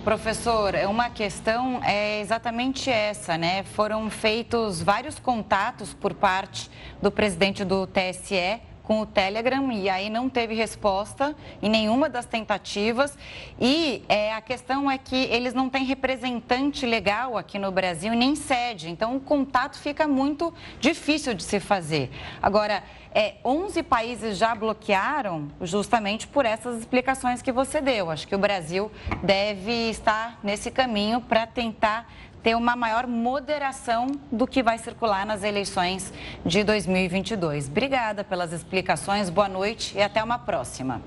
Professor, 0.06 0.76
uma 0.88 1.10
questão 1.10 1.84
é 1.84 2.22
exatamente 2.22 2.92
essa, 2.92 3.40
né? 3.40 3.64
Foram 3.64 4.08
feitos 4.08 4.80
vários 4.80 5.18
contatos 5.18 5.96
por 5.96 6.14
parte 6.14 6.70
do 7.02 7.10
presidente 7.10 7.66
do 7.66 7.88
TSE 7.88 8.62
com 8.86 9.02
o 9.02 9.06
Telegram 9.06 9.72
e 9.72 9.90
aí 9.90 10.10
não 10.10 10.30
teve 10.30 10.54
resposta 10.54 11.36
em 11.62 11.70
nenhuma 11.70 12.08
das 12.08 12.26
tentativas. 12.26 13.18
E 13.60 14.04
é, 14.08 14.34
a 14.34 14.42
questão 14.42 14.90
é 14.90 14.98
que 14.98 15.16
eles 15.16 15.54
não 15.54 15.70
têm 15.70 15.84
representante 15.84 16.86
legal 16.86 17.38
aqui 17.38 17.60
no 17.60 17.72
Brasil 17.72 18.14
nem 18.14 18.36
sede, 18.36 18.90
então 18.90 19.16
o 19.16 19.20
contato 19.20 19.78
fica 19.80 20.08
muito 20.08 20.54
difícil 20.80 21.34
de 21.34 21.44
se 21.44 21.60
fazer. 21.60 22.12
Agora, 22.42 22.84
é, 23.14 23.36
11 23.46 23.82
países 23.84 24.38
já 24.38 24.54
bloquearam 24.54 25.50
justamente 25.62 26.28
por 26.28 26.46
essas 26.46 26.80
explicações 26.80 27.42
que 27.42 27.52
você 27.52 27.80
deu. 27.80 28.12
Acho 28.12 28.28
que 28.28 28.36
o 28.36 28.38
Brasil 28.38 28.92
deve 29.24 29.90
estar 29.90 30.38
nesse 30.44 30.70
caminho 30.70 31.22
para 31.22 31.48
tentar 31.48 32.12
ter 32.46 32.56
uma 32.56 32.76
maior 32.76 33.08
moderação 33.08 34.06
do 34.32 34.46
que 34.46 34.62
vai 34.62 34.78
circular 34.78 35.26
nas 35.26 35.42
eleições 35.42 36.14
de 36.46 36.64
2022. 36.64 37.68
Obrigada 37.68 38.24
pelas 38.24 38.54
explicações, 38.54 39.32
boa 39.32 39.50
noite 39.50 39.98
e 39.98 40.02
até 40.04 40.24
uma 40.24 40.38
próxima. 40.38 41.02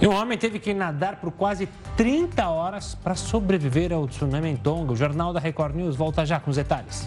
E 0.00 0.08
um 0.08 0.14
homem 0.14 0.38
teve 0.38 0.58
que 0.58 0.72
nadar 0.72 1.16
por 1.16 1.30
quase 1.30 1.68
30 1.98 2.48
horas 2.48 2.94
para 2.94 3.14
sobreviver 3.14 3.92
ao 3.92 4.08
tsunami 4.08 4.48
em 4.48 4.56
Tonga. 4.56 4.94
O 4.94 4.96
Jornal 4.96 5.34
da 5.34 5.38
Record 5.38 5.74
News 5.74 5.96
volta 5.96 6.24
já 6.24 6.40
com 6.40 6.48
os 6.48 6.56
detalhes. 6.56 7.06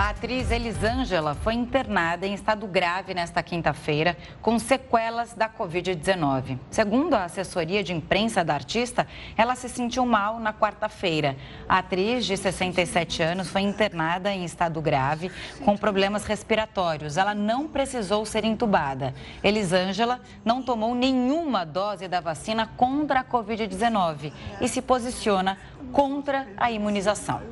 A 0.00 0.08
atriz 0.08 0.50
Elisângela 0.50 1.34
foi 1.34 1.52
internada 1.52 2.26
em 2.26 2.32
estado 2.32 2.66
grave 2.66 3.12
nesta 3.12 3.42
quinta-feira, 3.42 4.16
com 4.40 4.58
sequelas 4.58 5.34
da 5.34 5.46
Covid-19. 5.46 6.58
Segundo 6.70 7.12
a 7.12 7.24
assessoria 7.24 7.84
de 7.84 7.92
imprensa 7.92 8.42
da 8.42 8.54
artista, 8.54 9.06
ela 9.36 9.54
se 9.54 9.68
sentiu 9.68 10.06
mal 10.06 10.40
na 10.40 10.54
quarta-feira. 10.54 11.36
A 11.68 11.80
atriz, 11.80 12.24
de 12.24 12.34
67 12.34 13.22
anos, 13.22 13.50
foi 13.50 13.60
internada 13.60 14.32
em 14.32 14.42
estado 14.42 14.80
grave, 14.80 15.30
com 15.66 15.76
problemas 15.76 16.24
respiratórios. 16.24 17.18
Ela 17.18 17.34
não 17.34 17.68
precisou 17.68 18.24
ser 18.24 18.42
entubada. 18.42 19.12
Elisângela 19.44 20.18
não 20.42 20.62
tomou 20.62 20.94
nenhuma 20.94 21.66
dose 21.66 22.08
da 22.08 22.22
vacina 22.22 22.66
contra 22.74 23.20
a 23.20 23.24
Covid-19 23.24 24.32
e 24.62 24.66
se 24.66 24.80
posiciona 24.80 25.58
contra 25.92 26.48
a 26.56 26.70
imunização. 26.70 27.42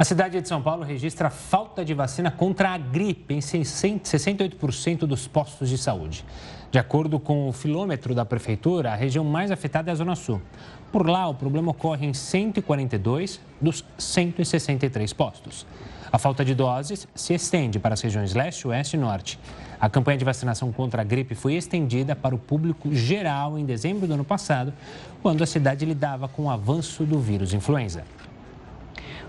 A 0.00 0.04
cidade 0.04 0.40
de 0.40 0.48
São 0.48 0.62
Paulo 0.62 0.82
registra 0.82 1.28
falta 1.28 1.84
de 1.84 1.92
vacina 1.92 2.30
contra 2.30 2.70
a 2.70 2.78
gripe 2.78 3.34
em 3.34 3.38
68% 3.40 5.00
dos 5.00 5.28
postos 5.28 5.68
de 5.68 5.76
saúde. 5.76 6.24
De 6.70 6.78
acordo 6.78 7.20
com 7.20 7.46
o 7.46 7.52
filômetro 7.52 8.14
da 8.14 8.24
prefeitura, 8.24 8.92
a 8.92 8.94
região 8.94 9.22
mais 9.22 9.50
afetada 9.50 9.90
é 9.90 9.92
a 9.92 9.94
Zona 9.94 10.16
Sul. 10.16 10.40
Por 10.90 11.06
lá, 11.06 11.28
o 11.28 11.34
problema 11.34 11.72
ocorre 11.72 12.06
em 12.06 12.14
142 12.14 13.42
dos 13.60 13.84
163 13.98 15.12
postos. 15.12 15.66
A 16.10 16.16
falta 16.16 16.46
de 16.46 16.54
doses 16.54 17.06
se 17.14 17.34
estende 17.34 17.78
para 17.78 17.92
as 17.92 18.00
regiões 18.00 18.32
leste, 18.32 18.66
oeste 18.66 18.96
e 18.96 18.98
norte. 18.98 19.38
A 19.78 19.90
campanha 19.90 20.16
de 20.16 20.24
vacinação 20.24 20.72
contra 20.72 21.02
a 21.02 21.04
gripe 21.04 21.34
foi 21.34 21.56
estendida 21.56 22.16
para 22.16 22.34
o 22.34 22.38
público 22.38 22.90
geral 22.94 23.58
em 23.58 23.66
dezembro 23.66 24.06
do 24.06 24.14
ano 24.14 24.24
passado, 24.24 24.72
quando 25.22 25.44
a 25.44 25.46
cidade 25.46 25.84
lidava 25.84 26.26
com 26.26 26.44
o 26.44 26.50
avanço 26.50 27.04
do 27.04 27.20
vírus 27.20 27.52
influenza. 27.52 28.02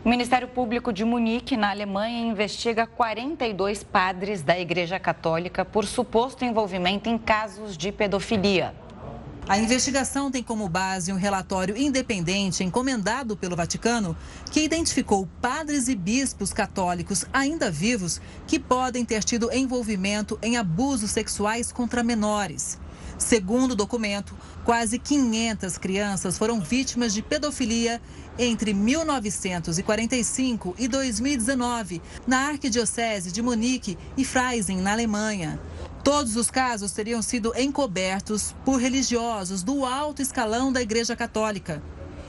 O 0.04 0.10
Ministério 0.10 0.48
Público 0.48 0.92
de 0.92 1.06
Munique, 1.06 1.56
na 1.56 1.70
Alemanha, 1.70 2.26
investiga 2.26 2.88
42 2.88 3.84
padres 3.84 4.42
da 4.42 4.60
Igreja 4.60 5.00
Católica 5.00 5.64
por 5.64 5.86
suposto 5.86 6.44
envolvimento 6.44 7.08
em 7.08 7.20
casos 7.20 7.78
de 7.78 7.92
pedofilia. 7.92 8.74
A 9.48 9.60
investigação 9.60 10.32
tem 10.32 10.42
como 10.42 10.68
base 10.68 11.14
um 11.14 11.18
relatório 11.18 11.78
independente 11.78 12.64
encomendado 12.64 13.38
pelo 13.38 13.56
Vaticano 13.56 14.18
que 14.50 14.62
identificou 14.62 15.30
padres 15.40 15.88
e 15.88 15.96
bispos 15.96 16.52
católicos 16.52 17.26
ainda 17.32 17.70
vivos 17.70 18.20
que 18.48 18.58
podem 18.58 19.06
ter 19.06 19.24
tido 19.24 19.54
envolvimento 19.54 20.40
em 20.42 20.58
abusos 20.58 21.12
sexuais 21.12 21.72
contra 21.72 22.02
menores. 22.02 22.80
Segundo 23.22 23.74
o 23.74 23.76
documento, 23.76 24.36
quase 24.66 24.98
500 24.98 25.78
crianças 25.78 26.40
foram 26.40 26.60
vítimas 26.60 27.14
de 27.14 27.22
pedofilia 27.22 28.02
entre 28.44 28.74
1945 28.74 30.74
e 30.80 30.88
2019, 30.88 32.02
na 32.26 32.48
Arquidiocese 32.48 33.32
de 33.32 33.40
Munique 33.40 33.96
e 34.18 34.26
Freising, 34.26 34.82
na 34.82 34.94
Alemanha. 34.94 35.62
Todos 36.04 36.36
os 36.36 36.50
casos 36.50 36.92
teriam 36.92 37.22
sido 37.22 37.54
encobertos 37.56 38.56
por 38.66 38.82
religiosos 38.82 39.62
do 39.62 39.86
alto 39.86 40.24
escalão 40.24 40.74
da 40.74 40.82
Igreja 40.82 41.16
Católica. 41.16 41.84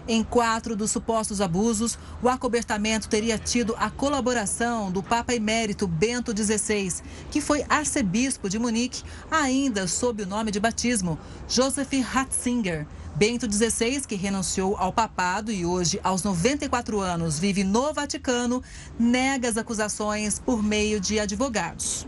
Em 0.06 0.22
quatro 0.22 0.76
dos 0.76 0.90
supostos 0.90 1.40
abusos, 1.40 1.98
o 2.20 2.28
acobertamento 2.28 3.08
teria 3.08 3.38
tido 3.38 3.74
a 3.78 3.88
colaboração 3.88 4.90
do 4.90 5.02
Papa 5.02 5.32
Emérito 5.32 5.86
Bento 5.86 6.36
XVI, 6.36 6.92
que 7.30 7.40
foi 7.40 7.64
arcebispo 7.70 8.50
de 8.50 8.58
Munique, 8.58 9.02
ainda 9.30 9.86
sob 9.86 10.24
o 10.24 10.26
nome 10.26 10.50
de 10.50 10.60
batismo, 10.60 11.18
Joseph 11.48 11.92
Ratzinger. 12.02 12.86
Bento 13.14 13.50
XVI, 13.50 14.06
que 14.06 14.14
renunciou 14.14 14.76
ao 14.76 14.92
papado 14.92 15.52
e 15.52 15.64
hoje, 15.66 16.00
aos 16.02 16.22
94 16.22 17.00
anos, 17.00 17.38
vive 17.38 17.62
no 17.62 17.92
Vaticano, 17.92 18.62
nega 18.98 19.48
as 19.48 19.56
acusações 19.56 20.38
por 20.38 20.62
meio 20.62 20.98
de 20.98 21.20
advogados. 21.20 22.06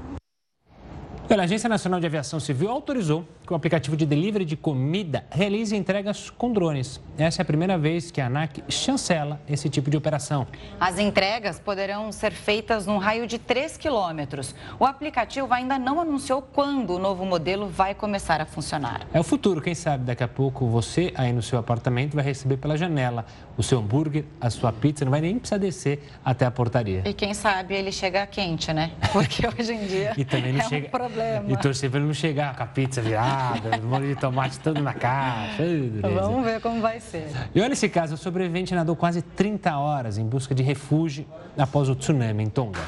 A 1.30 1.42
Agência 1.44 1.68
Nacional 1.68 1.98
de 1.98 2.06
Aviação 2.06 2.38
Civil 2.38 2.70
autorizou 2.70 3.26
que 3.44 3.52
o 3.52 3.56
aplicativo 3.56 3.96
de 3.96 4.06
delivery 4.06 4.44
de 4.44 4.56
comida 4.56 5.24
realize 5.30 5.74
entregas 5.76 6.30
com 6.30 6.52
drones. 6.52 7.00
Essa 7.18 7.40
é 7.40 7.42
a 7.42 7.44
primeira 7.44 7.76
vez 7.76 8.10
que 8.10 8.20
a 8.20 8.26
ANAC 8.26 8.62
chancela 8.68 9.40
esse 9.48 9.68
tipo 9.68 9.90
de 9.90 9.96
operação. 9.96 10.46
As 10.78 10.98
entregas 10.98 11.58
poderão 11.58 12.12
ser 12.12 12.32
feitas 12.32 12.86
num 12.86 12.98
raio 12.98 13.26
de 13.26 13.38
3 13.38 13.76
quilômetros. 13.76 14.54
O 14.78 14.86
aplicativo 14.86 15.52
ainda 15.52 15.78
não 15.78 16.00
anunciou 16.00 16.40
quando 16.40 16.94
o 16.94 16.98
novo 16.98 17.26
modelo 17.26 17.68
vai 17.68 17.94
começar 17.94 18.40
a 18.40 18.46
funcionar. 18.46 19.06
É 19.12 19.20
o 19.20 19.24
futuro, 19.24 19.60
quem 19.60 19.74
sabe 19.74 20.04
daqui 20.04 20.22
a 20.22 20.28
pouco 20.28 20.66
você 20.66 21.12
aí 21.16 21.32
no 21.32 21.42
seu 21.42 21.58
apartamento 21.58 22.14
vai 22.14 22.24
receber 22.24 22.56
pela 22.56 22.76
janela 22.76 23.26
o 23.56 23.62
seu 23.62 23.78
hambúrguer, 23.78 24.24
a 24.40 24.50
sua 24.50 24.72
pizza, 24.72 25.04
não 25.04 25.10
vai 25.10 25.20
nem 25.20 25.38
precisar 25.38 25.58
descer 25.58 26.02
até 26.24 26.46
a 26.46 26.50
portaria. 26.50 27.02
E 27.04 27.12
quem 27.12 27.34
sabe 27.34 27.74
ele 27.74 27.92
chega 27.92 28.26
quente, 28.26 28.72
né? 28.72 28.92
Porque 29.12 29.46
hoje 29.46 29.72
em 29.72 29.86
dia 29.86 30.12
e 30.16 30.24
também 30.24 30.52
não 30.52 30.60
é 30.60 30.68
chega... 30.68 30.86
um 30.86 30.90
problema. 30.90 31.13
E 31.48 31.56
torcer 31.56 31.90
para 31.90 31.98
ele 31.98 32.06
não 32.06 32.14
chegar 32.14 32.56
com 32.56 32.62
a 32.62 32.66
pizza 32.66 33.00
virada 33.00 33.76
molho 33.82 34.08
de 34.08 34.16
tomate 34.16 34.58
todo 34.60 34.80
na 34.80 34.94
caixa. 34.94 35.62
Vamos 36.02 36.44
ver 36.44 36.60
como 36.60 36.80
vai 36.80 37.00
ser. 37.00 37.28
E 37.54 37.60
olha 37.60 37.72
esse 37.72 37.88
caso, 37.88 38.14
o 38.14 38.18
sobrevivente 38.18 38.74
nadou 38.74 38.96
quase 38.96 39.22
30 39.22 39.76
horas 39.76 40.18
em 40.18 40.26
busca 40.26 40.54
de 40.54 40.62
refúgio 40.62 41.26
após 41.56 41.88
o 41.88 41.94
tsunami 41.94 42.42
em 42.42 42.48
Tonga. 42.48 42.80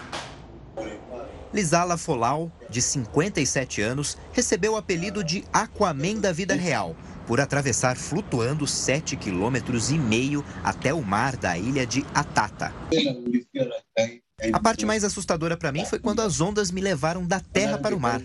Lisala 1.53 1.97
Folau, 1.97 2.51
de 2.69 2.83
57 2.83 3.81
anos, 3.81 4.19
recebeu 4.33 4.75
o 4.75 4.77
apelido 4.77 5.25
de 5.25 5.43
Aquaman 5.53 6.17
da 6.21 6.31
vida 6.33 6.55
real 6.55 6.95
por 7.27 7.41
atravessar 7.41 7.97
flutuando 7.97 8.67
7 8.67 9.17
quilômetros 9.17 9.91
e 9.91 9.99
meio 9.99 10.45
até 10.63 10.93
o 10.93 11.03
mar 11.03 11.37
da 11.37 11.57
ilha 11.57 11.87
de 11.87 12.05
Atata. 12.15 12.73
A 14.53 14.61
parte 14.61 14.85
mais 14.85 15.03
assustadora 15.03 15.57
para 15.57 15.73
mim 15.73 15.85
foi 15.87 15.99
quando 15.99 16.21
as 16.21 16.41
ondas 16.41 16.71
me 16.71 16.81
levaram 16.81 17.27
da 17.27 17.41
terra 17.41 17.79
para 17.79 17.97
o 17.97 18.01
mar. 18.01 18.21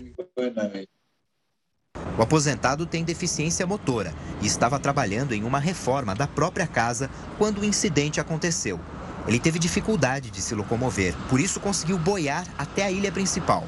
O 2.18 2.22
aposentado 2.22 2.84
tem 2.84 3.02
deficiência 3.02 3.66
motora 3.66 4.12
e 4.42 4.46
estava 4.46 4.78
trabalhando 4.78 5.32
em 5.32 5.42
uma 5.42 5.58
reforma 5.58 6.14
da 6.14 6.26
própria 6.26 6.66
casa 6.66 7.10
quando 7.38 7.60
o 7.60 7.64
incidente 7.64 8.20
aconteceu. 8.20 8.78
Ele 9.26 9.40
teve 9.40 9.58
dificuldade 9.58 10.30
de 10.30 10.42
se 10.42 10.54
locomover, 10.54 11.14
por 11.30 11.40
isso 11.40 11.60
conseguiu 11.60 11.98
boiar 11.98 12.46
até 12.58 12.84
a 12.84 12.90
ilha 12.90 13.10
principal. 13.10 13.66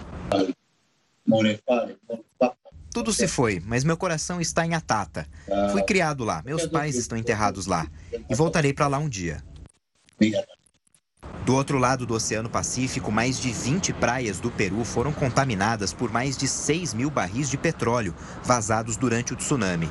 Tudo 2.92 3.12
se 3.12 3.26
foi, 3.26 3.62
mas 3.64 3.84
meu 3.84 3.96
coração 3.96 4.40
está 4.40 4.66
em 4.66 4.74
Atata. 4.74 5.26
Fui 5.72 5.82
criado 5.82 6.24
lá, 6.24 6.42
meus 6.44 6.66
pais 6.66 6.96
estão 6.96 7.16
enterrados 7.16 7.66
lá 7.66 7.86
e 8.28 8.34
voltarei 8.34 8.74
para 8.74 8.86
lá 8.86 8.98
um 8.98 9.08
dia. 9.08 9.42
Do 11.44 11.54
outro 11.54 11.78
lado 11.78 12.06
do 12.06 12.14
Oceano 12.14 12.48
Pacífico, 12.48 13.12
mais 13.12 13.38
de 13.38 13.52
20 13.52 13.92
praias 13.92 14.40
do 14.40 14.50
Peru 14.50 14.82
foram 14.82 15.12
contaminadas 15.12 15.92
por 15.92 16.10
mais 16.10 16.38
de 16.38 16.48
6 16.48 16.94
mil 16.94 17.10
barris 17.10 17.50
de 17.50 17.58
petróleo 17.58 18.14
vazados 18.42 18.96
durante 18.96 19.34
o 19.34 19.36
tsunami. 19.36 19.90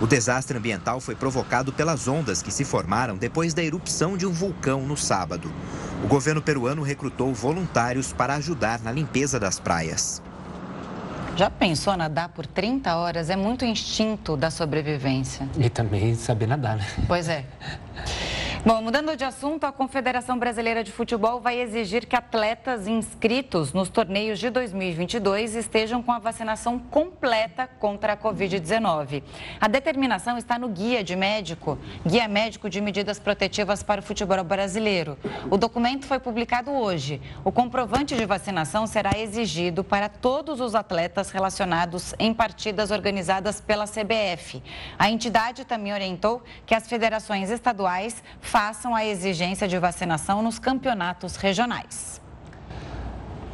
O 0.00 0.06
desastre 0.06 0.56
ambiental 0.56 1.00
foi 1.00 1.14
provocado 1.14 1.72
pelas 1.72 2.08
ondas 2.08 2.42
que 2.42 2.50
se 2.50 2.64
formaram 2.64 3.16
depois 3.16 3.54
da 3.54 3.62
erupção 3.62 4.16
de 4.16 4.26
um 4.26 4.32
vulcão 4.32 4.82
no 4.82 4.96
sábado. 4.96 5.52
O 6.04 6.08
governo 6.08 6.42
peruano 6.42 6.82
recrutou 6.82 7.32
voluntários 7.32 8.12
para 8.12 8.34
ajudar 8.34 8.80
na 8.80 8.90
limpeza 8.92 9.38
das 9.38 9.58
praias. 9.58 10.22
Já 11.36 11.48
pensou 11.48 11.96
nadar 11.96 12.30
por 12.30 12.46
30 12.46 12.96
horas? 12.96 13.30
É 13.30 13.36
muito 13.36 13.64
instinto 13.64 14.36
da 14.36 14.50
sobrevivência. 14.50 15.48
E 15.56 15.70
também 15.70 16.14
saber 16.16 16.48
nadar, 16.48 16.76
né? 16.76 16.86
Pois 17.06 17.28
é. 17.28 17.44
Bom, 18.66 18.82
mudando 18.82 19.16
de 19.16 19.24
assunto, 19.24 19.64
a 19.64 19.72
Confederação 19.72 20.36
Brasileira 20.36 20.82
de 20.82 20.90
Futebol 20.90 21.40
vai 21.40 21.60
exigir 21.60 22.06
que 22.06 22.16
atletas 22.16 22.88
inscritos 22.88 23.72
nos 23.72 23.88
torneios 23.88 24.40
de 24.40 24.50
2022 24.50 25.54
estejam 25.54 26.02
com 26.02 26.10
a 26.10 26.18
vacinação 26.18 26.76
completa 26.76 27.68
contra 27.78 28.14
a 28.14 28.16
Covid-19. 28.16 29.22
A 29.60 29.68
determinação 29.68 30.36
está 30.36 30.58
no 30.58 30.68
Guia 30.68 31.04
de 31.04 31.14
Médico, 31.14 31.78
Guia 32.04 32.26
Médico 32.26 32.68
de 32.68 32.80
Medidas 32.80 33.20
Protetivas 33.20 33.84
para 33.84 34.00
o 34.00 34.04
Futebol 34.04 34.42
Brasileiro. 34.42 35.16
O 35.48 35.56
documento 35.56 36.04
foi 36.04 36.18
publicado 36.18 36.72
hoje. 36.72 37.22
O 37.44 37.52
comprovante 37.52 38.16
de 38.16 38.26
vacinação 38.26 38.88
será 38.88 39.16
exigido 39.16 39.84
para 39.84 40.08
todos 40.08 40.60
os 40.60 40.74
atletas 40.74 41.30
relacionados 41.30 42.12
em 42.18 42.34
partidas 42.34 42.90
organizadas 42.90 43.60
pela 43.60 43.86
CBF. 43.86 44.60
A 44.98 45.08
entidade 45.08 45.64
também 45.64 45.92
orientou 45.92 46.42
que 46.66 46.74
as 46.74 46.88
federações 46.88 47.50
estaduais 47.50 48.20
façam 48.48 48.94
a 48.94 49.04
exigência 49.04 49.68
de 49.68 49.78
vacinação 49.78 50.42
nos 50.42 50.58
campeonatos 50.58 51.36
regionais. 51.36 52.18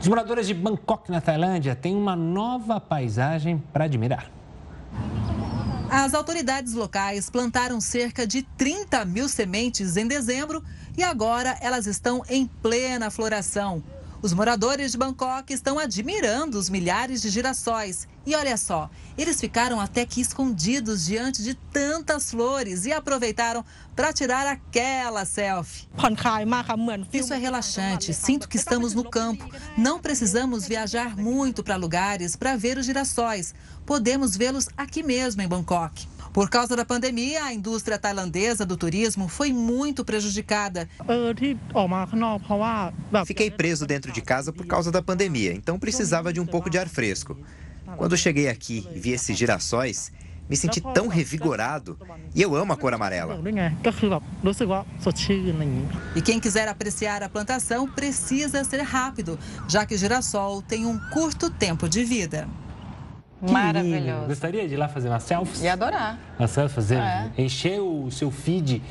Os 0.00 0.06
moradores 0.06 0.46
de 0.46 0.54
Bangkok, 0.54 1.10
na 1.10 1.20
Tailândia, 1.20 1.74
têm 1.74 1.96
uma 1.96 2.14
nova 2.14 2.80
paisagem 2.80 3.58
para 3.72 3.86
admirar. 3.86 4.30
As 5.90 6.14
autoridades 6.14 6.74
locais 6.74 7.28
plantaram 7.28 7.80
cerca 7.80 8.26
de 8.26 8.42
30 8.42 9.04
mil 9.04 9.28
sementes 9.28 9.96
em 9.96 10.06
dezembro 10.06 10.62
e 10.96 11.02
agora 11.02 11.58
elas 11.60 11.86
estão 11.86 12.22
em 12.28 12.46
plena 12.46 13.10
floração. 13.10 13.82
Os 14.24 14.32
moradores 14.32 14.92
de 14.92 14.96
Bangkok 14.96 15.52
estão 15.52 15.78
admirando 15.78 16.58
os 16.58 16.70
milhares 16.70 17.20
de 17.20 17.28
girassóis. 17.28 18.08
E 18.24 18.34
olha 18.34 18.56
só, 18.56 18.88
eles 19.18 19.38
ficaram 19.38 19.78
até 19.78 20.06
que 20.06 20.18
escondidos 20.18 21.04
diante 21.04 21.42
de 21.42 21.52
tantas 21.52 22.30
flores 22.30 22.86
e 22.86 22.92
aproveitaram 22.92 23.62
para 23.94 24.14
tirar 24.14 24.46
aquela 24.46 25.26
selfie. 25.26 25.86
Isso 27.12 27.34
é 27.34 27.36
relaxante, 27.36 28.14
sinto 28.14 28.48
que 28.48 28.56
estamos 28.56 28.94
no 28.94 29.04
campo. 29.10 29.46
Não 29.76 30.00
precisamos 30.00 30.66
viajar 30.66 31.14
muito 31.18 31.62
para 31.62 31.76
lugares 31.76 32.34
para 32.34 32.56
ver 32.56 32.78
os 32.78 32.86
girassóis. 32.86 33.54
Podemos 33.84 34.38
vê-los 34.38 34.70
aqui 34.74 35.02
mesmo 35.02 35.42
em 35.42 35.48
Bangkok. 35.48 36.13
Por 36.34 36.50
causa 36.50 36.74
da 36.74 36.84
pandemia, 36.84 37.44
a 37.44 37.54
indústria 37.54 37.96
tailandesa 37.96 38.66
do 38.66 38.76
turismo 38.76 39.28
foi 39.28 39.52
muito 39.52 40.04
prejudicada. 40.04 40.88
Fiquei 43.24 43.52
preso 43.52 43.86
dentro 43.86 44.10
de 44.10 44.20
casa 44.20 44.52
por 44.52 44.66
causa 44.66 44.90
da 44.90 45.00
pandemia, 45.00 45.54
então 45.54 45.78
precisava 45.78 46.32
de 46.32 46.40
um 46.40 46.46
pouco 46.46 46.68
de 46.68 46.76
ar 46.76 46.88
fresco. 46.88 47.38
Quando 47.96 48.16
cheguei 48.16 48.48
aqui 48.48 48.84
e 48.92 48.98
vi 48.98 49.10
esses 49.10 49.38
girassóis, 49.38 50.10
me 50.50 50.56
senti 50.56 50.80
tão 50.80 51.06
revigorado. 51.06 51.96
E 52.34 52.42
eu 52.42 52.56
amo 52.56 52.72
a 52.72 52.76
cor 52.76 52.92
amarela. 52.92 53.40
E 56.16 56.20
quem 56.20 56.40
quiser 56.40 56.66
apreciar 56.66 57.22
a 57.22 57.28
plantação 57.28 57.88
precisa 57.88 58.64
ser 58.64 58.80
rápido, 58.82 59.38
já 59.68 59.86
que 59.86 59.94
o 59.94 59.98
girassol 59.98 60.60
tem 60.62 60.84
um 60.84 60.98
curto 61.10 61.48
tempo 61.48 61.88
de 61.88 62.02
vida. 62.02 62.48
Maravilhoso. 63.40 64.26
Gostaria 64.26 64.66
de 64.66 64.74
ir 64.74 64.76
lá 64.76 64.88
fazer 64.88 65.08
uma 65.08 65.20
selfie? 65.20 65.64
Ia 65.64 65.72
adorar. 65.74 66.18
Uma 66.38 66.48
selfie, 66.48 66.74
fazer, 66.74 66.96
É. 66.98 67.30
encher 67.38 67.80
o 67.80 68.10
seu 68.10 68.30
feed 68.30 68.82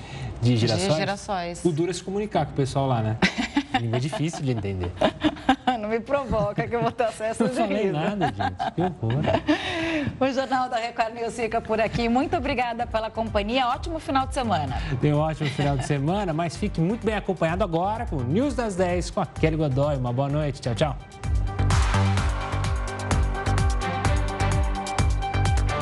de 0.41 0.57
girassóis? 0.57 0.95
girassóis. 0.95 1.65
O 1.65 1.71
duro 1.71 1.89
é 1.89 1.93
se 1.93 2.03
comunicar 2.03 2.45
com 2.45 2.51
o 2.51 2.55
pessoal 2.55 2.87
lá, 2.87 3.01
né? 3.01 3.17
Língua 3.81 3.99
difícil 3.99 4.41
de 4.43 4.51
entender. 4.51 4.91
Não 5.79 5.89
me 5.89 5.99
provoca 5.99 6.65
que 6.67 6.73
eu 6.75 6.81
vou 6.81 6.91
ter 6.91 7.03
acesso 7.05 7.43
Não 7.43 7.49
de 7.49 7.55
falei 7.57 7.83
riso. 7.83 7.93
nada, 7.93 8.27
gente. 8.27 8.71
Que 8.75 8.81
horror. 8.81 9.23
O 10.19 10.31
Jornal 10.31 10.69
da 10.69 10.77
Record 10.77 11.13
News 11.15 11.33
fica 11.35 11.59
por 11.61 11.79
aqui. 11.81 12.07
Muito 12.07 12.35
obrigada 12.37 12.85
pela 12.85 13.09
companhia. 13.09 13.67
Ótimo 13.67 13.99
final 13.99 14.27
de 14.27 14.33
semana. 14.33 14.77
Tenha 15.01 15.15
um 15.15 15.19
ótimo 15.19 15.49
final 15.49 15.77
de 15.77 15.85
semana, 15.85 16.33
mas 16.33 16.55
fique 16.57 16.79
muito 16.79 17.05
bem 17.05 17.15
acompanhado 17.15 17.63
agora 17.63 18.05
com 18.05 18.17
o 18.17 18.23
News 18.23 18.53
das 18.53 18.75
10 18.75 19.09
com 19.11 19.21
a 19.21 19.25
Kelly 19.25 19.55
Godoy. 19.57 19.95
Uma 19.97 20.11
boa 20.13 20.29
noite. 20.29 20.61
Tchau, 20.61 20.75
tchau. 20.75 20.97